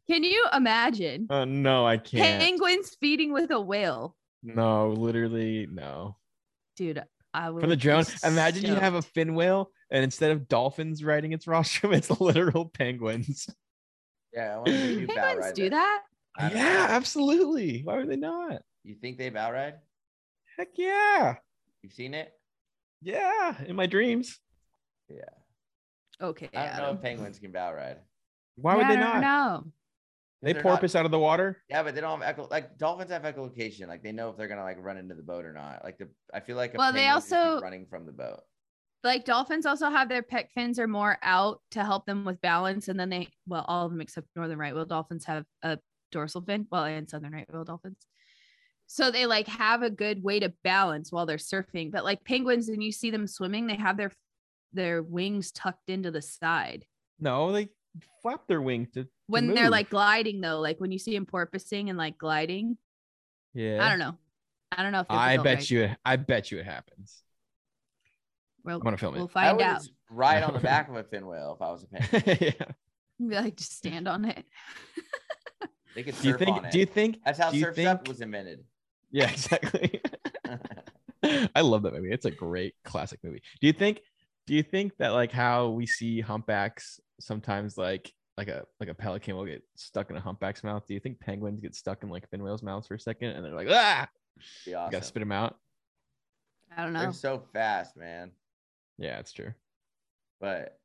Can 0.08 0.24
you 0.24 0.46
imagine 0.54 1.28
Oh 1.30 1.46
no, 1.46 1.86
I 1.86 1.98
can't. 1.98 2.40
penguins 2.40 2.96
feeding 3.00 3.34
with 3.34 3.52
a 3.52 3.60
whale? 3.60 4.16
No, 4.44 4.90
literally 4.90 5.68
no. 5.72 6.18
Dude, 6.78 7.04
I 7.34 7.50
would 7.50 7.62
From 7.62 7.70
the 7.70 7.76
drone, 7.76 8.04
be 8.04 8.28
imagine 8.28 8.66
you 8.66 8.76
have 8.76 8.94
a 8.96 9.02
fin 9.02 9.34
whale, 9.34 9.72
and 9.90 10.04
instead 10.04 10.32
of 10.32 10.48
dolphins 10.48 11.04
riding 11.04 11.32
its 11.32 11.48
rostrum, 11.48 11.94
it's 11.94 12.10
literal 12.20 12.66
penguins. 12.66 13.48
yeah. 14.34 14.56
I 14.56 14.58
want 14.58 14.68
to 14.74 14.80
see 14.82 15.02
you 15.02 15.08
bow 15.08 15.14
penguins 15.16 15.46
ride 15.46 15.56
do 15.56 15.70
that. 15.72 16.02
I 16.38 16.50
Yeah, 16.50 16.64
know. 16.90 16.94
absolutely. 16.96 17.82
Why 17.84 17.98
would 17.98 18.10
they 18.10 18.18
not? 18.18 18.62
You 18.84 18.96
think 18.96 19.18
they 19.18 19.30
bow 19.30 19.52
ride? 19.52 19.76
Heck 20.58 20.70
yeah, 20.76 21.36
You've 21.82 21.94
seen 21.94 22.14
it? 22.14 22.32
yeah. 23.02 23.56
In 23.66 23.76
my 23.76 23.86
dreams. 23.88 24.40
Yeah. 25.10 25.22
Okay, 26.22 26.50
I 26.56 26.78
don't 26.78 26.88
know 26.88 26.94
if 26.94 27.02
penguins 27.02 27.40
can 27.40 27.52
bow 27.52 27.74
ride. 27.74 27.98
Why 28.56 28.76
would 28.76 28.88
they 28.88 28.94
I 28.94 28.96
don't 28.96 29.22
not? 29.22 29.22
know. 29.22 29.72
They 30.42 30.54
porpoise 30.54 30.94
not- 30.94 31.02
out 31.02 31.06
of 31.06 31.12
the 31.12 31.20
water. 31.20 31.62
Yeah, 31.70 31.84
but 31.84 31.96
they 31.96 32.02
don't 32.02 32.20
have 32.22 32.30
echo. 32.30 32.48
Like 32.50 32.78
dolphins 32.78 33.12
have 33.12 33.24
echolocation. 33.24 33.88
Like 33.88 34.04
they 34.04 34.12
know 34.12 34.30
if 34.30 34.38
they're 34.38 34.48
gonna 34.48 34.64
like 34.64 34.78
run 34.80 34.98
into 34.98 35.16
the 35.16 35.24
boat 35.24 35.44
or 35.46 35.54
not. 35.54 35.84
Like 35.84 35.98
the 35.98 36.08
I 36.34 36.40
feel 36.40 36.56
like 36.56 36.74
a 36.74 36.78
Well, 36.78 36.94
they 36.94 37.00
penguin 37.00 37.16
would 37.16 37.20
just 37.22 37.30
be 37.32 37.36
also- 37.38 37.62
running 37.62 37.86
from 37.90 38.06
the 38.06 38.12
boat. 38.12 38.42
Like 39.04 39.24
dolphins 39.26 39.66
also 39.68 39.90
have 39.90 40.10
their 40.10 40.24
pec 40.24 40.50
fins 40.56 40.80
are 40.80 40.88
more 40.88 41.18
out 41.22 41.62
to 41.72 41.84
help 41.84 42.06
them 42.06 42.26
with 42.26 42.42
balance, 42.42 42.88
and 42.88 43.00
then 43.00 43.10
they 43.10 43.28
well, 43.48 43.66
all 43.68 43.86
of 43.86 43.92
them 43.92 44.02
except 44.02 44.28
northern 44.36 44.58
right 44.58 44.74
whale 44.74 44.86
dolphins 44.86 45.26
have 45.26 45.46
a 45.64 45.78
dorsal 46.12 46.42
fin. 46.42 46.66
Well, 46.72 46.86
and 46.86 47.10
southern 47.10 47.34
right 47.34 47.46
whale 47.52 47.64
dolphins. 47.66 47.98
So 48.88 49.12
they 49.12 49.26
like 49.26 49.48
have 49.48 49.82
a 49.84 49.90
good 49.90 50.24
way 50.24 50.40
to 50.40 50.54
balance 50.64 51.12
while 51.12 51.26
they're 51.26 51.38
surfing. 51.38 51.92
But 51.92 52.04
like 52.04 52.24
penguins, 52.24 52.70
and 52.70 52.84
you 52.84 52.92
see 52.92 53.10
them 53.12 53.28
swimming, 53.28 53.68
they 53.68 53.76
have 53.76 53.98
their 53.98 54.12
their 54.76 55.02
wings 55.02 55.52
tucked 55.52 55.90
into 55.90 56.12
the 56.12 56.22
side. 56.22 56.86
No, 57.20 57.52
they 57.52 57.70
flap 58.22 58.42
their 58.48 58.62
wings 58.62 58.90
to, 58.94 59.04
to 59.06 59.10
when 59.28 59.54
they're 59.54 59.70
like 59.70 59.90
gliding 59.90 60.42
though 60.42 60.60
like 60.60 60.80
when 60.82 60.92
you 60.92 61.00
see 61.00 61.14
them 61.14 61.26
porpoising 61.26 61.88
and 61.90 61.98
like 61.98 62.18
gliding 62.18 62.78
Yeah. 63.54 63.84
i 63.86 63.88
don't 63.88 64.00
know 64.00 64.18
i 64.74 64.84
don't 64.84 64.92
know 64.92 65.00
if 65.00 65.06
I 65.10 65.38
bet 65.38 65.46
right. 65.46 65.72
you. 65.72 65.90
I 66.04 66.18
bet 66.18 66.52
you 66.52 66.60
it 66.60 66.66
happens. 66.66 67.24
we'll, 68.66 68.76
I'm 68.76 68.82
gonna 68.82 68.98
film 68.98 69.16
we'll 69.16 69.26
it. 69.26 69.32
Find 69.32 69.62
out 69.62 69.78
just 69.78 69.94
ride 70.10 70.44
on 70.44 70.54
the 70.54 70.60
back 70.72 70.90
of 70.90 70.96
a 70.98 71.04
fin 71.04 71.26
whale 71.26 71.54
if 71.56 71.62
I 71.62 71.72
was 71.72 71.84
a 71.84 71.88
penguin. 71.88 72.38
yeah. 72.60 72.66
Be 73.30 73.36
like 73.36 73.56
just 73.56 73.78
stand 73.78 74.08
on 74.10 74.26
it 74.26 74.46
They 75.96 76.04
could 76.04 76.16
surf 76.16 76.24
Do 76.24 76.28
you 76.28 76.38
think? 76.38 76.58
on 76.58 76.66
it. 76.66 76.72
Do 76.72 76.80
you 76.80 76.86
think? 76.86 77.20
That's 77.26 77.40
how 77.40 77.52
do 77.52 77.58
you 77.58 77.64
surf's 77.64 77.76
think? 77.78 77.88
up 77.90 78.08
was 78.10 78.20
invented. 78.20 78.66
Yeah, 79.12 79.30
exactly. 79.32 80.02
I 81.24 81.62
love 81.62 81.84
that 81.84 81.94
movie. 81.94 82.12
It's 82.12 82.26
a 82.26 82.32
great 82.32 82.76
classic 82.84 83.20
movie. 83.24 83.42
Do 83.62 83.68
you 83.68 83.72
think? 83.74 84.02
Do 84.48 84.54
you 84.54 84.64
think 84.64 84.96
that 84.98 85.10
like 85.10 85.32
how 85.32 85.70
we 85.70 85.86
see 85.88 86.22
humpbacks 86.22 87.00
sometimes 87.20 87.78
like 87.78 88.12
like 88.38 88.48
a 88.48 88.66
like 88.80 88.90
a 88.90 88.94
pelican 88.94 89.36
will 89.36 89.46
get 89.46 89.64
stuck 89.76 90.10
in 90.10 90.16
a 90.18 90.20
humpback's 90.22 90.64
mouth? 90.64 90.86
Do 90.88 90.94
you 90.94 91.00
think 91.00 91.20
penguins 91.20 91.60
get 91.62 91.74
stuck 91.76 92.04
in 92.04 92.10
like 92.10 92.30
fin 92.30 92.44
whales' 92.44 92.62
mouths 92.64 92.88
for 92.88 92.94
a 92.96 93.00
second 93.00 93.30
and 93.32 93.44
they're 93.46 93.56
like 93.56 93.70
ah, 93.72 94.08
Be 94.66 94.74
awesome. 94.76 94.92
gotta 94.92 95.06
spit 95.06 95.22
them 95.22 95.32
out? 95.32 95.56
i 96.76 96.84
don't 96.84 96.94
know 96.94 97.00
They're 97.00 97.14
so 97.14 97.44
fast, 97.54 97.96
man. 97.96 98.32
Yeah, 98.98 99.20
it's 99.20 99.32
true. 99.34 99.54
But 100.42 100.78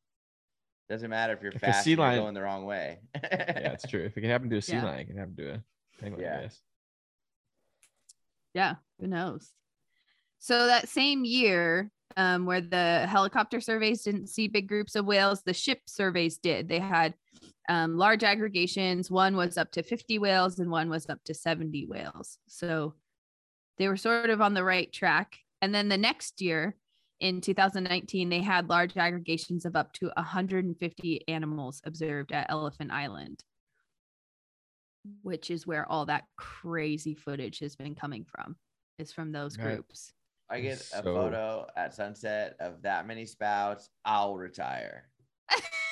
doesn't 0.89 1.11
matter 1.11 1.33
if 1.33 1.43
you're 1.43 1.53
If 1.53 1.61
fast. 1.61 1.85
sea 1.85 1.93
and 1.93 1.99
you're 1.99 2.07
lion- 2.07 2.21
going 2.23 2.35
the 2.35 2.43
wrong 2.43 2.65
way. 2.65 3.01
Yeah, 3.15 3.73
it's 3.73 3.87
true. 3.87 4.03
If 4.05 4.17
it 4.17 4.21
can 4.23 4.31
happen 4.31 4.49
to 4.51 4.57
a 4.59 4.63
sea 4.63 4.75
Yeah. 4.75 4.85
lion, 4.85 5.01
it 5.01 5.07
can 5.09 5.17
happen 5.17 5.37
to 5.37 5.55
a 5.55 5.63
penguin. 6.01 6.23
Yeah. 6.23 6.41
I 6.45 6.51
yeah 8.53 8.75
who 8.99 9.07
knows 9.07 9.51
so 10.41 10.67
that 10.67 10.89
same 10.89 11.25
year 11.25 11.89
um, 12.17 12.47
where 12.47 12.61
the 12.61 13.07
helicopter 13.07 13.61
surveys 13.61 14.03
didn't 14.03 14.29
see 14.29 14.49
big 14.49 14.69
groups 14.69 14.95
of 14.97 15.07
whales 15.07 15.43
the 15.43 15.55
ship 15.55 15.81
surveys 15.87 16.39
did. 16.39 16.69
They 16.69 16.79
had 16.79 17.15
um, 17.69 17.97
large 17.97 18.25
aggregations. 18.25 19.11
One 19.11 19.37
was 19.37 19.57
up 19.57 19.71
to 19.73 19.83
50 19.83 20.19
whales 20.19 20.59
and 20.59 20.71
one 20.71 20.91
was 20.91 21.09
up 21.09 21.23
to 21.25 21.35
70 21.35 21.87
whales. 21.87 22.39
So 22.49 22.95
they 23.79 23.89
were 23.89 23.97
sort 23.97 24.31
of 24.31 24.41
on 24.41 24.55
the 24.55 24.65
right 24.65 24.93
track. 24.93 25.37
And 25.63 25.75
then 25.75 25.89
the 25.89 25.99
next 25.99 26.41
year 26.41 26.77
in 27.21 27.41
2019 27.41 28.29
they 28.31 28.41
had 28.41 28.69
large 28.69 28.97
aggregations 28.97 29.65
of 29.67 29.77
up 29.77 29.93
to 29.93 30.11
150 30.17 31.29
animals 31.29 31.83
observed 31.85 32.33
at 32.33 32.47
elephant 32.51 32.91
island 32.91 33.45
which 35.23 35.51
is 35.51 35.67
where 35.67 35.91
all 35.91 36.07
that 36.07 36.25
crazy 36.37 37.15
footage 37.15 37.59
has 37.61 37.77
been 37.77 37.95
coming 37.95 38.25
from 38.25 38.57
is 38.99 39.13
from 39.13 39.33
those 39.33 39.57
Right. 39.59 39.75
groups 39.77 40.13
I 40.51 40.61
get 40.61 40.81
a 40.95 41.03
photo 41.03 41.67
at 41.77 41.95
sunset 41.95 42.57
of 42.61 42.83
that 42.83 43.07
many 43.07 43.27
spouts. 43.27 43.89
I'll 44.05 44.37
retire. 44.37 45.09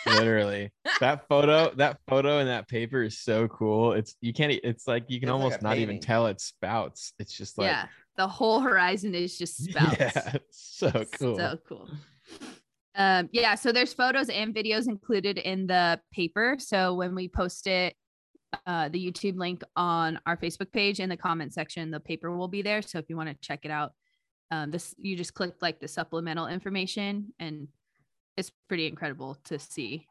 Literally, 0.07 0.73
that 1.01 1.29
photo, 1.29 1.73
that 1.77 1.99
photo, 2.09 2.39
and 2.39 2.49
that 2.49 2.69
paper 2.69 3.03
is 3.03 3.19
so 3.21 3.47
cool. 3.49 3.93
It's 3.93 4.17
you 4.21 4.33
can't. 4.33 4.53
It's 4.65 4.87
like 4.89 5.05
you 5.09 5.21
can 5.21 5.29
It's 5.29 5.35
almost 5.35 5.61
a 5.61 5.65
not 5.65 5.79
even 5.79 6.01
tell 6.01 6.27
it's 6.27 6.45
spouts. 6.45 7.13
It's 7.19 7.37
just 7.37 7.59
like 7.59 7.67
yeah 7.67 7.87
the 8.19 8.29
whole 8.29 8.61
horizon 8.61 9.15
is 9.15 9.39
just 9.39 9.65
spouts 9.71 9.97
Yeah, 9.99 10.33
so 10.51 10.91
cool. 11.19 11.39
so 11.39 11.59
cool 11.67 11.89
Um, 12.95 13.29
yeah, 13.33 13.55
so 13.55 13.71
there's 13.71 13.95
photos 13.95 14.29
and 14.29 14.53
videos 14.53 14.89
included 14.89 15.39
in 15.39 15.69
the 15.69 16.01
paper. 16.13 16.57
So 16.59 16.95
when 16.95 17.15
we 17.15 17.29
post 17.29 17.69
it, 17.69 17.95
uh, 18.67 18.89
the 18.89 18.99
YouTube 18.99 19.39
link 19.39 19.63
on 19.77 20.19
our 20.27 20.37
Facebook 20.37 20.73
page 20.73 20.99
in 20.99 21.09
the 21.09 21.17
comment 21.17 21.55
section, 21.55 21.93
the 21.93 22.01
paper 22.01 22.37
will 22.37 22.49
be 22.49 22.61
there. 22.61 22.83
So 22.83 22.99
if 22.99 23.05
you 23.09 23.17
want 23.17 23.29
to 23.29 23.37
check 23.41 23.61
it 23.63 23.71
out, 23.71 23.93
um, 24.51 24.71
this 24.71 24.95
you 24.99 25.17
just 25.17 25.35
click 25.35 25.55
like 25.61 25.81
the 25.81 25.89
supplemental 25.89 26.47
information, 26.47 27.33
and 27.39 27.69
it's 28.37 28.53
pretty 28.69 28.87
incredible 28.87 29.37
to 29.45 29.59
see. 29.59 30.07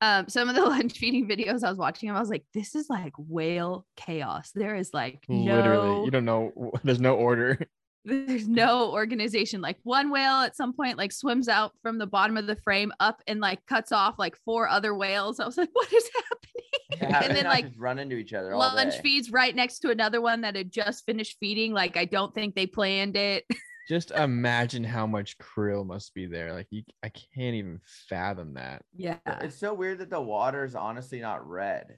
Um, 0.00 0.28
some 0.28 0.48
of 0.48 0.54
the 0.54 0.62
lunge 0.64 0.98
feeding 0.98 1.28
videos 1.28 1.64
I 1.64 1.70
was 1.70 1.78
watching, 1.78 2.10
I 2.10 2.20
was 2.20 2.30
like, 2.30 2.44
this 2.54 2.74
is 2.74 2.88
like 2.88 3.14
whale 3.16 3.86
chaos. 3.96 4.50
There 4.54 4.76
is 4.76 4.94
like 4.94 5.24
Literally, 5.28 5.88
no 5.88 6.04
you 6.04 6.10
don't 6.10 6.24
know. 6.24 6.72
There's 6.84 7.00
no 7.00 7.14
order. 7.14 7.58
there's 8.04 8.48
no 8.48 8.90
organization 8.92 9.60
like 9.60 9.76
one 9.82 10.10
whale 10.10 10.40
at 10.40 10.56
some 10.56 10.72
point 10.72 10.96
like 10.96 11.12
swims 11.12 11.48
out 11.48 11.72
from 11.82 11.98
the 11.98 12.06
bottom 12.06 12.36
of 12.36 12.46
the 12.46 12.56
frame 12.56 12.92
up 13.00 13.20
and 13.26 13.40
like 13.40 13.64
cuts 13.66 13.92
off 13.92 14.18
like 14.18 14.36
four 14.44 14.68
other 14.68 14.94
whales 14.94 15.40
i 15.40 15.44
was 15.44 15.58
like 15.58 15.68
what 15.72 15.92
is 15.92 16.08
happening 16.14 16.67
Yeah, 17.00 17.22
and 17.24 17.36
then 17.36 17.44
like 17.44 17.66
run 17.76 17.98
into 17.98 18.16
each 18.16 18.32
other 18.32 18.52
all 18.54 18.60
lunch 18.74 18.94
day. 18.96 19.00
feeds 19.02 19.30
right 19.30 19.54
next 19.54 19.80
to 19.80 19.90
another 19.90 20.20
one 20.20 20.40
that 20.42 20.56
had 20.56 20.70
just 20.70 21.04
finished 21.06 21.36
feeding 21.40 21.72
like 21.72 21.96
i 21.96 22.04
don't 22.04 22.34
think 22.34 22.54
they 22.54 22.66
planned 22.66 23.16
it 23.16 23.44
Just 23.88 24.10
imagine 24.10 24.84
how 24.84 25.06
much 25.06 25.38
krill 25.38 25.86
must 25.86 26.12
be 26.12 26.26
there. 26.26 26.52
Like 26.52 26.66
you, 26.68 26.82
I 27.02 27.08
can't 27.08 27.54
even 27.54 27.80
fathom 28.10 28.52
that. 28.54 28.82
yeah 28.94 29.16
It's 29.40 29.56
so 29.58 29.72
weird 29.72 30.00
that 30.00 30.10
the 30.10 30.20
water 30.20 30.62
is 30.64 30.74
honestly 30.74 31.20
not 31.20 31.48
red. 31.48 31.96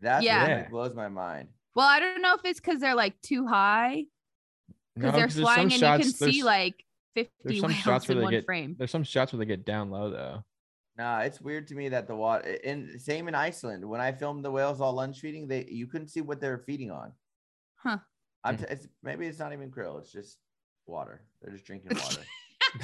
That's 0.00 0.24
Yeah. 0.24 0.58
what 0.60 0.70
blows 0.70 0.94
my 0.94 1.08
mind. 1.08 1.48
well 1.74 1.88
i 1.88 1.98
don't 1.98 2.22
know 2.22 2.34
if 2.34 2.42
it's 2.44 2.60
because 2.60 2.78
they're 2.80 2.94
like 2.94 3.20
too 3.20 3.48
high 3.48 4.04
because 4.94 5.12
No, 5.12 5.18
they're 5.18 5.26
'cause 5.26 5.34
there's 5.34 5.44
flying 5.44 5.72
and 5.72 5.72
you 5.72 5.78
can 5.80 6.02
see 6.04 6.42
like 6.44 6.84
50 7.16 7.32
there's 7.44 7.60
some 7.60 7.70
whales 7.70 7.80
shots 7.82 8.06
where 8.08 8.12
in 8.12 8.18
they 8.18 8.22
one 8.24 8.30
get- 8.30 8.44
frame 8.44 8.76
There's 8.78 8.90
some 8.92 9.02
shots 9.04 9.32
where 9.32 9.38
they 9.38 9.46
get 9.46 9.64
down 9.66 9.90
low 9.90 10.08
though. 10.10 10.44
Nah, 10.98 11.20
it's 11.20 11.40
weird 11.40 11.66
to 11.68 11.74
me 11.74 11.88
that 11.88 12.06
the 12.06 12.14
water 12.14 12.58
and 12.64 13.00
same 13.00 13.26
in 13.28 13.34
Iceland. 13.34 13.84
When 13.88 14.00
I 14.00 14.12
filmed 14.12 14.44
the 14.44 14.50
whales 14.50 14.80
all 14.80 14.92
lunge 14.92 15.20
feeding, 15.20 15.48
they 15.48 15.64
you 15.70 15.86
couldn't 15.86 16.08
see 16.08 16.20
what 16.20 16.40
they're 16.40 16.58
feeding 16.58 16.90
on. 16.90 17.12
Huh. 17.76 17.98
I'm 18.44 18.56
Hmm. 18.56 18.64
t- 18.64 18.70
it's 18.70 18.88
maybe 19.02 19.26
it's 19.26 19.38
not 19.38 19.52
even 19.52 19.70
krill. 19.70 19.98
It's 20.00 20.12
just 20.12 20.38
water. 20.86 21.22
They're 21.40 21.52
just 21.52 21.64
drinking 21.64 21.96
water. 21.96 22.22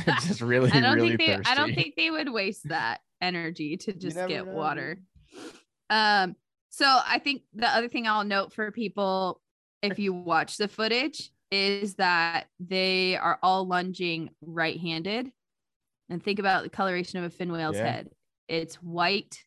They're 0.07 0.15
just 0.17 0.41
really, 0.41 0.71
I 0.73 0.81
don't 0.81 0.95
really 0.95 1.17
think 1.17 1.21
they 1.21 1.37
thirsty. 1.37 1.51
I 1.51 1.55
don't 1.55 1.75
think 1.75 1.97
they 1.97 2.11
would 2.11 2.31
waste 2.33 2.69
that 2.69 3.01
energy 3.21 3.77
to 3.77 3.93
just 3.93 4.17
get 4.17 4.47
know, 4.47 4.53
water. 4.53 5.01
Um 5.91 6.37
so 6.71 6.87
I 6.87 7.19
think 7.19 7.43
the 7.55 7.69
other 7.69 7.89
thing 7.89 8.07
I'll 8.07 8.25
note 8.25 8.53
for 8.53 8.71
people 8.71 9.41
if 9.83 9.99
you 9.99 10.13
watch 10.13 10.57
the 10.57 10.69
footage 10.69 11.31
is 11.51 11.95
that 11.95 12.49
they 12.61 13.17
are 13.17 13.39
all 13.43 13.67
lunging 13.67 14.31
right-handed. 14.43 15.33
And 16.11 16.23
think 16.23 16.39
about 16.39 16.63
the 16.63 16.71
coloration 16.71 17.19
of 17.19 17.25
a 17.25 17.31
fin 17.31 17.53
whale's 17.53 17.77
Yeah. 17.77 17.91
head. 17.91 18.11
It's 18.49 18.77
white 18.77 19.45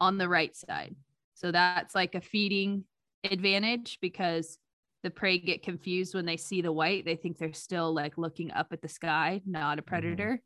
on 0.00 0.18
the 0.18 0.28
right 0.28 0.54
side. 0.54 0.94
So 1.34 1.50
that's 1.50 1.94
like 1.94 2.14
a 2.14 2.20
feeding 2.20 2.84
advantage 3.24 3.98
because 4.00 4.58
the 5.02 5.10
prey 5.10 5.38
get 5.38 5.62
confused 5.62 6.14
when 6.14 6.26
they 6.26 6.36
see 6.36 6.62
the 6.62 6.72
white. 6.72 7.04
They 7.04 7.16
think 7.16 7.38
they're 7.38 7.52
still 7.52 7.92
like 7.92 8.18
looking 8.18 8.50
up 8.52 8.72
at 8.72 8.82
the 8.82 8.88
sky, 8.88 9.42
not 9.46 9.78
a 9.78 9.82
mm-hmm. 9.82 9.88
predator. 9.88 10.42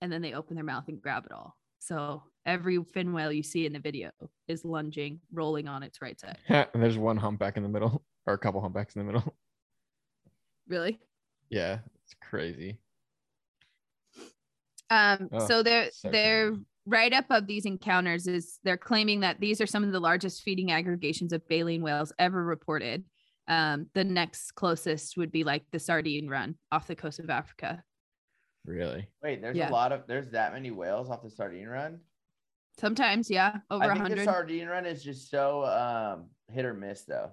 And 0.00 0.12
then 0.12 0.22
they 0.22 0.34
open 0.34 0.54
their 0.54 0.64
mouth 0.64 0.88
and 0.88 1.00
grab 1.00 1.24
it 1.26 1.32
all. 1.32 1.56
So 1.78 2.22
every 2.46 2.82
fin 2.82 3.12
whale 3.12 3.32
you 3.32 3.42
see 3.42 3.66
in 3.66 3.72
the 3.72 3.78
video 3.78 4.10
is 4.48 4.64
lunging, 4.64 5.20
rolling 5.32 5.68
on 5.68 5.82
its 5.82 6.00
right 6.00 6.18
side. 6.18 6.38
And 6.48 6.82
there's 6.82 6.98
one 6.98 7.16
humpback 7.16 7.56
in 7.56 7.62
the 7.62 7.68
middle, 7.68 8.04
or 8.26 8.34
a 8.34 8.38
couple 8.38 8.60
humpbacks 8.60 8.96
in 8.96 9.06
the 9.06 9.12
middle. 9.12 9.34
Really? 10.66 10.98
Yeah, 11.50 11.80
it's 12.02 12.14
crazy. 12.22 12.78
Um, 14.90 15.28
Oh, 15.32 15.46
so 15.46 15.62
their 15.62 15.90
so 15.90 16.10
their 16.10 16.50
crazy. 16.50 16.64
write 16.86 17.12
up 17.12 17.26
of 17.30 17.46
these 17.46 17.64
encounters 17.66 18.26
is 18.26 18.58
they're 18.64 18.76
claiming 18.76 19.20
that 19.20 19.40
these 19.40 19.60
are 19.60 19.66
some 19.66 19.82
of 19.84 19.92
the 19.92 20.00
largest 20.00 20.42
feeding 20.42 20.70
aggregations 20.72 21.32
of 21.32 21.46
baleen 21.48 21.82
whales 21.82 22.12
ever 22.18 22.44
reported. 22.44 23.04
Um, 23.48 23.86
the 23.94 24.04
next 24.04 24.52
closest 24.52 25.16
would 25.16 25.30
be 25.32 25.44
like 25.44 25.64
the 25.72 25.78
sardine 25.78 26.28
run 26.28 26.56
off 26.72 26.86
the 26.86 26.96
coast 26.96 27.18
of 27.18 27.28
Africa. 27.30 27.82
Really? 28.64 29.06
Wait, 29.22 29.42
there's 29.42 29.56
Yeah. 29.56 29.68
a 29.68 29.72
lot 29.72 29.92
of 29.92 30.06
there's 30.06 30.30
that 30.30 30.52
many 30.54 30.70
whales 30.70 31.10
off 31.10 31.22
the 31.22 31.30
sardine 31.30 31.68
run. 31.68 32.00
Sometimes, 32.78 33.30
yeah, 33.30 33.58
over 33.70 33.84
a 33.84 33.88
think 33.94 33.96
the 33.98 34.02
hundred. 34.10 34.24
sardine 34.24 34.66
run 34.66 34.86
is 34.86 35.02
just 35.04 35.30
so 35.30 35.64
um 35.64 36.30
hit 36.52 36.64
or 36.64 36.74
miss 36.74 37.02
though. 37.04 37.30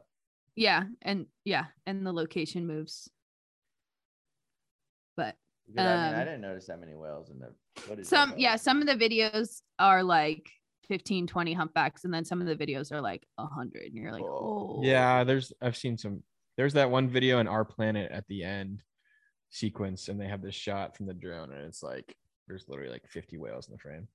Yeah, 0.56 0.84
and 1.02 1.28
yeah, 1.46 1.66
and 1.86 2.06
the 2.06 2.12
location 2.14 2.68
moves. 2.68 3.10
But 5.67 5.74
Because, 5.84 5.88
I 5.88 6.06
mean, 6.06 6.13
I 6.15 6.19
Um, 6.19 6.26
didn't 6.26 6.41
notice 6.41 6.67
that 6.67 6.80
many 6.80 6.95
whales 6.95 7.30
in 7.30 7.39
the 7.39 7.54
footage. 7.76 8.06
I 8.06 8.10
some 8.10 8.34
yeah 8.38 8.56
some 8.56 8.82
of 8.82 8.88
the 8.88 8.95
videos 8.95 9.62
are 9.80 10.04
like 10.04 10.50
15 10.88 11.28
20 11.28 11.54
humpbacks 11.54 12.04
and 12.04 12.13
then 12.13 12.26
some 12.26 12.41
of 12.41 12.47
the 12.47 12.56
videos 12.56 12.91
are 12.91 13.00
like 13.02 13.26
100 13.36 13.84
and 13.84 13.95
you're 13.95 14.12
like 14.12 14.24
oh 14.24 14.82
Yeah, 14.84 15.24
there's 15.24 15.54
I've 15.62 15.78
seen 15.78 15.97
some. 15.97 16.24
There's 16.58 16.74
that 16.74 16.91
one 16.91 17.10
video 17.10 17.39
in 17.39 17.47
our 17.47 17.63
planet 17.63 18.12
at 18.12 18.28
the 18.28 18.43
end 18.43 18.84
sequence, 19.50 20.10
and 20.10 20.19
they 20.19 20.28
have 20.28 20.41
this 20.41 20.56
shot 20.56 20.97
from 20.97 21.06
the 21.06 21.13
drone, 21.13 21.52
and 21.52 21.63
it's 21.65 21.82
like 21.82 22.15
there's 22.47 22.67
literally 22.67 22.91
like 22.91 23.08
50 23.08 23.38
whales 23.38 23.67
in 23.67 23.74
the 23.74 23.80
frame. 23.80 24.08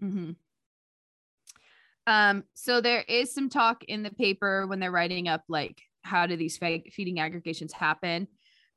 hmm 0.00 0.30
um 2.06 2.42
so 2.54 2.80
there 2.80 3.02
is 3.06 3.32
some 3.32 3.48
talk 3.48 3.84
in 3.84 4.02
the 4.02 4.10
paper 4.10 4.66
when 4.66 4.80
they're 4.80 4.90
writing 4.90 5.28
up 5.28 5.44
like 5.48 5.80
how 6.02 6.26
do 6.26 6.36
these 6.36 6.56
fe- 6.56 6.90
feeding 6.92 7.20
aggregations 7.20 7.72
happen 7.72 8.26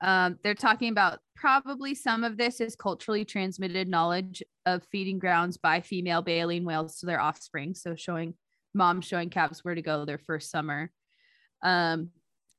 um 0.06 0.38
they're 0.44 0.56
talking 0.56 0.90
about 0.90 1.20
probably 1.36 1.94
some 1.94 2.24
of 2.24 2.38
this 2.38 2.62
is 2.62 2.76
culturally 2.76 3.26
transmitted 3.26 3.90
knowledge 3.90 4.42
of 4.66 4.84
feeding 4.92 5.20
grounds 5.20 5.58
by 5.58 5.82
female 5.82 6.22
baleen 6.22 6.64
whales 6.64 7.00
to 7.00 7.06
their 7.06 7.20
offspring. 7.20 7.76
So 7.76 7.96
showing 7.96 8.36
moms 8.74 9.06
showing 9.06 9.30
calves 9.30 9.64
where 9.64 9.76
to 9.76 9.82
go 9.82 10.06
their 10.06 10.18
first 10.18 10.50
summer. 10.50 10.92
Um 11.62 12.10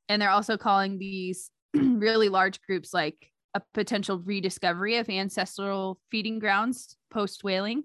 and 0.09 0.21
they're 0.21 0.31
also 0.31 0.57
calling 0.57 0.99
these 0.99 1.51
really 1.75 2.29
large 2.29 2.61
groups 2.63 2.93
like 2.93 3.33
a 3.55 3.63
potential 3.73 4.19
rediscovery 4.19 4.97
of 4.97 5.09
ancestral 5.09 5.99
feeding 6.11 6.39
grounds 6.39 6.97
post 7.11 7.43
whaling 7.43 7.85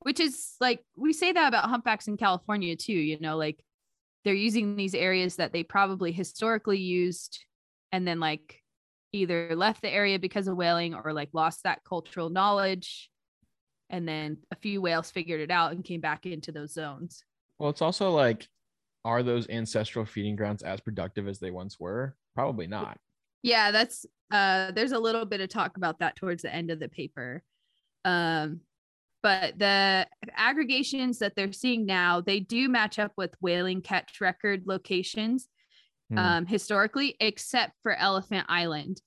which 0.00 0.20
is 0.20 0.54
like 0.60 0.84
we 0.96 1.12
say 1.12 1.32
that 1.32 1.48
about 1.48 1.68
humpbacks 1.68 2.06
in 2.06 2.16
California 2.16 2.76
too, 2.76 2.92
you 2.92 3.18
know, 3.18 3.36
like 3.36 3.62
they're 4.24 4.34
using 4.34 4.76
these 4.76 4.94
areas 4.94 5.36
that 5.36 5.52
they 5.52 5.64
probably 5.64 6.12
historically 6.12 6.78
used 6.78 7.44
and 7.90 8.06
then 8.06 8.20
like 8.20 8.62
either 9.16 9.56
left 9.56 9.82
the 9.82 9.92
area 9.92 10.18
because 10.18 10.46
of 10.48 10.56
whaling 10.56 10.94
or 10.94 11.12
like 11.12 11.30
lost 11.32 11.62
that 11.64 11.82
cultural 11.84 12.30
knowledge 12.30 13.10
and 13.90 14.06
then 14.06 14.38
a 14.50 14.56
few 14.56 14.80
whales 14.80 15.10
figured 15.10 15.40
it 15.40 15.50
out 15.50 15.72
and 15.72 15.84
came 15.84 16.00
back 16.00 16.26
into 16.26 16.52
those 16.52 16.72
zones. 16.72 17.22
Well, 17.58 17.70
it's 17.70 17.82
also 17.82 18.10
like, 18.10 18.46
are 19.04 19.22
those 19.22 19.48
ancestral 19.48 20.04
feeding 20.04 20.36
grounds 20.36 20.62
as 20.62 20.80
productive 20.80 21.28
as 21.28 21.38
they 21.38 21.50
once 21.50 21.78
were? 21.78 22.16
Probably 22.34 22.66
not. 22.66 22.98
Yeah, 23.42 23.70
that's 23.70 24.04
uh 24.32 24.72
there's 24.72 24.92
a 24.92 24.98
little 24.98 25.24
bit 25.24 25.40
of 25.40 25.48
talk 25.48 25.76
about 25.76 26.00
that 26.00 26.16
towards 26.16 26.42
the 26.42 26.52
end 26.52 26.70
of 26.70 26.80
the 26.80 26.88
paper. 26.88 27.42
Um 28.04 28.60
but 29.22 29.58
the 29.58 30.06
aggregations 30.36 31.18
that 31.20 31.34
they're 31.34 31.52
seeing 31.52 31.86
now, 31.86 32.20
they 32.20 32.40
do 32.40 32.68
match 32.68 32.98
up 32.98 33.12
with 33.16 33.34
whaling 33.40 33.82
catch 33.82 34.20
record 34.20 34.64
locations 34.66 35.48
Hmm. 36.10 36.18
um, 36.18 36.46
historically, 36.46 37.16
except 37.18 37.72
for 37.82 37.92
Elephant 37.92 38.46
Island. 38.48 39.00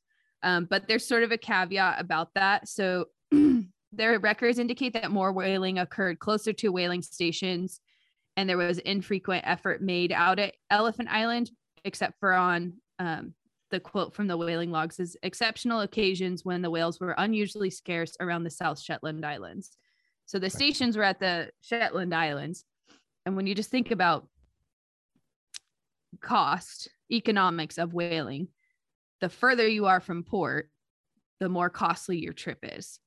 Um, 0.43 0.65
but 0.65 0.87
there's 0.87 1.07
sort 1.07 1.23
of 1.23 1.31
a 1.31 1.37
caveat 1.37 1.99
about 1.99 2.33
that. 2.35 2.67
So 2.67 3.05
their 3.91 4.19
records 4.19 4.59
indicate 4.59 4.93
that 4.93 5.11
more 5.11 5.31
whaling 5.31 5.79
occurred 5.79 6.19
closer 6.19 6.53
to 6.53 6.71
whaling 6.71 7.01
stations, 7.01 7.81
and 8.37 8.49
there 8.49 8.57
was 8.57 8.77
infrequent 8.79 9.43
effort 9.45 9.81
made 9.81 10.11
out 10.11 10.39
at 10.39 10.55
Elephant 10.69 11.09
Island, 11.09 11.51
except 11.83 12.19
for 12.19 12.33
on 12.33 12.73
um, 12.99 13.33
the 13.71 13.79
quote 13.79 14.13
from 14.13 14.27
the 14.27 14.37
whaling 14.37 14.71
logs 14.71 14.99
is 14.99 15.17
exceptional 15.23 15.81
occasions 15.81 16.43
when 16.43 16.61
the 16.61 16.69
whales 16.69 16.99
were 16.99 17.15
unusually 17.17 17.69
scarce 17.69 18.15
around 18.19 18.43
the 18.43 18.49
South 18.49 18.79
Shetland 18.79 19.25
Islands. 19.25 19.71
So 20.25 20.39
the 20.39 20.49
stations 20.49 20.95
were 20.95 21.03
at 21.03 21.19
the 21.19 21.49
Shetland 21.61 22.13
Islands. 22.13 22.63
And 23.25 23.35
when 23.35 23.47
you 23.47 23.55
just 23.55 23.71
think 23.71 23.91
about 23.91 24.27
cost 26.21 26.89
economics 27.11 27.77
of 27.77 27.93
whaling, 27.93 28.47
the 29.21 29.29
further 29.29 29.67
you 29.67 29.85
are 29.85 29.99
from 29.99 30.23
port, 30.23 30.69
the 31.39 31.49
more 31.49 31.69
costly 31.69 32.19
your 32.19 32.33
trip 32.33 32.59
is. 32.63 32.99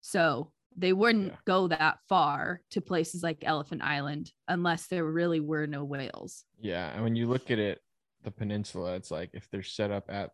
So 0.00 0.52
they 0.76 0.92
wouldn't 0.92 1.32
Yeah. 1.32 1.38
go 1.46 1.68
that 1.68 1.98
far 2.08 2.62
to 2.70 2.80
places 2.80 3.22
like 3.22 3.38
Elephant 3.42 3.82
Island 3.82 4.32
unless 4.46 4.86
there 4.88 5.04
really 5.04 5.40
were 5.40 5.66
no 5.66 5.84
whales. 5.84 6.44
Yeah, 6.58 6.92
and 6.92 7.02
when 7.02 7.16
you 7.16 7.26
look 7.26 7.50
at 7.50 7.58
it, 7.58 7.80
the 8.22 8.30
peninsula, 8.30 8.94
it's 8.94 9.10
like 9.10 9.30
if 9.32 9.48
they're 9.50 9.62
set 9.62 9.90
up 9.90 10.10
at 10.10 10.32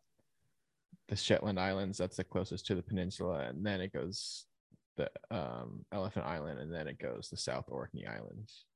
the 1.08 1.16
Shetland 1.16 1.60
Islands, 1.60 1.98
that's 1.98 2.16
the 2.16 2.24
closest 2.24 2.66
to 2.66 2.74
the 2.74 2.82
peninsula, 2.82 3.40
and 3.40 3.64
then 3.64 3.80
it 3.80 3.92
goes 3.92 4.46
the 4.96 5.10
um, 5.30 5.84
Elephant 5.92 6.26
Island, 6.26 6.58
and 6.58 6.72
then 6.72 6.88
it 6.88 6.98
goes 6.98 7.28
the 7.28 7.36
South 7.36 7.66
Orkney 7.68 8.06
Islands. 8.06 8.66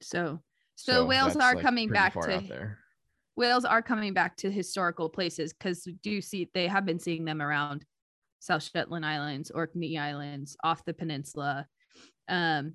So 0.00 0.42
so, 0.76 1.06
whales 1.06 1.36
are 1.36 1.54
like, 1.54 1.62
coming 1.62 1.88
back 1.88 2.12
to 2.12 2.44
there. 2.46 2.78
Whales 3.36 3.64
are 3.64 3.82
coming 3.82 4.12
back 4.14 4.36
to 4.38 4.50
historical 4.50 5.08
places 5.08 5.52
because 5.52 5.84
we 5.86 5.92
do 6.02 6.20
see 6.20 6.50
they 6.54 6.66
have 6.66 6.84
been 6.86 6.98
seeing 6.98 7.24
them 7.24 7.40
around 7.40 7.84
South 8.40 8.62
Shetland 8.62 9.04
Islands, 9.06 9.50
Orkney 9.50 9.98
Islands, 9.98 10.56
off 10.64 10.84
the 10.84 10.94
peninsula. 10.94 11.66
Um, 12.28 12.74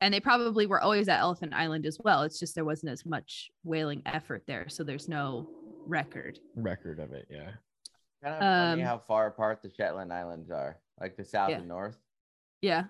and 0.00 0.12
they 0.12 0.20
probably 0.20 0.66
were 0.66 0.80
always 0.80 1.08
at 1.08 1.20
Elephant 1.20 1.54
Island 1.54 1.86
as 1.86 1.98
well. 2.02 2.22
It's 2.22 2.38
just 2.38 2.54
there 2.54 2.64
wasn't 2.64 2.92
as 2.92 3.06
much 3.06 3.50
whaling 3.62 4.02
effort 4.06 4.42
there. 4.46 4.68
So 4.68 4.84
there's 4.84 5.08
no 5.08 5.48
record. 5.86 6.38
Record 6.56 6.98
of 6.98 7.12
it, 7.12 7.26
yeah. 7.30 7.50
Kind 8.22 8.34
of 8.34 8.40
funny 8.40 8.82
Um, 8.82 8.86
how 8.88 8.98
far 8.98 9.26
apart 9.28 9.62
the 9.62 9.70
Shetland 9.70 10.12
Islands 10.12 10.50
are, 10.50 10.78
like 11.00 11.16
the 11.16 11.24
south 11.24 11.50
Yeah. 11.50 11.58
and 11.58 11.68
north. 11.68 11.96
Yeah, 12.62 12.84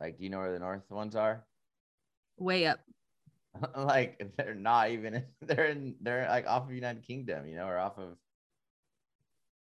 Like, 0.00 0.16
do 0.18 0.24
you 0.24 0.30
know 0.30 0.38
where 0.38 0.52
the 0.52 0.58
north 0.58 0.90
ones 0.90 1.14
are? 1.14 1.44
way 2.38 2.66
up. 2.66 2.80
like, 3.76 4.32
they're 4.36 4.54
not 4.54 4.90
even. 4.90 5.24
They're 5.42 5.66
in. 5.66 5.94
They're 6.00 6.26
like 6.28 6.46
off 6.46 6.64
of 6.68 6.72
United 6.74 7.02
Kingdom, 7.06 7.46
you 7.46 7.56
know, 7.56 7.66
or 7.66 7.78
off 7.78 7.98
of. 7.98 8.16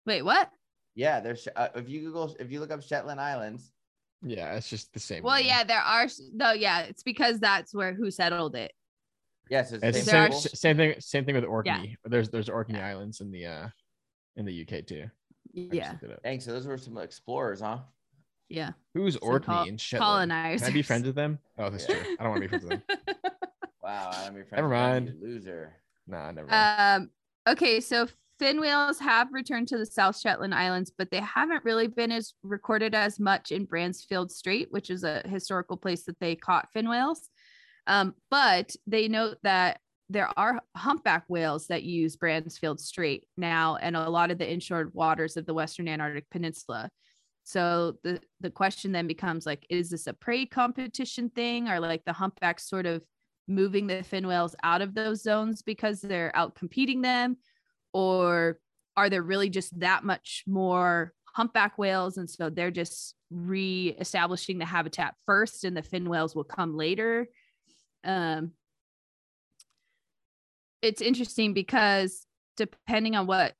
Wait, 0.06 0.22
what? 0.22 0.50
Yeah, 0.94 1.20
there's. 1.20 1.46
Uh, 1.54 1.68
if 1.74 1.88
you 1.88 2.00
Google, 2.02 2.34
if 2.38 2.50
you 2.50 2.60
look 2.60 2.70
up 2.70 2.82
Shetland 2.82 3.20
Islands, 3.20 3.70
Yeah, 4.22 4.54
it's 4.54 4.68
just 4.70 4.92
the 4.92 5.00
same. 5.00 5.22
Well, 5.22 5.36
name. 5.36 5.46
yeah, 5.46 5.64
there 5.64 5.80
are. 5.80 6.04
s- 6.04 6.20
No, 6.32 6.52
yeah, 6.52 6.80
it's 6.82 7.02
because 7.02 7.38
that's 7.40 7.74
where 7.74 7.92
who 7.94 8.10
settled 8.10 8.54
it. 8.56 8.72
yes, 9.50 9.72
it's 9.72 9.80
the 9.82 9.88
It's 9.88 10.04
same 10.04 10.30
same, 10.32 10.40
same 10.54 10.76
thing. 10.76 10.94
Same 11.00 11.24
thing 11.24 11.34
with 11.34 11.44
Orkney. 11.44 11.70
Yeah. 11.90 11.94
There's 12.04 12.30
there's 12.30 12.48
Orkney 12.48 12.78
Yeah. 12.78 12.88
Islands 12.88 13.20
in 13.20 13.30
the 13.30 13.46
uh 13.46 13.68
in 14.36 14.44
the 14.46 14.62
UK 14.62 14.86
too. 14.86 15.04
I 15.06 15.08
Yeah, 15.52 15.90
looked 15.90 16.02
it 16.04 16.12
up. 16.12 16.22
Dang, 16.22 16.40
so 16.40 16.52
those 16.52 16.66
were 16.66 16.78
some 16.78 16.96
explorers, 16.98 17.60
huh? 17.60 17.78
yeah. 18.48 18.70
Who's 18.94 19.14
Some 19.14 19.28
Orkney 19.28 19.54
col- 19.54 19.68
and 19.68 19.80
Shetland? 19.80 20.06
colonizers. 20.30 20.60
Can 20.62 20.70
I 20.70 20.74
be 20.74 20.82
friends 20.82 21.06
with 21.06 21.14
them? 21.16 21.38
Oh, 21.58 21.70
that's 21.70 21.88
Yeah. 21.88 21.96
true. 22.02 22.16
I 22.18 22.22
don't 22.22 22.30
want 22.32 22.42
to 22.42 22.48
be 22.48 22.58
friends 22.58 22.64
with 22.64 22.86
them. 22.86 23.16
Wow, 23.90 24.10
I'm 24.14 24.36
your 24.36 24.44
friend. 24.44 24.62
Never 24.62 24.68
mind. 24.68 25.14
loser. 25.20 25.76
Nah, 26.06 26.30
never. 26.30 26.46
mind. 26.46 27.02
Um. 27.02 27.10
Okay, 27.48 27.80
so 27.80 28.06
fin 28.38 28.60
whales 28.60 29.00
have 29.00 29.28
returned 29.32 29.66
to 29.68 29.78
the 29.78 29.86
South 29.86 30.18
Shetland 30.18 30.54
Islands, 30.54 30.92
but 30.96 31.10
they 31.10 31.20
haven't 31.20 31.64
really 31.64 31.88
been 31.88 32.12
as 32.12 32.34
recorded 32.44 32.94
as 32.94 33.18
much 33.18 33.50
in 33.50 33.66
Bransfield 33.66 34.30
Strait, 34.30 34.68
which 34.70 34.90
is 34.90 35.02
a 35.02 35.22
historical 35.26 35.76
place 35.76 36.04
that 36.04 36.20
they 36.20 36.36
caught 36.36 36.72
fin 36.72 36.88
whales. 36.88 37.30
Um, 37.88 38.14
but 38.30 38.74
they 38.86 39.08
note 39.08 39.38
that 39.42 39.80
there 40.08 40.30
are 40.36 40.60
humpback 40.76 41.24
whales 41.28 41.66
that 41.66 41.82
use 41.82 42.16
Bransfield 42.16 42.78
Strait 42.78 43.26
now, 43.36 43.76
and 43.76 43.96
a 43.96 44.08
lot 44.08 44.30
of 44.30 44.38
the 44.38 44.50
inshore 44.50 44.90
waters 44.92 45.36
of 45.36 45.46
the 45.46 45.54
Western 45.54 45.88
Antarctic 45.88 46.30
Peninsula. 46.30 46.90
So 47.42 47.96
the 48.04 48.20
the 48.40 48.50
question 48.50 48.92
then 48.92 49.08
becomes 49.08 49.46
like, 49.46 49.66
is 49.68 49.90
this 49.90 50.06
a 50.06 50.12
prey 50.12 50.46
competition 50.46 51.30
thing, 51.30 51.68
or 51.68 51.80
like 51.80 52.04
the 52.04 52.12
humpbacks 52.12 52.68
sort 52.68 52.86
of 52.86 53.02
moving 53.50 53.86
the 53.86 54.02
fin 54.02 54.26
whales 54.26 54.54
out 54.62 54.80
of 54.80 54.94
those 54.94 55.22
zones 55.22 55.62
because 55.62 56.00
they're 56.00 56.34
out 56.34 56.54
competing 56.54 57.02
them, 57.02 57.36
or 57.92 58.58
are 58.96 59.10
there 59.10 59.22
really 59.22 59.50
just 59.50 59.78
that 59.80 60.04
much 60.04 60.44
more 60.46 61.12
humpback 61.24 61.76
whales, 61.76 62.16
and 62.16 62.30
so 62.30 62.48
they're 62.48 62.70
just 62.70 63.14
re-establishing 63.30 64.58
the 64.58 64.64
habitat 64.64 65.14
first, 65.26 65.64
and 65.64 65.76
the 65.76 65.82
fin 65.82 66.08
whales 66.08 66.34
will 66.34 66.44
come 66.44 66.76
later? 66.76 67.28
Um, 68.04 68.52
it's 70.82 71.02
interesting 71.02 71.52
because 71.52 72.26
depending 72.56 73.16
on 73.16 73.26
what 73.26 73.54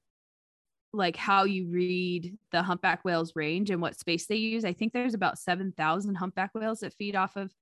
like 0.93 1.17
how 1.17 1.45
you 1.45 1.69
read 1.69 2.37
the 2.51 2.63
humpback 2.63 3.05
whales 3.05 3.37
range 3.37 3.71
and 3.71 3.81
what 3.81 3.99
space 3.99 4.27
they 4.27 4.37
use 4.37 4.65
i 4.65 4.73
think 4.73 4.93
there's 4.93 5.15
about 5.15 5.39
7000 5.39 6.17
humpback 6.17 6.51
whales 6.55 6.81
that 6.81 6.95
feed 6.95 7.15
off 7.15 7.37
of 7.37 7.53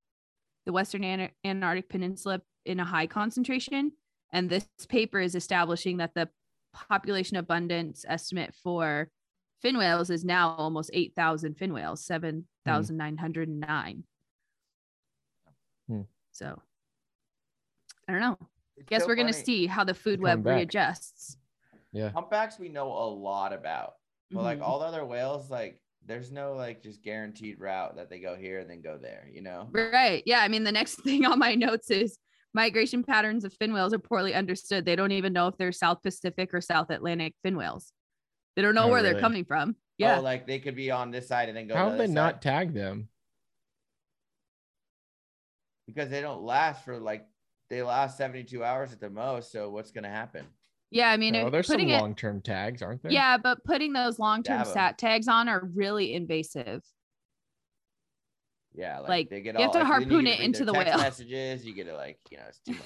the 0.69 0.73
western 0.73 1.03
Ana- 1.03 1.31
antarctic 1.47 1.89
peninsula 1.89 2.43
in 2.67 2.79
a 2.79 2.85
high 2.85 3.07
concentration 3.07 3.91
and 4.35 4.51
this 4.51 4.69
paper 4.91 5.19
is 5.19 5.35
establishing 5.35 5.97
that 5.97 6.13
the 6.15 6.29
population 6.75 7.39
abundance 7.39 8.05
estimate 8.07 8.55
for 8.63 9.09
fin 9.63 9.79
whales 9.79 10.11
is 10.11 10.27
now 10.27 10.51
almost 10.59 10.91
8000 10.93 11.55
fin 11.57 11.73
whales 11.73 12.05
7909 12.05 14.05
Hmm. 15.89 16.03
so 16.33 16.61
i 18.07 18.13
don't 18.13 18.21
know 18.21 18.37
It's 18.77 18.87
guess 18.91 19.03
so 19.05 19.09
we're 19.09 19.15
gonna 19.15 19.33
see 19.33 19.65
how 19.67 19.85
the 19.85 19.95
food 19.95 20.21
web 20.21 20.45
coming 20.45 20.45
back. 20.45 20.57
readjusts 20.57 21.39
yeah. 21.93 22.11
Humpbacks 22.11 22.59
we 22.59 22.69
know 22.69 22.93
a 22.93 23.09
lot 23.09 23.55
about, 23.55 23.95
but 24.31 24.43
like 24.43 24.59
Mhm. 24.59 24.63
all 24.63 24.81
the 24.81 24.85
other 24.85 25.07
whales, 25.07 25.51
like 25.51 25.81
there's 26.07 26.33
no 26.33 26.55
like 26.55 26.83
just 26.83 27.03
guaranteed 27.03 27.61
route 27.61 27.97
that 27.97 28.09
they 28.09 28.19
go 28.19 28.35
here 28.37 28.61
and 28.61 28.71
then 28.71 28.81
go 28.81 28.99
there. 29.01 29.29
You 29.33 29.43
know? 29.43 29.69
Right. 29.73 30.23
Yeah. 30.27 30.41
I 30.41 30.49
mean, 30.49 30.65
the 30.65 30.73
next 30.73 30.95
thing 31.05 31.25
on 31.27 31.39
my 31.39 31.55
notes 31.55 31.91
is 31.91 32.19
migration 32.55 33.03
patterns 33.03 33.45
of 33.45 33.53
fin 33.55 33.73
whales 33.73 33.93
are 33.93 33.99
poorly 33.99 34.35
understood. 34.35 34.85
They 34.85 34.97
don't 34.97 35.13
even 35.13 35.33
know 35.33 35.49
if 35.49 35.57
they're 35.59 35.73
South 35.73 36.03
Pacific 36.03 36.55
or 36.55 36.61
South 36.61 36.91
Atlantic 36.91 37.35
fin 37.43 37.57
whales. 37.57 37.93
They 38.57 38.63
don't 38.63 38.75
know 38.75 38.85
Oh, 38.85 38.89
where 38.89 39.03
they're 39.03 39.21
coming 39.21 39.45
from. 39.45 39.77
Oh, 39.79 39.83
yeah. 39.99 40.19
Oh, 40.19 40.23
like 40.23 40.47
they 40.47 40.59
could 40.59 40.75
be 40.75 40.91
on 40.91 41.11
this 41.11 41.29
side 41.29 41.49
and 41.49 41.57
then 41.57 41.69
go. 41.69 41.75
How 41.75 41.85
to 41.85 41.91
have 41.91 41.99
the 41.99 41.99
they 41.99 42.05
other 42.05 42.13
not 42.13 42.43
tag 42.43 42.73
them? 42.73 43.09
because 45.89 46.11
they 46.11 46.21
don't 46.21 46.43
last 46.43 46.85
for 46.85 46.99
like 46.99 47.27
they 47.71 47.83
last 47.83 48.19
72 48.19 48.63
hours 48.63 48.93
at 48.93 49.01
the 49.01 49.09
most. 49.11 49.51
So 49.51 49.71
what's 49.71 49.91
gonna 49.91 50.11
happen? 50.11 50.45
Yeah. 50.91 51.11
I 51.11 51.17
mean, 51.17 51.35
No, 51.35 51.51
there's 51.51 51.67
some 51.67 51.75
putting 51.75 51.91
long-term 51.91 52.43
tags, 52.43 52.83
aren't 52.83 53.03
there? 53.03 53.13
yeah, 53.13 53.37
but 53.39 53.63
putting 53.65 53.93
those 53.93 54.19
long 54.19 54.43
term 54.43 54.65
sat 54.65 54.99
tags 54.99 55.29
on 55.29 55.49
are 55.49 55.65
really 55.75 56.15
invasive. 56.15 56.83
Yeah, 58.75 59.01
like, 59.01 59.09
Like, 59.09 59.31
they 59.31 59.41
get 59.41 59.55
you 59.55 59.61
have 59.63 59.69
all, 59.71 59.73
to 59.75 59.79
like, 59.81 59.87
harpoon 59.89 60.27
it 60.27 60.39
into 60.41 60.65
the 60.65 60.73
whale. 60.73 60.85
Messages, 60.99 61.65
you 61.65 61.75
get 61.75 61.87
to 61.87 61.97
like, 61.97 62.19
you 62.31 62.37
know, 62.37 62.45
it's 62.49 62.61
too 62.61 62.77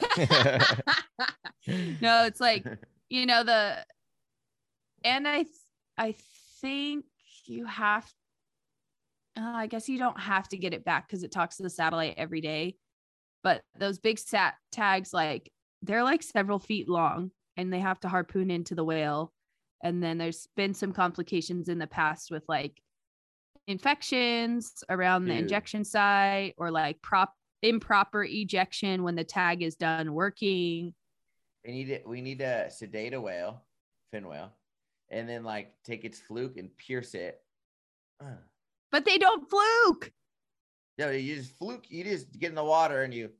much. 1.69 2.01
no, 2.01 2.25
it's 2.25 2.41
like, 2.41 2.65
you 3.11 3.27
know, 3.27 3.45
the, 3.45 3.77
and 5.05 5.29
I, 5.29 5.45
I 5.99 6.15
think 6.63 7.05
you 7.45 7.67
have, 7.67 8.11
uh, 9.37 9.43
I 9.43 9.67
guess 9.67 9.89
you 9.89 9.99
don't 9.99 10.19
have 10.19 10.49
to 10.49 10.57
get 10.57 10.73
it 10.73 10.85
back 10.85 11.09
because 11.09 11.25
it 11.25 11.33
talks 11.33 11.59
to 11.59 11.63
the 11.63 11.71
satellite 11.71 12.15
every 12.17 12.41
day. 12.41 12.77
But 13.43 13.63
those 13.79 13.99
big 13.99 14.19
sat 14.19 14.55
tags, 14.71 15.13
like 15.13 15.51
they're 15.83 16.05
like 16.05 16.23
several 16.23 16.59
feet 16.59 16.89
long 16.89 17.33
and 17.57 17.73
they 17.73 17.81
have 17.81 18.01
to 18.01 18.09
harpoon 18.09 18.51
into 18.51 18.75
the 18.75 18.85
whale. 18.85 19.33
And 19.83 20.03
then 20.03 20.19
there's 20.19 20.49
been 20.57 20.75
some 20.75 20.93
complications 20.93 21.69
in 21.69 21.79
the 21.79 21.87
past 21.87 22.31
with 22.31 22.45
like 22.49 22.81
infections 23.67 24.85
around 24.89 25.25
the 25.25 25.33
Dude. 25.33 25.43
injection 25.43 25.85
site 25.85 26.55
or 26.57 26.71
like 26.71 27.01
prop 27.03 27.33
improper 27.63 28.25
ejection 28.25 29.03
when 29.03 29.15
the 29.15 29.25
tag 29.25 29.63
is 29.63 29.77
done 29.77 30.13
working. 30.15 30.93
we 31.65 31.73
need 31.73 31.91
it. 31.91 32.07
We 32.07 32.21
need 32.21 32.41
to 32.41 32.71
sedate 32.71 33.15
a 33.15 33.21
whale, 33.21 33.63
fin 34.13 34.27
whale, 34.27 34.53
and 35.11 35.29
then 35.29 35.45
like 35.45 35.73
take 35.85 36.05
its 36.05 36.19
fluke 36.19 36.57
and 36.57 36.77
pierce 36.77 37.15
it. 37.15 37.41
But 38.91 39.05
they 39.05 39.19
don't 39.19 39.49
fluke. 39.49 40.13
No, 40.99 41.11
you 41.11 41.37
just 41.37 41.57
fluke. 41.59 41.85
You 41.89 42.05
just 42.05 42.39
get 42.39 42.51
in 42.51 42.55
the 42.55 42.65
water 42.65 43.03
and 43.03 43.15
you 43.15 43.31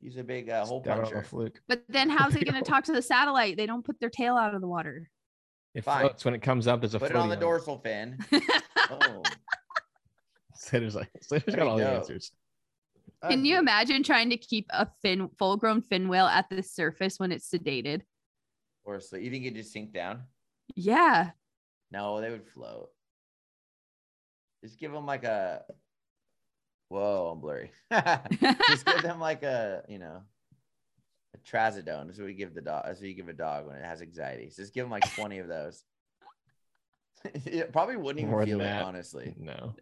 use 0.00 0.16
a 0.16 0.24
big 0.24 0.48
uh, 0.50 0.64
hole 0.64 0.82
Stab 0.82 0.98
a 0.98 1.02
puncher. 1.02 1.22
fluke. 1.22 1.60
But 1.68 1.82
then 1.88 2.08
how's 2.10 2.34
it 2.34 2.44
going 2.44 2.62
to 2.62 2.68
talk 2.68 2.84
to 2.84 2.92
the 2.92 3.02
satellite? 3.02 3.56
They 3.56 3.66
don't 3.66 3.84
put 3.84 4.00
their 4.00 4.10
tail 4.10 4.36
out 4.36 4.54
of 4.54 4.60
the 4.60 4.68
water. 4.68 5.10
It 5.74 5.84
Fine. 5.84 6.00
floats 6.00 6.24
when 6.24 6.34
it 6.34 6.42
comes 6.42 6.66
up. 6.66 6.80
There's 6.80 6.94
a 6.94 6.98
Put 6.98 7.10
it 7.10 7.16
on 7.16 7.28
floaty 7.28 7.30
the 7.30 7.36
dorsal 7.36 7.78
fin. 7.78 8.18
Oh, 8.92 9.22
Slater's 10.54 10.96
like 10.96 11.10
Slater's 11.20 11.54
There 11.54 11.58
got 11.58 11.64
you 11.64 11.70
all 11.70 11.76
the 11.76 11.88
answers. 11.88 12.32
Can 13.28 13.44
you 13.44 13.56
imagine 13.58 14.02
trying 14.02 14.30
to 14.30 14.36
keep 14.36 14.66
a 14.70 14.88
fin 15.00 15.28
full 15.38 15.56
grown 15.56 15.80
fin 15.80 16.08
whale 16.08 16.26
at 16.26 16.46
the 16.50 16.60
surface 16.62 17.20
when 17.20 17.30
it's 17.30 17.48
sedated? 17.48 18.00
Or 18.84 18.98
so 18.98 19.16
you 19.16 19.30
think 19.30 19.44
it 19.44 19.54
just 19.54 19.72
sink 19.72 19.92
down? 19.92 20.22
Yeah. 20.74 21.30
No, 21.92 22.20
they 22.20 22.30
would 22.30 22.48
float. 22.48 22.88
Just 24.64 24.78
give 24.78 24.90
them 24.90 25.06
like 25.06 25.22
a. 25.24 25.62
Whoa, 26.90 27.30
I'm 27.32 27.40
blurry. 27.40 27.70
just 28.68 28.84
give 28.84 29.02
them 29.02 29.20
like 29.20 29.44
a, 29.44 29.84
you 29.88 30.00
know, 30.00 30.22
a 31.34 31.38
trazodone. 31.48 32.06
That's 32.06 32.18
what 32.18 32.26
we 32.26 32.34
give 32.34 32.52
the 32.52 32.60
dog. 32.60 32.82
That's 32.84 32.98
what 32.98 33.08
you 33.08 33.14
give 33.14 33.28
a 33.28 33.32
dog 33.32 33.68
when 33.68 33.76
it 33.76 33.84
has 33.84 34.02
anxiety. 34.02 34.50
So 34.50 34.62
just 34.62 34.74
give 34.74 34.84
them 34.84 34.90
like 34.90 35.14
20 35.14 35.38
of 35.38 35.46
those. 35.46 35.84
it 37.24 37.72
probably 37.72 37.96
wouldn't 37.96 38.18
even 38.18 38.32
More 38.32 38.44
feel 38.44 38.60
it, 38.60 38.64
that. 38.64 38.82
honestly. 38.82 39.32
No. 39.38 39.72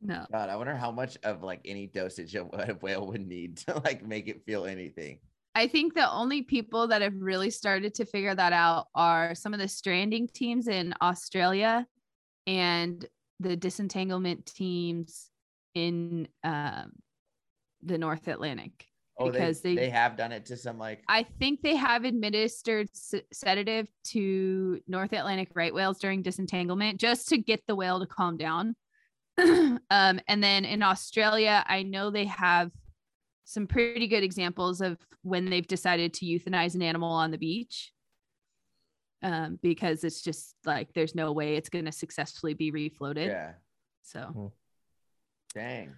No. 0.00 0.24
God, 0.32 0.48
I 0.48 0.56
wonder 0.56 0.74
how 0.74 0.90
much 0.90 1.18
of 1.24 1.42
like 1.42 1.60
any 1.66 1.86
dosage 1.86 2.34
of 2.36 2.46
what 2.46 2.70
a 2.70 2.74
whale 2.74 3.06
would 3.08 3.26
need 3.26 3.58
to 3.58 3.78
like 3.84 4.02
make 4.02 4.28
it 4.28 4.46
feel 4.46 4.64
anything. 4.64 5.18
I 5.54 5.68
think 5.68 5.92
the 5.92 6.10
only 6.10 6.40
people 6.40 6.88
that 6.88 7.02
have 7.02 7.20
really 7.20 7.50
started 7.50 7.94
to 7.96 8.06
figure 8.06 8.34
that 8.34 8.54
out 8.54 8.86
are 8.94 9.34
some 9.34 9.52
of 9.52 9.60
the 9.60 9.68
stranding 9.68 10.26
teams 10.28 10.68
in 10.68 10.94
Australia 11.02 11.86
and 12.46 13.04
the 13.40 13.56
disentanglement 13.56 14.46
teams 14.46 15.30
in 15.86 16.28
um, 16.44 16.92
the 17.82 17.98
North 17.98 18.26
Atlantic. 18.28 18.86
Oh, 19.20 19.30
Because 19.30 19.60
they, 19.62 19.74
they- 19.74 19.82
they 19.86 19.90
have 19.90 20.16
done 20.16 20.30
it 20.32 20.46
to 20.46 20.56
some 20.56 20.78
like 20.78 21.02
I 21.08 21.24
think 21.24 21.60
they 21.62 21.74
have 21.76 22.04
administered 22.04 22.88
sedative 23.32 23.88
to 24.08 24.80
North 24.86 25.12
Atlantic 25.12 25.48
right 25.54 25.74
whales 25.74 25.98
during 25.98 26.22
disentanglement 26.22 27.00
just 27.00 27.28
to 27.28 27.38
get 27.38 27.62
the 27.66 27.74
whale 27.74 27.98
to 28.00 28.06
calm 28.06 28.36
down. 28.36 28.76
um, 29.38 29.80
and 29.90 30.42
then 30.42 30.64
in 30.64 30.82
Australia, 30.82 31.64
I 31.66 31.82
know 31.82 32.10
they 32.10 32.26
have 32.26 32.70
some 33.44 33.66
pretty 33.66 34.06
good 34.08 34.22
examples 34.22 34.80
of 34.80 34.98
when 35.22 35.46
they've 35.50 35.66
decided 35.66 36.14
to 36.14 36.26
euthanize 36.26 36.74
an 36.74 36.82
animal 36.82 37.10
on 37.10 37.30
the 37.30 37.38
beach. 37.38 37.92
um, 39.22 39.58
because 39.62 40.04
it's 40.04 40.22
just 40.22 40.54
like 40.64 40.92
there's 40.92 41.14
no 41.14 41.32
way 41.32 41.56
it's 41.56 41.68
going 41.70 41.86
to 41.86 41.92
successfully 41.92 42.54
be 42.54 42.70
refloated. 42.70 43.26
Yeah. 43.26 43.52
So 44.02 44.52
Dang. 45.58 45.94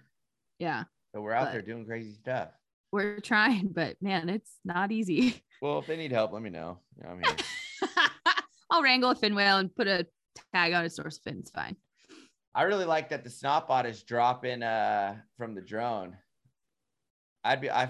yeah, 0.59 0.83
So 1.13 1.21
we're 1.21 1.33
out 1.33 1.45
But- 1.45 1.51
there 1.53 1.61
doing 1.61 1.85
crazy 1.85 2.13
stuff. 2.13 2.49
we're 2.91 3.19
trying, 3.19 3.67
but 3.69 3.95
man, 4.01 4.27
it's 4.29 4.59
not 4.65 4.91
easy. 4.91 5.41
Well, 5.61 5.77
if 5.77 5.85
they 5.85 5.95
need 5.95 6.11
help, 6.11 6.33
let 6.33 6.41
me 6.41 6.49
know. 6.49 6.79
You 6.97 7.03
know, 7.03 7.09
I'm 7.11 7.21
here. 7.23 7.35
I'll 8.71 8.81
wrangle 8.81 9.11
a 9.11 9.15
fin 9.15 9.35
whale 9.35 9.57
and 9.57 9.73
put 9.75 9.85
a 9.87 10.07
tag 10.55 10.73
on 10.73 10.83
its 10.83 10.95
dorsal 10.95 11.21
fin. 11.23 11.37
It's 11.37 11.51
fine. 11.51 11.75
I 12.55 12.63
really 12.63 12.85
like 12.85 13.09
that 13.09 13.23
the 13.23 13.29
snotbot 13.29 13.85
is 13.85 14.01
dropping 14.01 14.63
uh 14.63 15.17
from 15.37 15.53
the 15.53 15.61
drone. 15.61 16.17
I'd 17.43 17.61
be 17.61 17.69
I 17.69 17.87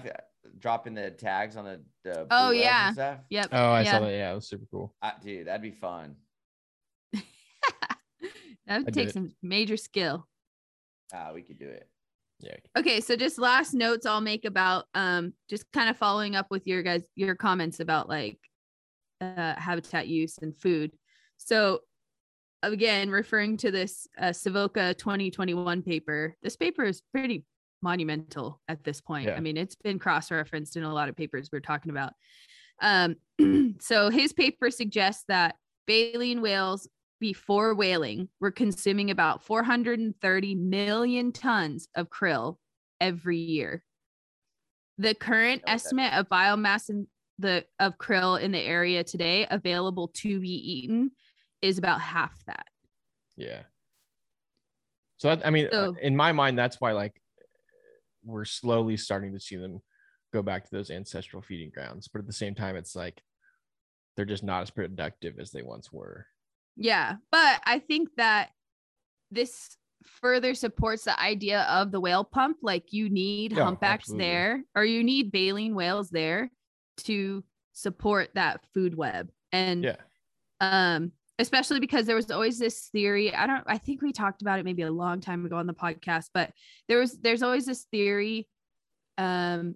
dropping 0.58 0.92
the 0.92 1.12
tags 1.12 1.56
on 1.56 1.64
the, 1.64 1.80
the 2.04 2.26
Oh, 2.30 2.50
whales 2.50 2.56
and 2.56 2.60
yeah. 2.60 2.92
stuff. 2.92 3.18
Yep. 3.30 3.48
Oh, 3.52 3.70
I 3.70 3.80
yeah. 3.84 3.90
saw 3.92 4.00
that. 4.00 4.10
Yeah, 4.12 4.32
it 4.32 4.34
was 4.34 4.48
super 4.48 4.66
cool. 4.70 4.94
I, 5.00 5.12
dude, 5.24 5.46
that'd 5.46 5.62
be 5.62 5.70
fun. 5.70 6.16
that 8.66 8.84
did 8.84 8.92
takes 8.94 9.10
it. 9.12 9.14
some 9.14 9.32
major 9.42 9.78
skill. 9.78 10.28
Ah, 11.12 11.30
we 11.34 11.42
could 11.42 11.58
do 11.58 11.68
it. 11.68 11.88
Yeah. 12.40 12.56
Okay, 12.76 13.00
so 13.00 13.14
just 13.14 13.38
last 13.38 13.72
notes 13.72 14.04
I'll 14.04 14.20
make 14.20 14.44
about 14.44 14.86
um 14.94 15.32
just 15.48 15.70
kind 15.72 15.88
of 15.88 15.96
following 15.96 16.34
up 16.34 16.46
with 16.50 16.66
your 16.66 16.82
guys 16.82 17.02
your 17.14 17.36
comments 17.36 17.80
about 17.80 18.08
like 18.08 18.38
uh 19.20 19.54
habitat 19.54 20.08
use 20.08 20.38
and 20.38 20.56
food. 20.56 20.92
So 21.36 21.80
again, 22.62 23.10
referring 23.10 23.56
to 23.58 23.70
this 23.70 24.08
uh 24.18 24.32
Savoca 24.32 24.94
2021 24.94 25.82
paper, 25.82 26.34
this 26.42 26.56
paper 26.56 26.84
is 26.84 27.02
pretty 27.12 27.44
monumental 27.80 28.60
at 28.68 28.82
this 28.82 29.00
point. 29.00 29.26
Yeah. 29.26 29.36
I 29.36 29.40
mean, 29.40 29.56
it's 29.56 29.74
been 29.76 29.98
cross-referenced 29.98 30.76
in 30.76 30.82
a 30.84 30.92
lot 30.92 31.08
of 31.08 31.16
papers 31.16 31.50
we're 31.52 31.60
talking 31.60 31.90
about. 31.90 32.12
Um 32.80 33.16
so 33.80 34.10
his 34.10 34.32
paper 34.32 34.70
suggests 34.70 35.24
that 35.28 35.54
baleen 35.86 36.42
whales 36.42 36.88
before 37.22 37.72
whaling 37.72 38.28
were 38.40 38.50
consuming 38.50 39.12
about 39.12 39.44
430 39.44 40.54
million 40.56 41.30
tons 41.30 41.86
of 41.94 42.10
krill 42.10 42.56
every 43.00 43.38
year. 43.38 43.84
The 44.98 45.14
current 45.14 45.62
that 45.64 45.74
estimate 45.74 46.14
of 46.14 46.28
biomass 46.28 46.90
in 46.90 47.06
the 47.38 47.64
of 47.78 47.96
krill 47.96 48.40
in 48.40 48.50
the 48.50 48.58
area 48.58 49.04
today 49.04 49.46
available 49.48 50.08
to 50.14 50.40
be 50.40 50.48
eaten 50.48 51.12
is 51.62 51.78
about 51.78 52.00
half 52.00 52.44
that. 52.46 52.66
Yeah. 53.36 53.62
So 55.18 55.28
that, 55.28 55.46
I 55.46 55.50
mean, 55.50 55.66
uh, 55.66 55.70
So- 55.70 55.96
in 56.02 56.16
my 56.16 56.32
mind, 56.32 56.58
that's 56.58 56.80
why 56.80 56.90
like 56.90 57.22
we're 58.24 58.44
slowly 58.44 58.96
starting 58.96 59.32
to 59.32 59.38
see 59.40 59.54
them 59.54 59.80
go 60.32 60.42
back 60.42 60.64
to 60.64 60.70
those 60.72 60.90
ancestral 60.90 61.40
feeding 61.40 61.70
grounds. 61.70 62.08
But 62.08 62.18
at 62.18 62.26
the 62.26 62.32
same 62.32 62.56
time, 62.56 62.74
it's 62.74 62.96
like 62.96 63.22
they're 64.16 64.24
just 64.24 64.42
not 64.42 64.62
as 64.62 64.70
productive 64.70 65.38
as 65.38 65.52
they 65.52 65.62
once 65.62 65.92
were. 65.92 66.26
Yeah, 66.76 67.16
but 67.30 67.60
I 67.66 67.78
think 67.80 68.08
that 68.16 68.50
this 69.30 69.76
further 70.04 70.54
supports 70.54 71.04
the 71.04 71.18
idea 71.20 71.62
of 71.62 71.90
the 71.92 72.00
whale 72.00 72.24
pump. 72.24 72.58
Like 72.62 72.92
you 72.92 73.08
need 73.08 73.52
Yeah, 73.52 73.64
humpbacks 73.64 74.04
absolutely. 74.04 74.24
there, 74.26 74.64
or 74.74 74.84
you 74.84 75.04
need 75.04 75.32
baleen 75.32 75.74
whales 75.74 76.10
there 76.10 76.50
to 76.98 77.44
support 77.72 78.30
that 78.34 78.60
food 78.74 78.94
web. 78.96 79.30
And 79.52 79.84
Yeah. 79.84 79.96
um, 80.60 81.12
especially 81.38 81.80
because 81.80 82.06
there 82.06 82.16
was 82.16 82.30
always 82.30 82.58
this 82.58 82.88
theory. 82.88 83.34
I 83.34 83.46
don't. 83.46 83.64
I 83.66 83.78
think 83.78 84.02
we 84.02 84.12
talked 84.12 84.42
about 84.42 84.58
it 84.58 84.64
maybe 84.64 84.82
a 84.82 84.90
long 84.90 85.20
time 85.20 85.44
ago 85.46 85.56
on 85.56 85.66
the 85.66 85.74
podcast, 85.74 86.30
but 86.34 86.52
there 86.88 86.98
was 86.98 87.18
there's 87.20 87.42
always 87.42 87.66
this 87.66 87.84
theory, 87.90 88.48
um, 89.18 89.74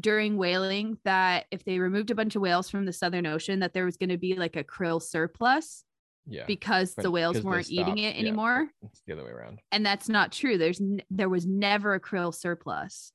during 0.00 0.36
whaling 0.38 0.98
that 1.04 1.46
if 1.50 1.64
they 1.64 1.78
removed 1.78 2.10
a 2.10 2.14
bunch 2.14 2.34
of 2.36 2.42
whales 2.42 2.70
from 2.70 2.84
the 2.86 2.92
Southern 2.92 3.26
Ocean, 3.26 3.60
that 3.60 3.74
there 3.74 3.84
was 3.84 3.96
going 3.96 4.08
to 4.10 4.16
be 4.18 4.34
like 4.34 4.56
a 4.56 4.64
krill 4.64 5.00
surplus 5.02 5.84
Yeah. 6.26 6.44
because 6.46 6.94
But 6.94 7.02
the 7.02 7.10
whales 7.10 7.40
weren't 7.42 7.68
eating 7.70 7.84
stopped, 7.84 7.98
it 7.98 8.14
yeah. 8.14 8.20
anymore 8.20 8.68
It's 8.82 9.02
the 9.06 9.12
other 9.14 9.24
way 9.24 9.30
around. 9.32 9.60
and 9.72 9.84
that's 9.84 10.08
not 10.08 10.30
true 10.32 10.56
there's 10.58 10.80
n- 10.80 11.02
there 11.10 11.28
was 11.28 11.46
never 11.46 11.94
a 11.94 12.00
krill 12.00 12.32
surplus 12.34 13.12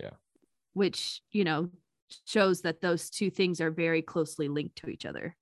Yeah. 0.00 0.10
which 0.72 1.22
you 1.30 1.44
know 1.44 1.70
shows 2.26 2.62
that 2.62 2.80
those 2.80 3.10
two 3.10 3.30
things 3.30 3.60
are 3.60 3.70
very 3.70 4.02
closely 4.02 4.48
linked 4.48 4.76
to 4.76 4.88
each 4.88 5.04
other 5.06 5.36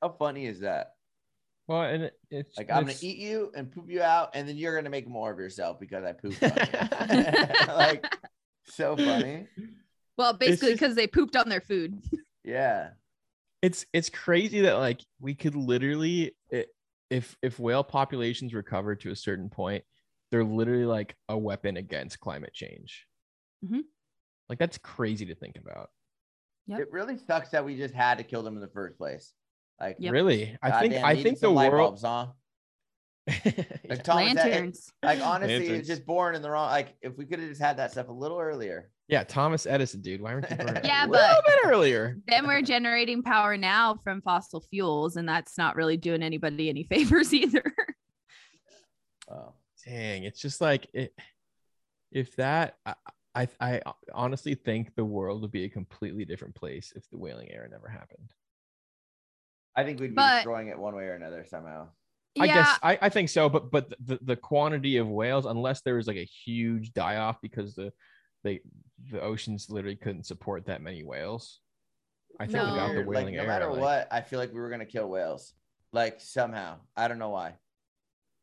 How 0.00 0.10
funny 0.18 0.46
is 0.46 0.60
that? 0.60 0.94
Well, 1.68 1.82
and 1.82 2.02
it, 2.04 2.18
it's 2.30 2.56
Like 2.58 2.70
I'm 2.72 2.84
gonna 2.84 2.94
eat 3.00 3.18
you 3.18 3.52
and 3.54 3.70
poop 3.70 3.88
you 3.88 4.02
out, 4.02 4.30
and 4.34 4.48
then 4.48 4.56
you're 4.56 4.74
gonna 4.74 4.90
make 4.90 5.06
more 5.08 5.30
of 5.32 5.38
yourself 5.38 5.78
because 5.78 6.04
I 6.04 6.12
pooped. 6.12 6.42
On 6.42 6.50
you. 6.50 7.66
like 7.74 8.04
so 8.64 8.96
funny. 8.96 9.46
well 10.18 10.32
basically 10.32 10.70
just- 10.70 10.80
because 10.80 10.96
they 10.96 11.06
pooped 11.06 11.36
on 11.36 11.48
their 11.48 11.60
food 11.60 12.02
Yeah. 12.44 12.90
It's 13.62 13.86
it's 13.92 14.10
crazy 14.10 14.60
that 14.62 14.74
like 14.74 15.00
we 15.20 15.34
could 15.34 15.54
literally 15.54 16.34
if 17.10 17.36
if 17.42 17.58
whale 17.58 17.84
populations 17.84 18.52
recover 18.54 18.94
to 18.96 19.10
a 19.10 19.16
certain 19.16 19.48
point 19.48 19.84
they're 20.30 20.44
literally 20.44 20.84
like 20.86 21.14
a 21.28 21.38
weapon 21.38 21.76
against 21.76 22.18
climate 22.20 22.52
change 22.52 23.06
Mhm. 23.64 23.82
like 24.48 24.58
that's 24.58 24.78
crazy 24.78 25.26
to 25.26 25.34
think 25.34 25.56
about 25.56 25.90
Yep. 26.68 26.78
It 26.80 26.92
really 26.92 27.18
sucks 27.18 27.48
that 27.50 27.64
we 27.64 27.76
just 27.76 27.92
had 27.92 28.18
to 28.18 28.24
kill 28.24 28.44
them 28.44 28.54
in 28.54 28.60
the 28.60 28.68
first 28.68 28.96
place. 28.96 29.32
Like, 29.80 29.96
Yep. 29.98 30.12
really 30.12 30.56
i 30.62 30.70
think 30.80 30.92
goddamn, 30.92 31.04
i 31.04 31.20
think 31.22 31.40
the 31.40 31.48
light 31.48 31.72
world 31.72 32.00
bulbs, 32.00 32.02
huh? 32.02 32.28
Yeah. 33.26 33.52
Like 33.88 34.04
Thomas, 34.04 34.34
that- 34.34 34.46
lanterns 34.46 34.92
like 35.02 35.20
honestly, 35.20 35.54
Lanterns. 35.58 35.78
it's 35.80 35.88
just 35.88 36.06
born 36.06 36.34
in 36.36 36.42
the 36.42 36.50
wrong. 36.50 36.70
Like, 36.70 36.96
if 37.02 37.16
we 37.18 37.26
could 37.26 37.40
have 37.40 37.48
just 37.48 37.60
had 37.60 37.76
that 37.78 37.90
stuff 37.92 38.08
a 38.08 38.12
little 38.12 38.38
earlier. 38.38 38.90
Yeah 39.12 39.22
thomas 39.22 39.66
edison 39.66 40.00
dude. 40.00 40.22
Why 40.22 40.32
weren't 40.32 40.50
you 40.50 40.56
born 40.56 40.80
Yeah, 40.84 41.04
a 41.04 41.06
little 41.06 41.42
bit 41.46 41.58
earlier? 41.66 42.16
then 42.26 42.46
we're 42.46 42.62
generating 42.62 43.22
power 43.22 43.56
now 43.58 43.96
from 44.02 44.22
fossil 44.22 44.62
fuels 44.62 45.16
and 45.16 45.28
that's 45.28 45.58
not 45.58 45.76
really 45.76 45.98
doing 45.98 46.22
anybody 46.22 46.68
any 46.70 46.82
favors 46.90 47.32
either. 47.34 47.62
Oh, 49.30 49.52
dang. 49.86 50.24
It's 50.24 50.40
just 50.40 50.60
like 50.60 50.88
it 50.94 51.14
if 52.10 52.34
that 52.36 52.76
I, 52.86 52.94
I 53.34 53.48
i 53.60 53.80
honestly 54.14 54.54
think 54.54 54.94
the 54.94 55.04
world 55.04 55.42
would 55.42 55.52
be 55.52 55.64
a 55.64 55.68
completely 55.68 56.24
different 56.24 56.54
place 56.54 56.92
if 56.96 57.08
the 57.10 57.18
whaling 57.18 57.50
era 57.50 57.68
never 57.68 57.88
happened. 57.88 58.30
I 59.76 59.84
think 59.84 60.00
we'd 60.00 60.08
be 60.08 60.14
But- 60.14 60.36
destroying 60.36 60.68
it 60.68 60.78
one 60.78 60.94
way 60.96 61.04
or 61.04 61.14
another 61.14 61.44
somehow. 61.48 61.88
I 62.40 62.46
guess 62.46 62.78
I, 62.82 62.98
I 63.02 63.08
think 63.10 63.28
so, 63.28 63.50
but 63.50 63.70
but 63.70 63.92
the, 64.02 64.18
the 64.22 64.36
quantity 64.36 64.96
of 64.96 65.06
whales, 65.06 65.44
unless 65.44 65.82
there 65.82 65.96
was 65.96 66.06
like 66.06 66.16
a 66.16 66.24
huge 66.24 66.94
die 66.94 67.16
off 67.16 67.36
because 67.42 67.74
the 67.74 67.92
they 68.42 68.60
the 69.10 69.20
oceans 69.20 69.68
literally 69.68 69.96
couldn't 69.96 70.24
support 70.26 70.66
that 70.66 70.80
many 70.82 71.02
whales. 71.02 71.60
I 72.40 72.44
think 72.46 72.56
No. 72.58 72.72
without 72.72 72.88
the 72.88 72.94
Weird, 72.94 73.06
like, 73.08 73.16
whaling 73.16 73.34
no 73.34 73.40
era, 73.40 73.48
matter 73.48 73.70
like- 73.70 73.80
what, 73.80 74.08
I 74.12 74.20
feel 74.20 74.38
like 74.38 74.52
we 74.52 74.60
were 74.60 74.70
gonna 74.70 74.86
kill 74.86 75.08
whales. 75.08 75.54
Like 75.92 76.20
somehow, 76.20 76.78
I 76.96 77.08
don't 77.08 77.18
know 77.18 77.30
why. 77.30 77.56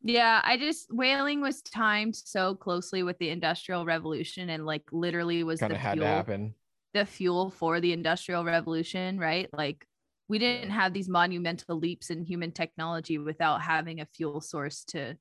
Yeah, 0.02 0.40
I 0.44 0.56
just 0.56 0.92
whaling 0.92 1.40
was 1.40 1.60
timed 1.62 2.16
so 2.16 2.54
closely 2.54 3.02
with 3.02 3.18
the 3.18 3.30
industrial 3.30 3.84
revolution 3.84 4.48
and 4.50 4.64
like 4.64 4.84
literally 4.92 5.42
was 5.44 5.60
kind 5.60 5.70
the 5.72 5.76
of 5.76 5.80
had 5.82 5.94
fuel, 5.94 6.06
to 6.06 6.10
happen. 6.10 6.54
the 6.94 7.04
fuel 7.06 7.50
for 7.50 7.80
the 7.80 7.92
industrial 7.92 8.44
revolution, 8.44 9.18
right? 9.18 9.48
Like 9.52 9.86
we 10.28 10.38
didn't 10.38 10.70
have 10.70 10.92
these 10.92 11.08
monumental 11.08 11.76
leaps 11.78 12.08
in 12.10 12.24
human 12.24 12.52
technology 12.52 13.18
without 13.18 13.62
having 13.62 14.00
a 14.00 14.06
fuel 14.06 14.40
source 14.40 14.84
to 14.84 15.16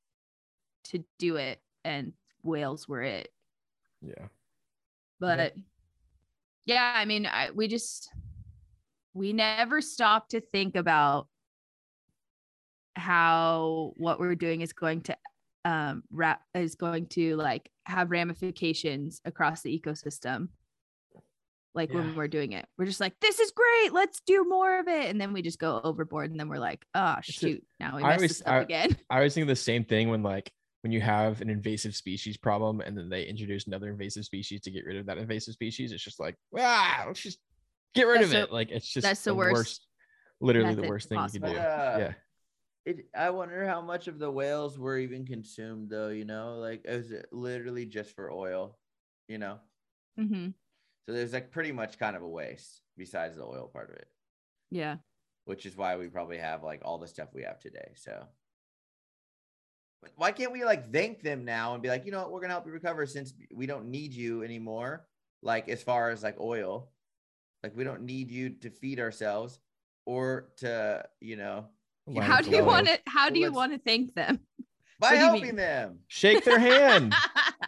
to 0.85 1.03
do 1.17 1.35
it 1.37 1.61
and 1.83 2.13
whales 2.43 2.87
were 2.87 3.01
it. 3.01 3.33
Yeah, 4.01 4.27
But 5.19 5.53
yeah, 6.65 6.93
I 6.95 7.05
mean, 7.05 7.25
I, 7.25 7.51
we 7.51 7.67
just 7.67 8.09
we 9.13 9.33
never 9.33 9.81
stop 9.81 10.29
to 10.29 10.39
think 10.41 10.75
about 10.75 11.27
how 12.95 13.93
what 13.97 14.19
we're 14.19 14.35
doing 14.35 14.61
is 14.61 14.73
going 14.73 15.01
to 15.01 15.15
um 15.65 16.03
wrap 16.11 16.41
is 16.53 16.75
going 16.75 17.05
to 17.07 17.35
like 17.35 17.69
have 17.85 18.11
ramifications 18.11 19.21
across 19.25 19.61
the 19.61 19.77
ecosystem 19.77 20.47
like 21.75 21.89
Yeah. 21.89 21.97
when 21.97 22.15
we're 22.15 22.27
doing 22.27 22.53
it. 22.53 22.65
We're 22.77 22.85
just 22.85 22.99
like 22.99 23.13
this 23.19 23.39
is 23.39 23.51
great 23.51 23.93
let's 23.93 24.21
do 24.25 24.43
more 24.47 24.79
of 24.79 24.87
it. 24.87 25.09
And 25.09 25.19
then 25.19 25.33
we 25.33 25.41
just 25.41 25.59
go 25.59 25.79
overboard 25.83 26.31
and 26.31 26.39
then 26.39 26.49
we're 26.49 26.57
like 26.59 26.85
oh 26.95 27.15
shoot 27.21 27.63
now 27.79 27.95
we 27.97 28.03
I 28.03 28.07
messed 28.09 28.17
always- 28.17 28.29
this 28.29 28.41
up 28.41 28.47
I- 28.53 28.59
again. 28.61 28.97
I 29.09 29.15
always 29.17 29.33
think 29.33 29.47
the 29.47 29.55
same 29.55 29.83
thing 29.85 30.09
when 30.09 30.23
like 30.23 30.51
when 30.81 30.91
you 30.91 31.01
have 31.01 31.41
an 31.41 31.49
invasive 31.49 31.95
species 31.95 32.37
problem 32.37 32.79
and 32.81 32.97
then 32.97 33.09
they 33.09 33.23
introduce 33.25 33.67
another 33.67 33.89
invasive 33.89 34.25
species 34.25 34.61
to 34.61 34.71
get 34.71 34.85
rid 34.85 34.97
of 34.97 35.05
that 35.07 35.17
invasive 35.17 35.53
species. 35.53 35.91
It's 35.91 36.03
just 36.03 36.19
like 36.19 36.35
ah, 36.57 37.03
let's 37.07 37.21
just 37.21 37.39
get 37.93 38.07
rid 38.07 38.21
That's 38.21 38.25
of 38.25 38.31
the- 38.31 38.41
it. 38.43 38.51
Like 38.51 38.71
it's 38.71 38.87
just 38.87 39.03
that's 39.03 39.23
the 39.23 39.35
worst 39.35 39.85
literally 40.39 40.75
the 40.75 40.83
worst 40.87 41.09
thing 41.09 41.21
you 41.33 41.39
can 41.39 41.49
do. 41.49 41.55
Yeah. 41.55 41.97
Yeah. 41.97 42.13
It, 42.85 43.05
I 43.15 43.29
wonder 43.29 43.67
how 43.67 43.81
much 43.81 44.07
of 44.07 44.19
the 44.19 44.31
whales 44.31 44.79
were 44.79 44.97
even 44.97 45.25
consumed, 45.25 45.89
though. 45.89 46.07
You 46.09 46.25
know, 46.25 46.55
like 46.55 46.81
is 46.85 47.11
it 47.11 47.27
literally 47.31 47.85
just 47.85 48.15
for 48.15 48.31
oil? 48.31 48.79
You 49.27 49.37
know, 49.37 49.59
hmm 50.17 50.47
so 51.05 51.13
there's 51.13 51.33
like 51.33 51.51
pretty 51.51 51.71
much 51.71 51.99
kind 51.99 52.15
of 52.15 52.23
a 52.23 52.27
waste 52.27 52.81
besides 52.97 53.35
the 53.35 53.43
oil 53.43 53.69
part 53.71 53.89
of 53.89 53.95
it, 53.97 54.07
yeah 54.71 54.97
which 55.45 55.65
is 55.65 55.75
why 55.75 55.97
we 55.97 56.07
probably 56.07 56.37
have 56.37 56.63
like 56.63 56.81
all 56.85 56.99
the 56.99 57.07
stuff 57.07 57.29
we 57.33 57.41
have 57.43 57.59
today. 57.59 57.91
So, 57.95 58.11
But 58.13 58.27
why 60.15 60.31
can't 60.31 60.51
we 60.51 60.63
like 60.63 60.91
thank 60.91 61.21
them 61.21 61.45
now 61.45 61.73
and 61.73 61.83
be 61.83 61.89
like, 61.89 62.05
you 62.05 62.11
know 62.11 62.19
what, 62.19 62.31
we're 62.31 62.41
gonna 62.41 62.53
help 62.53 62.65
you 62.65 62.71
recover 62.71 63.05
since 63.05 63.33
we 63.53 63.65
don't 63.65 63.85
need 63.85 64.13
you 64.13 64.43
anymore. 64.43 65.05
Like 65.41 65.69
as 65.69 65.81
far 65.83 66.09
as 66.09 66.23
like 66.23 66.39
oil, 66.39 66.89
like 67.63 67.75
we 67.75 67.83
don't 67.83 68.03
need 68.03 68.29
you 68.31 68.49
to 68.49 68.69
feed 68.69 68.99
ourselves 68.99 69.59
or 70.05 70.49
to 70.57 71.05
you 71.19 71.35
know 71.35 71.65
how 72.19 72.41
do 72.41 72.49
you 72.49 72.63
want 72.63 72.87
to 72.87 72.99
how 73.05 73.29
do 73.29 73.39
you 73.39 73.51
want 73.51 73.71
to 73.71 73.77
thank 73.79 74.13
them? 74.15 74.39
by 74.99 75.15
helping 75.15 75.55
them. 75.55 75.99
Shake 76.07 76.43
their 76.43 76.59
hand. 76.59 77.15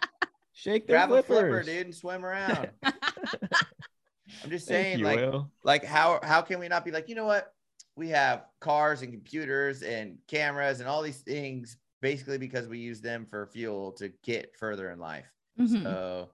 Shake 0.52 0.86
their 0.86 0.98
Grab 0.98 1.12
a 1.12 1.22
flipper, 1.22 1.62
dude, 1.62 1.86
and 1.86 1.94
swim 1.94 2.24
around. 2.24 2.70
I'm 2.84 4.50
just 4.50 4.66
saying, 4.66 5.00
you, 5.00 5.04
like, 5.04 5.18
Will. 5.18 5.50
like 5.64 5.84
how 5.84 6.20
how 6.22 6.42
can 6.42 6.60
we 6.60 6.68
not 6.68 6.84
be 6.84 6.90
like, 6.90 7.08
you 7.08 7.14
know 7.14 7.24
what? 7.24 7.52
We 7.96 8.10
have 8.10 8.44
cars 8.60 9.02
and 9.02 9.12
computers 9.12 9.82
and 9.82 10.18
cameras 10.28 10.80
and 10.80 10.88
all 10.88 11.02
these 11.02 11.20
things 11.20 11.76
basically 12.02 12.36
because 12.36 12.68
we 12.68 12.78
use 12.78 13.00
them 13.00 13.24
for 13.24 13.46
fuel 13.46 13.92
to 13.92 14.10
get 14.22 14.54
further 14.58 14.90
in 14.90 14.98
life. 14.98 15.32
Mhm. 15.58 15.82
So 15.82 16.30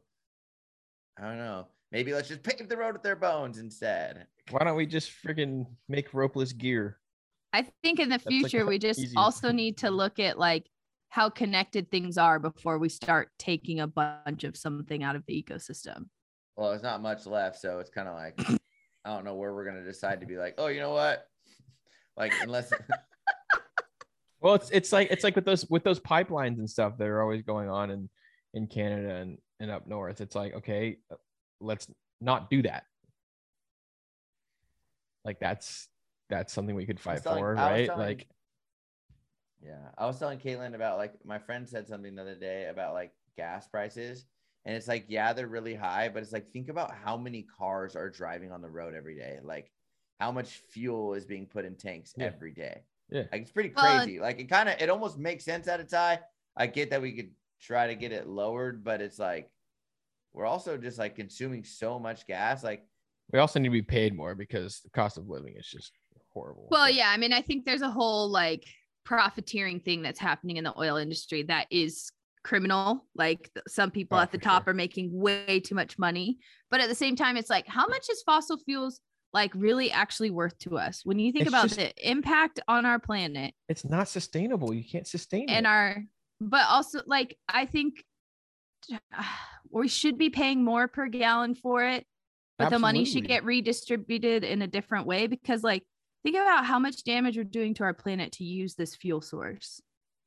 I 1.17 1.23
don't 1.23 1.39
know. 1.39 1.69
Maybe 1.93 2.13
let's 2.13 2.29
just 2.29 2.43
pave 2.43 2.69
the 2.69 2.77
road 2.77 2.95
with 2.95 3.03
their 3.03 3.17
bones 3.17 3.59
instead. 3.59 4.27
Why 4.51 4.65
don't 4.65 4.77
we 4.77 4.87
just 4.87 5.11
freaking 5.11 5.67
make 5.89 6.11
ropeless 6.13 6.57
gear? 6.57 6.99
I 7.53 7.67
think 7.83 7.99
in 8.01 8.09
the 8.09 8.15
like 8.17 8.29
future 8.29 8.61
the 8.65 8.67
we 8.67 8.79
just 8.79 8.99
easiest. 8.99 9.17
also 9.17 9.53
need 9.53 9.79
to 9.79 9.91
look 9.91 10.19
at 10.19 10.39
like 10.39 10.69
how 11.11 11.31
connected 11.31 11.91
things 11.91 12.19
are 12.19 12.39
before 12.39 12.79
we 12.79 12.89
start 12.89 13.31
taking 13.39 13.81
a 13.81 13.87
bunch 13.87 14.45
of 14.45 14.57
something 14.57 15.03
out 15.03 15.17
of 15.17 15.25
the 15.27 15.43
ecosystem. 15.43 16.09
Well, 16.57 16.71
there's 16.71 16.83
not 16.83 17.01
much 17.01 17.25
left, 17.27 17.59
so 17.59 17.79
it's 17.79 17.91
kind 17.91 18.09
of 18.09 18.15
like 18.15 18.39
I 19.05 19.15
don't 19.15 19.25
know 19.25 19.35
where 19.35 19.55
we're 19.55 19.65
gonna 19.65 19.85
decide 19.85 20.21
to 20.21 20.27
be 20.27 20.37
like, 20.37 20.55
oh, 20.59 20.67
you 20.67 20.81
know 20.81 20.93
what? 20.93 21.27
Like 22.17 22.33
unless 22.43 22.71
Well, 24.41 24.55
it's 24.55 24.71
it's 24.71 24.93
like 24.93 25.11
it's 25.11 25.25
like 25.25 25.35
with 25.37 25.45
those 25.45 25.69
with 25.69 25.85
those 25.85 25.99
pipelines 26.01 26.59
and 26.59 26.69
stuff 26.71 26.97
that 26.99 27.07
are 27.09 27.23
always 27.23 27.43
going 27.43 27.69
on 27.69 27.91
in 27.91 28.09
in 28.55 28.67
Canada 28.67 29.17
and 29.17 29.39
and 29.61 29.71
up 29.71 29.87
north. 29.87 30.21
It's 30.21 30.35
like 30.37 30.55
okay, 30.55 30.99
let's 31.61 31.89
not 32.21 32.49
do 32.51 32.63
that. 32.63 32.85
Like 35.25 35.41
that's 35.41 35.89
that's 36.31 36.53
something 36.53 36.75
we 36.75 36.87
could 36.87 37.01
fight 37.01 37.23
telling- 37.23 37.41
for, 37.41 37.55
right? 37.55 37.87
telling- 37.87 38.07
Like 38.07 38.29
Yeah, 39.61 39.89
I 39.97 40.07
was 40.07 40.19
telling 40.19 40.39
Caitlin 40.39 40.75
about 40.75 40.99
like 40.99 41.15
my 41.25 41.39
friend 41.39 41.69
said 41.69 41.89
something 41.89 42.15
the 42.15 42.23
other 42.23 42.37
day 42.37 42.67
about 42.69 42.95
like 42.95 43.13
gas 43.37 43.67
prices, 43.67 44.25
and 44.65 44.77
it's 44.77 44.87
like 44.89 45.07
yeah, 45.09 45.33
they're 45.33 45.49
really 45.49 45.75
high, 45.75 46.09
but 46.09 46.23
it's 46.23 46.33
like 46.33 46.51
think 46.53 46.69
about 46.69 46.95
how 46.95 47.17
many 47.17 47.43
cars 47.59 47.97
are 47.97 48.09
driving 48.11 48.53
on 48.53 48.63
the 48.63 48.71
road 48.71 48.95
every 48.95 49.17
day, 49.17 49.41
like 49.43 49.71
how 50.21 50.31
much 50.31 50.63
fuel 50.71 51.15
is 51.15 51.25
being 51.27 51.47
put 51.47 51.65
in 51.65 51.75
tanks 51.77 52.15
Yeah. 52.17 52.27
every 52.27 52.53
day. 52.53 52.83
Yeah. 53.11 53.23
like 53.33 53.43
it's 53.43 53.53
pretty 53.53 53.73
Well, 53.75 53.99
crazy. 54.01 54.21
like 54.21 54.39
it 54.41 54.49
kind 54.49 54.69
of 54.69 54.81
it 54.81 54.91
almost 54.91 55.19
makes 55.19 55.45
sense 55.45 55.67
at 55.69 55.81
a 55.81 55.85
time. 55.85 56.19
I 56.57 56.67
get 56.67 56.91
that 56.91 57.01
we 57.03 57.13
could 57.13 57.31
try 57.61 57.87
to 57.87 57.95
get 57.95 58.13
it 58.13 58.27
lowered, 58.27 58.85
but 58.85 59.01
it's 59.01 59.19
like 59.19 59.51
we're 60.33 60.47
also 60.47 60.77
just 60.77 60.99
like 60.99 61.17
consuming 61.17 61.65
so 61.65 61.99
much 61.99 62.27
gas, 62.27 62.63
like. 62.63 62.87
we 63.33 63.39
also 63.39 63.59
need 63.59 63.69
to 63.69 63.73
be 63.73 63.83
paid 63.83 64.15
more 64.15 64.35
because 64.35 64.81
the 64.81 64.91
cost 64.91 65.17
of 65.19 65.29
living 65.29 65.55
is 65.57 65.67
just 65.67 65.93
horrible. 66.33 66.69
Well, 66.71 66.91
yeah, 66.91 67.11
I 67.11 67.17
mean, 67.17 67.33
I 67.33 67.41
think 67.41 67.65
there's 67.65 67.83
a 67.83 67.91
whole 67.91 68.29
like 68.31 68.65
profiteering 69.05 69.81
thing 69.81 70.03
that's 70.03 70.21
happening 70.21 70.59
in 70.59 70.65
the 70.65 70.79
oil 70.79 70.97
industry 70.97 71.43
that 71.45 71.67
is 71.71 72.11
criminal. 72.45 73.07
Like 73.15 73.51
some 73.67 73.91
people 73.91 74.19
Oh, 74.19 74.21
at 74.21 74.33
the 74.33 74.39
top 74.39 74.65
sure. 74.65 74.73
are 74.73 74.75
making 74.77 75.11
way 75.13 75.61
too 75.61 75.75
much 75.75 75.99
money, 75.99 76.39
but 76.71 76.81
at 76.81 76.89
the 76.89 76.95
same 76.95 77.17
time, 77.17 77.37
it's 77.37 77.51
like, 77.51 77.67
how 77.67 77.87
much 77.87 78.09
is 78.11 78.23
fossil 78.23 78.59
fuels 78.59 79.01
like 79.33 79.53
really 79.55 79.91
actually 79.91 80.31
worth 80.31 80.59
to 80.61 80.79
us? 80.79 81.03
When 81.05 81.19
you 81.19 81.33
think 81.33 81.43
It's 81.43 81.49
about 81.51 81.65
just- 81.69 81.77
the 81.77 82.11
impact 82.11 82.61
on 82.69 82.87
our 82.87 82.99
planet 82.99 83.55
it's 83.69 83.85
not 83.85 84.09
sustainable. 84.09 84.73
You 84.75 84.85
can't 84.85 85.07
sustain 85.07 85.49
it. 85.49 85.53
and 85.53 85.67
it. 85.67 85.69
our, 85.69 86.05
but 86.41 86.65
also 86.69 87.01
like, 87.07 87.37
I 87.49 87.67
think 87.67 88.05
we 89.71 89.89
should 89.89 90.19
be 90.19 90.31
paying 90.31 90.65
more 90.65 90.89
per 90.89 91.09
gallon 91.09 91.55
for 91.55 91.85
it 91.85 92.07
but 92.59 92.71
the 92.71 92.79
money 92.79 93.05
should 93.05 93.27
get 93.29 93.45
redistributed 93.45 94.43
in 94.43 94.63
a 94.63 94.67
different 94.67 95.07
way 95.07 95.27
because 95.29 95.63
like 95.63 95.85
think 96.25 96.35
about 96.37 96.65
how 96.65 96.79
much 96.79 97.05
damage 97.05 97.37
we're 97.37 97.45
doing 97.45 97.75
to 97.75 97.85
our 97.85 97.95
planet 97.95 98.33
to 98.33 98.45
use 98.45 98.75
this 98.75 98.95
fuel 98.97 99.21
source 99.21 99.81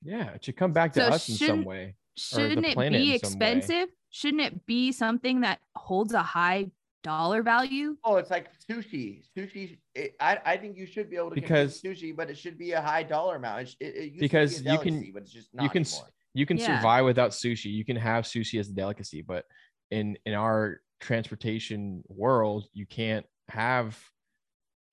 yeah, 0.04 0.32
it 0.32 0.44
should 0.46 0.58
come 0.58 0.72
back 0.74 0.94
to 0.94 1.00
So 1.02 1.08
us 1.10 1.30
in 1.30 1.36
some 1.36 1.64
way. 1.64 1.96
shouldn't 2.18 2.66
it 2.66 2.76
be 2.76 2.90
way. 2.90 3.12
expensive 3.12 3.88
shouldn't 4.10 4.42
it 4.42 4.66
be 4.66 4.92
something 4.92 5.42
that 5.42 5.60
holds 5.76 6.14
a 6.14 6.24
high 6.24 6.72
dollar 7.04 7.42
value 7.44 7.98
Oh, 8.04 8.18
it's 8.18 8.30
like 8.32 8.48
sushi. 8.70 9.24
Sushi. 9.36 9.78
It, 9.96 10.16
I 10.20 10.38
I 10.46 10.58
think 10.58 10.78
you 10.78 10.86
should 10.86 11.10
be 11.10 11.16
able 11.18 11.30
to 11.30 11.36
Because- 11.36 11.82
consume 11.82 12.10
sushi, 12.12 12.16
but 12.16 12.30
it 12.30 12.38
should 12.38 12.58
be 12.58 12.72
a 12.74 12.82
high 12.82 13.04
dollar 13.04 13.36
amount. 13.38 13.62
It, 13.62 13.76
it, 13.80 13.96
it 13.96 14.04
used 14.14 14.20
Because 14.20 14.56
to 14.58 14.64
be 14.64 14.70
a 14.70 14.74
you 14.74 14.80
can- 14.80 15.12
but 15.14 15.24
it's 15.24 15.32
just 15.32 15.54
not 15.54 15.64
you 15.64 15.70
can 15.70 15.84
anymore. 15.84 16.08
you 16.34 16.46
can 16.46 16.58
Yeah. 16.58 16.78
survive 16.78 17.06
without 17.06 17.32
sushi 17.32 17.66
you 17.72 17.86
can 17.86 17.96
have 17.98 18.26
sushi 18.26 18.60
as 18.60 18.70
a 18.70 18.74
delicacy 18.74 19.22
but 19.22 19.46
in 19.90 20.18
in 20.26 20.34
our 20.34 20.82
transportation 21.00 22.04
world 22.08 22.68
you 22.74 22.86
can't 22.86 23.26
have 23.50 23.98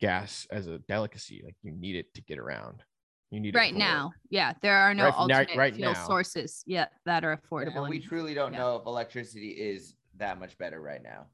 gas 0.01 0.47
as 0.51 0.67
a 0.67 0.79
delicacy 0.81 1.43
like 1.45 1.57
you 1.63 1.73
need 1.73 1.97
it 1.97 2.13
to 2.15 2.23
get 2.23 2.39
around 2.39 2.83
you 3.31 3.41
need 3.41 3.55
right 3.55 3.73
for 3.73 3.79
now 3.79 4.07
work. 4.07 4.15
yeah 4.31 4.53
there 4.63 4.77
are 4.77 4.95
no 4.95 5.05
Right- 5.05 5.11
right- 5.11 5.19
alternate 5.19 5.57
right 5.57 5.75
fuel 5.77 5.93
now. 5.93 6.07
sources 6.07 6.63
yet 6.67 6.93
that 7.05 7.25
are 7.25 7.33
And 7.33 7.43
affordable 7.43 7.89
we 7.89 8.01
truly 8.01 8.33
don't 8.35 8.53
yeah. 8.53 8.59
know 8.61 8.77
if 8.77 8.87
electricity 8.87 9.51
is 9.51 9.95
that 10.17 10.41
much 10.41 10.57
better 10.59 10.81
right 10.81 11.03
now. 11.03 11.27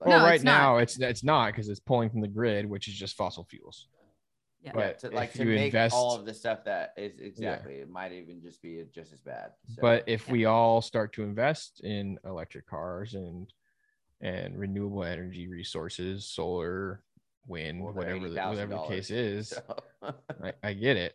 Like, 0.00 0.08
well 0.10 0.18
No, 0.20 0.24
right 0.26 0.34
it's 0.34 0.44
not. 0.44 0.58
now 0.58 0.76
it's 0.78 0.98
it's 0.98 1.24
not 1.24 1.46
because 1.46 1.68
it's 1.68 1.80
pulling 1.80 2.10
from 2.10 2.20
the 2.20 2.28
grid 2.28 2.66
which 2.66 2.86
is 2.88 2.94
just 2.94 3.16
fossil 3.16 3.44
fuels 3.44 3.88
Yeah. 4.62 4.70
yeah, 4.70 4.72
but 4.74 4.98
to, 5.00 5.10
like 5.10 5.30
if 5.30 5.36
to 5.36 5.44
you 5.44 5.54
make 5.54 5.66
invest 5.66 5.94
all 5.94 6.14
of 6.16 6.26
the 6.26 6.34
stuff 6.34 6.64
that 6.64 6.92
is 6.96 7.18
exactly, 7.20 7.74
it 7.76 7.88
might 7.88 8.12
even 8.12 8.42
just 8.42 8.60
be 8.60 8.82
just 8.94 9.12
as 9.12 9.20
bad. 9.20 9.52
So, 9.68 9.80
but 9.80 10.04
if 10.06 10.26
Yeah. 10.26 10.32
we 10.32 10.44
all 10.46 10.82
start 10.82 11.12
to 11.14 11.22
invest 11.22 11.80
in 11.80 12.18
electric 12.24 12.66
cars 12.66 13.14
and 13.14 13.50
and 14.20 14.58
renewable 14.58 15.04
energy 15.04 15.46
resources 15.46 16.26
solar 16.26 17.02
wind 17.46 17.82
Well, 17.82 17.92
whatever 17.92 18.28
the, 18.28 18.40
whatever 18.42 18.74
the 18.74 18.82
case 18.88 19.10
is 19.10 19.48
so- 19.50 20.14
I, 20.42 20.52
I 20.62 20.72
get 20.72 20.96
it, 20.96 21.14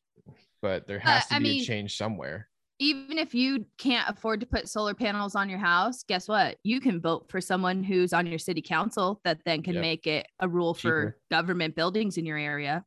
but 0.62 0.88
there 0.88 1.00
has 1.00 1.26
to 1.28 1.36
I 1.36 1.40
be 1.40 1.44
mean- 1.44 1.62
a 1.62 1.66
change 1.66 1.98
somewhere. 1.98 2.48
Even 2.82 3.20
if 3.20 3.36
you 3.36 3.64
can't 3.78 4.10
afford 4.10 4.40
to 4.40 4.46
put 4.48 4.68
solar 4.68 4.96
panels 4.96 5.36
on 5.36 5.48
your 5.50 5.60
house, 5.60 6.02
guess 6.04 6.28
what? 6.28 6.58
You 6.64 6.80
can 6.82 7.00
vote 7.00 7.28
for 7.30 7.40
someone 7.40 7.84
who's 7.84 8.12
on 8.12 8.26
your 8.26 8.40
city 8.40 8.62
council 8.64 9.22
that 9.24 9.40
then 9.46 9.62
can 9.62 9.76
Yep. 9.76 9.82
make 9.82 10.08
it 10.08 10.26
a 10.40 10.50
rule 10.50 10.74
for 10.74 11.16
government 11.30 11.76
buildings 11.76 12.18
in 12.18 12.26
your 12.26 12.40
area 12.40 12.84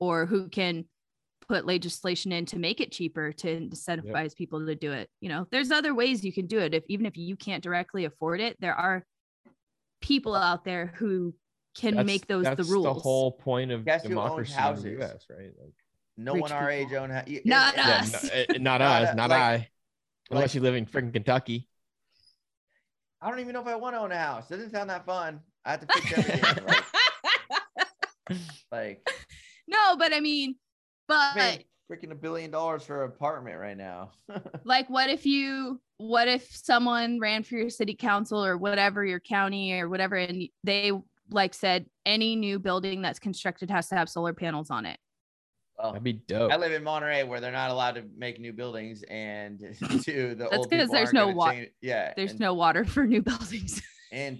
or 0.00 0.26
who 0.26 0.50
can 0.50 0.84
put 1.48 1.64
legislation 1.64 2.30
in 2.30 2.44
to 2.44 2.58
make 2.58 2.82
it 2.82 2.92
cheaper 2.92 3.32
to 3.32 3.58
incentivize 3.58 4.36
people 4.36 4.66
to 4.66 4.74
do 4.74 4.92
it. 4.92 5.08
You 5.22 5.30
know, 5.30 5.46
there's 5.50 5.70
other 5.70 5.94
ways 5.94 6.22
you 6.22 6.32
can 6.32 6.46
do 6.46 6.58
it. 6.58 6.74
If 6.74 6.84
even 6.88 7.06
if 7.06 7.16
you 7.16 7.36
can't 7.36 7.62
directly 7.62 8.04
afford 8.04 8.40
it, 8.42 8.60
there 8.60 8.74
are 8.74 9.02
people 10.02 10.34
out 10.34 10.62
there 10.66 10.88
who 10.98 11.34
can 11.74 11.92
That's- 11.94 12.06
make 12.06 12.26
those 12.26 12.44
the 12.44 12.54
that's 12.54 12.68
rules. 12.68 12.84
the 12.84 12.92
whole 12.94 13.32
point 13.32 13.70
of 13.70 13.86
Guess 13.86 14.02
who 14.02 14.08
owns 14.18 14.26
democracy 14.26 14.52
in 14.52 14.58
houses? 14.58 14.82
the 14.84 14.90
U.S. 14.90 15.26
Right? 15.30 15.52
Like, 15.58 15.72
no 16.16 16.32
Rich 16.34 16.42
one 16.42 16.52
our 16.52 16.70
age 16.70 16.92
own. 16.92 17.10
Ha- 17.10 17.24
y- 17.26 17.40
Not 17.44 17.76
and- 17.76 17.86
yeah, 17.86 17.98
us. 18.00 18.24
no- 18.24 18.28
eh, 18.32 18.44
not 18.58 18.60
Not 18.60 18.80
us, 18.80 19.16
not 19.16 19.30
like- 19.30 19.40
I. 19.40 19.68
Unless 20.30 20.42
like- 20.50 20.54
you 20.54 20.60
live 20.62 20.74
in 20.74 20.86
freaking 20.86 21.12
Kentucky. 21.12 21.68
I 23.20 23.30
don't 23.30 23.40
even 23.40 23.52
know 23.54 23.60
if 23.60 23.66
I 23.66 23.76
want 23.76 23.94
to 23.96 24.00
own 24.00 24.12
a 24.12 24.16
house. 24.18 24.48
Doesn't 24.48 24.70
sound 24.70 24.90
that 24.90 25.06
fun. 25.06 25.40
I 25.64 25.70
have 25.72 25.80
to 25.80 25.86
fix 25.92 26.18
everything. 26.18 26.64
like, 26.66 28.38
like 28.70 29.08
no, 29.68 29.96
but 29.96 30.12
I 30.12 30.20
mean, 30.20 30.56
but 31.08 31.16
I 31.36 31.56
mean, 31.56 31.64
freaking 31.90 32.12
a 32.12 32.14
billion 32.14 32.50
dollars 32.50 32.84
for 32.84 33.04
an 33.04 33.10
apartment 33.10 33.58
right 33.58 33.76
now. 33.76 34.10
like 34.64 34.88
what 34.90 35.10
if 35.10 35.24
you 35.26 35.80
what 35.98 36.28
if 36.28 36.48
someone 36.54 37.18
ran 37.20 37.42
for 37.42 37.56
your 37.56 37.70
city 37.70 37.94
council 37.94 38.44
or 38.44 38.56
whatever 38.56 39.04
your 39.04 39.20
county 39.20 39.72
or 39.72 39.88
whatever 39.88 40.16
and 40.16 40.48
they 40.64 40.92
like 41.30 41.54
said 41.54 41.86
any 42.04 42.36
new 42.36 42.58
building 42.58 43.02
that's 43.02 43.18
constructed 43.18 43.70
has 43.70 43.88
to 43.88 43.96
have 43.96 44.08
solar 44.08 44.32
panels 44.34 44.70
on 44.70 44.84
it 44.86 44.98
well, 45.78 45.92
That'd 45.92 46.04
be 46.04 46.14
dope. 46.14 46.52
I 46.52 46.56
live 46.56 46.72
in 46.72 46.82
Monterey 46.82 47.24
where 47.24 47.40
they're 47.40 47.52
not 47.52 47.70
allowed 47.70 47.96
to 47.96 48.04
make 48.16 48.40
new 48.40 48.52
buildings, 48.52 49.02
and 49.10 49.58
to 50.04 50.34
the 50.34 50.34
That's 50.34 50.56
old 50.56 50.70
'cause 50.70 50.80
people 50.80 50.94
there's 50.94 51.12
no 51.12 51.32
gonna 51.32 51.52
change- 51.52 51.70
Yeah, 51.80 52.12
there's 52.16 52.32
and, 52.32 52.40
no 52.40 52.54
water 52.54 52.84
for 52.84 53.06
new 53.06 53.22
buildings 53.22 53.82
and 54.12 54.38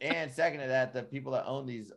and 0.00 0.30
second 0.32 0.60
to 0.60 0.68
that, 0.68 0.92
the 0.94 1.02
people 1.02 1.32
that 1.32 1.44
own 1.46 1.66
these 1.66 1.92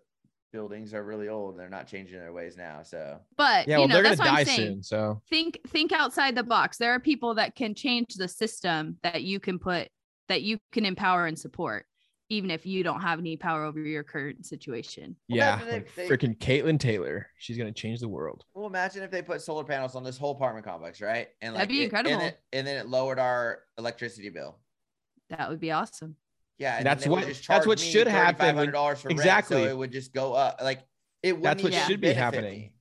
buildings 0.51 0.93
are 0.93 1.03
really 1.03 1.29
old. 1.29 1.57
They're 1.57 1.69
not 1.69 1.87
changing 1.87 2.19
their 2.19 2.33
ways 2.33 2.57
now. 2.57 2.83
So 2.83 3.19
but 3.37 3.67
yeah, 3.67 3.75
you 3.75 3.79
well, 3.81 3.87
know 3.87 3.93
they're 3.95 4.03
gonna 4.03 4.15
what 4.17 4.25
die 4.25 4.43
soon. 4.43 4.83
So 4.83 5.21
think 5.29 5.59
think 5.69 5.91
outside 5.93 6.35
the 6.35 6.43
box 6.43 6.77
there 6.77 6.91
are 6.93 6.99
people 6.99 7.35
that 7.35 7.55
can 7.55 7.73
change 7.73 8.15
the 8.15 8.27
system 8.27 8.97
that 9.03 9.23
you 9.23 9.39
can 9.39 9.57
put 9.59 9.87
that 10.27 10.41
you 10.41 10.57
can 10.73 10.85
empower 10.85 11.25
and 11.27 11.37
support 11.39 11.85
even 12.31 12.49
if 12.49 12.65
you 12.65 12.81
don't 12.81 13.01
have 13.01 13.19
any 13.19 13.35
power 13.35 13.65
over 13.65 13.77
your 13.81 14.03
current 14.03 14.45
situation 14.45 15.17
Well, 15.29 15.37
yeah, 15.37 15.59
like 15.69 15.93
they- 15.95 16.07
freaking 16.07 16.37
Caitlin 16.37 16.79
Taylor. 16.79 17.27
She's 17.37 17.57
gonna 17.57 17.73
change 17.73 17.99
the 17.99 18.07
world. 18.07 18.45
Well, 18.53 18.67
imagine 18.67 19.03
if 19.03 19.11
they 19.11 19.21
put 19.21 19.41
solar 19.41 19.65
panels 19.65 19.95
on 19.95 20.03
this 20.05 20.17
whole 20.17 20.31
apartment 20.31 20.65
complex, 20.65 21.01
right? 21.01 21.27
And 21.41 21.53
That'd 21.55 21.67
be 21.67 21.81
it- 21.81 21.85
incredible. 21.85 22.13
And, 22.15 22.23
it, 22.23 22.39
and 22.53 22.65
then 22.65 22.77
it 22.77 22.87
lowered 22.87 23.19
our 23.19 23.59
electricity 23.77 24.29
bill. 24.29 24.57
that 25.29 25.49
would 25.49 25.59
be 25.61 25.71
awesome 25.71 26.15
Yeah, 26.57 26.77
and 26.77 26.85
That's 26.85 27.03
then 27.03 27.09
they 27.11 27.15
would 27.15 27.25
what- 27.27 27.43
that's 27.47 27.65
what 27.67 27.79
should 27.79 28.07
happen 28.07 28.55
when- 28.55 28.67
$3,500 28.71 29.03
rent, 29.05 29.11
Exactly. 29.19 29.63
so 29.63 29.69
it 29.69 29.75
would 29.77 29.91
just 29.91 30.13
go 30.13 30.33
up. 30.33 30.59
Like 30.61 30.81
it 31.23 31.33
would. 31.33 31.43
That's 31.43 31.61
what 31.63 31.73
even 31.73 31.85
should 31.87 32.01
be 32.01 32.07
benefit 32.13 32.17
happening. 32.23 32.59
me. 32.61 32.73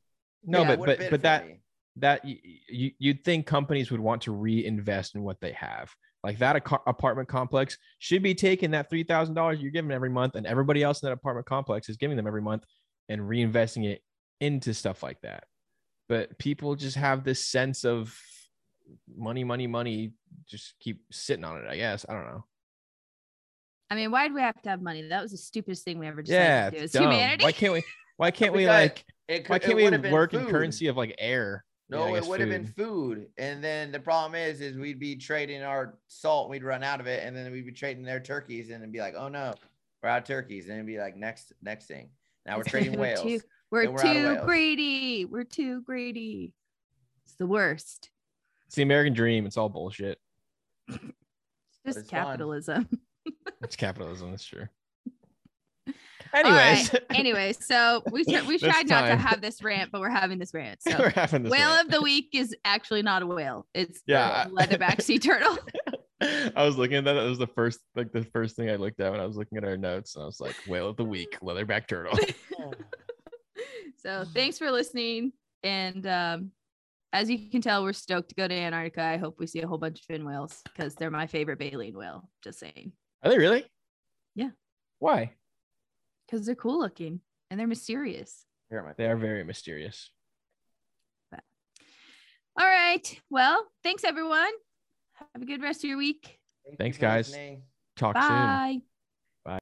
No, 0.45 0.63
Yeah, 0.63 0.77
but 0.77 0.87
but 0.99 1.11
but 1.11 1.23
that 1.23 1.47
me. 1.49 1.61
That 2.01 2.25
you, 2.25 2.37
you 2.69 2.91
you'd 2.99 3.25
think 3.25 3.47
companies 3.47 3.91
would 3.91 4.01
want 4.01 4.23
to 4.23 4.33
reinvest 4.33 5.15
in 5.15 5.23
what 5.23 5.41
they 5.41 5.53
have. 5.53 5.91
Like 6.23 6.39
that 6.39 6.57
aca- 6.57 6.83
apartment 6.87 7.29
complex 7.29 7.79
should 7.99 8.23
be 8.23 8.35
taking 8.35 8.73
that 8.73 8.91
three 8.91 9.05
thousand 9.05 9.35
dollars 9.35 9.61
you're 9.61 9.71
giving 9.71 9.91
every 9.91 10.11
month, 10.11 10.35
and 10.35 10.47
everybody 10.47 10.83
else 10.83 11.03
in 11.03 11.07
that 11.09 11.13
apartment 11.13 11.47
complex 11.47 11.89
is 11.89 11.97
giving 11.97 12.17
them 12.17 12.27
every 12.27 12.43
month, 12.43 12.65
and 13.09 13.21
reinvesting 13.23 13.87
it 13.87 14.03
into 14.41 14.75
stuff 14.75 15.03
like 15.03 15.21
that. 15.23 15.45
But 16.09 16.39
people 16.39 16.75
just 16.75 16.97
have 16.97 17.25
this 17.25 17.47
sense 17.47 17.85
of 17.85 18.17
money, 19.17 19.45
money, 19.45 19.67
money, 19.67 20.13
just 20.49 20.75
keep 20.81 21.01
sitting 21.13 21.45
on 21.45 21.57
it, 21.59 21.65
I 21.69 21.77
guess. 21.77 22.05
I 22.09 22.15
don't 22.15 22.27
know. 22.27 22.45
I 23.91 23.95
mean, 23.97 24.11
why 24.11 24.29
do 24.29 24.35
we 24.35 24.41
have 24.41 24.61
to 24.63 24.71
have 24.71 24.83
money? 24.83 25.09
That 25.09 25.23
was 25.23 25.33
the 25.33 25.37
stupidest 25.39 25.85
thing 25.85 25.99
we 25.99 26.07
ever 26.07 26.23
decided 26.23 26.41
Yeah, 26.45 26.65
to 26.65 26.71
do. 26.71 26.77
it's 26.77 26.85
It's 26.85 26.95
dumb. 26.95 27.11
humanity. 27.11 27.45
Why 27.45 27.53
can't 27.53 27.73
we 27.73 27.85
why 28.17 28.31
can't 28.31 28.53
we 28.53 28.67
like 28.69 29.05
It 29.29 29.49
why 29.49 29.59
can't 29.59 29.77
we 29.77 29.85
would've 29.85 30.03
been 30.03 30.13
work 30.13 30.35
in 30.35 30.43
food. 30.43 30.51
currency 30.51 30.87
of 30.89 30.97
like 30.97 31.15
air? 31.19 31.65
Yeah, 31.91 31.99
No, 31.99 32.15
it 32.15 32.25
would 32.27 32.41
have 32.41 32.49
been 32.49 32.67
food. 32.67 33.19
food. 33.19 33.27
And 33.39 33.63
then 33.63 33.91
the 33.93 34.01
problem 34.01 34.35
is, 34.35 34.61
is 34.61 34.77
we'd 34.77 35.01
be 35.01 35.17
trading 35.17 35.63
our 35.63 35.99
salt, 36.09 36.49
we'd 36.51 36.65
run 36.65 36.83
out 36.83 37.01
of 37.01 37.07
it, 37.07 37.25
and 37.25 37.37
then 37.37 37.51
we'd 37.51 37.67
be 37.67 37.73
trading 37.73 38.05
their 38.05 38.21
turkeys, 38.21 38.71
and 38.71 38.77
it'd 38.83 38.93
be 38.93 39.01
like, 39.01 39.15
oh 39.17 39.29
no, 39.29 39.55
we're 40.03 40.09
out 40.09 40.19
of 40.19 40.25
turkeys, 40.25 40.67
and 40.67 40.75
it'd 40.75 40.87
be 40.87 40.99
like 40.99 41.17
next 41.17 41.53
next 41.63 41.87
thing. 41.87 42.11
Now 42.47 42.57
we're 42.57 42.65
trading 42.65 42.93
we're 42.93 43.01
whales. 43.01 43.23
Too, 43.23 43.41
we're 43.71 43.91
we're 43.91 44.03
too 44.03 44.29
whales. 44.35 44.45
greedy. 44.45 45.25
We're 45.25 45.45
too 45.45 45.83
greedy. 45.83 46.55
It's 47.25 47.35
the 47.35 47.47
worst. 47.47 48.11
It's 48.67 48.77
the 48.77 48.83
American 48.83 49.13
dream. 49.15 49.47
It's 49.47 49.57
all 49.57 49.69
bullshit. 49.69 50.19
It's 50.89 50.99
just 51.85 51.99
it's 51.99 52.09
capitalism. 52.11 52.89
It's 53.63 53.77
capitalism. 53.77 54.31
That's 54.31 54.45
true. 54.45 54.67
Anyways, 56.33 56.93
right. 56.93 57.03
Anyway, 57.11 57.53
so 57.59 58.03
we 58.11 58.25
we 58.47 58.59
tried 58.59 58.89
not 58.89 59.07
to 59.09 59.17
have 59.17 59.41
this 59.41 59.63
rant, 59.63 59.91
but 59.91 60.01
we're 60.01 60.11
having 60.11 60.39
this 60.39 60.55
rant. 60.55 60.83
So 60.83 60.97
we're 60.99 61.11
having 61.11 61.43
this. 61.43 61.51
whale 61.51 61.71
rant. 61.71 61.87
of 61.87 61.93
the 61.93 62.03
week 62.03 62.31
is 62.33 62.55
actually 62.65 63.03
not 63.03 63.23
a 63.23 63.27
whale. 63.27 63.67
It's 63.75 64.01
Yeah, 64.07 64.47
leatherback 64.47 65.03
sea 65.03 65.19
turtle. 65.21 65.59
I 66.21 66.65
was 66.65 66.77
looking 66.77 66.99
at 66.99 67.05
that. 67.05 67.15
That 67.15 67.25
was 67.25 67.39
the 67.39 67.47
first, 67.47 67.81
like 67.95 68.13
the 68.13 68.25
first 68.25 68.55
thing 68.55 68.69
I 68.71 68.77
looked 68.77 69.01
at 69.01 69.11
when 69.11 69.21
I 69.21 69.27
was 69.27 69.37
looking 69.37 69.59
at 69.59 69.65
our 69.65 69.77
notes, 69.77 70.15
and 70.15 70.23
I 70.23 70.27
was 70.27 70.41
like, 70.41 70.55
"Whale 70.69 70.89
of 70.89 70.97
the 70.97 71.05
week, 71.05 71.39
leatherback 71.41 71.89
turtle." 71.89 72.17
so 73.97 74.25
thanks 74.35 74.59
for 74.59 74.71
listening. 74.71 75.33
And 75.63 76.07
um, 76.07 76.53
as 77.13 77.29
you 77.31 77.51
can 77.51 77.61
tell, 77.61 77.83
we're 77.83 77.93
stoked 77.93 78.29
to 78.31 78.35
go 78.35 78.47
to 78.47 78.55
Antarctica. 78.55 79.03
I 79.03 79.17
hope 79.17 79.37
we 79.39 79.47
see 79.47 79.61
a 79.63 79.67
whole 79.67 79.79
bunch 79.79 80.01
of 80.01 80.05
fin 80.05 80.25
whales 80.25 80.61
because 80.65 80.95
they're 80.95 81.11
my 81.11 81.27
favorite 81.27 81.59
baleen 81.59 81.97
whale. 81.97 82.29
Just 82.43 82.61
saying. 82.61 82.93
Are 83.23 83.31
they 83.31 83.39
really? 83.39 83.65
Yeah. 84.35 84.51
Why? 84.99 85.33
Because 86.31 86.47
they're 86.47 86.55
cool 86.55 86.79
looking 86.79 87.21
and 87.51 87.59
they're 87.59 87.67
mysterious. 87.67 88.47
Here 88.69 88.79
are 88.79 88.83
my 88.85 88.93
They 88.97 89.07
are 89.07 89.17
very 89.17 89.43
mysterious. 89.43 90.11
All 92.59 92.67
right. 92.67 93.21
Well, 93.31 93.67
thanks 93.83 94.05
everyone. 94.05 94.51
Have 95.15 95.43
a 95.43 95.47
good 95.47 95.63
rest 95.63 95.83
of 95.83 95.89
your 95.89 95.99
week. 95.99 96.39
Thank 96.67 96.79
Thanks, 96.79 96.97
for 96.99 97.03
guys. 97.03 97.29
listening. 97.29 97.63
Talk 97.97 98.17
soon. 98.17 98.29
Bye. 98.29 98.81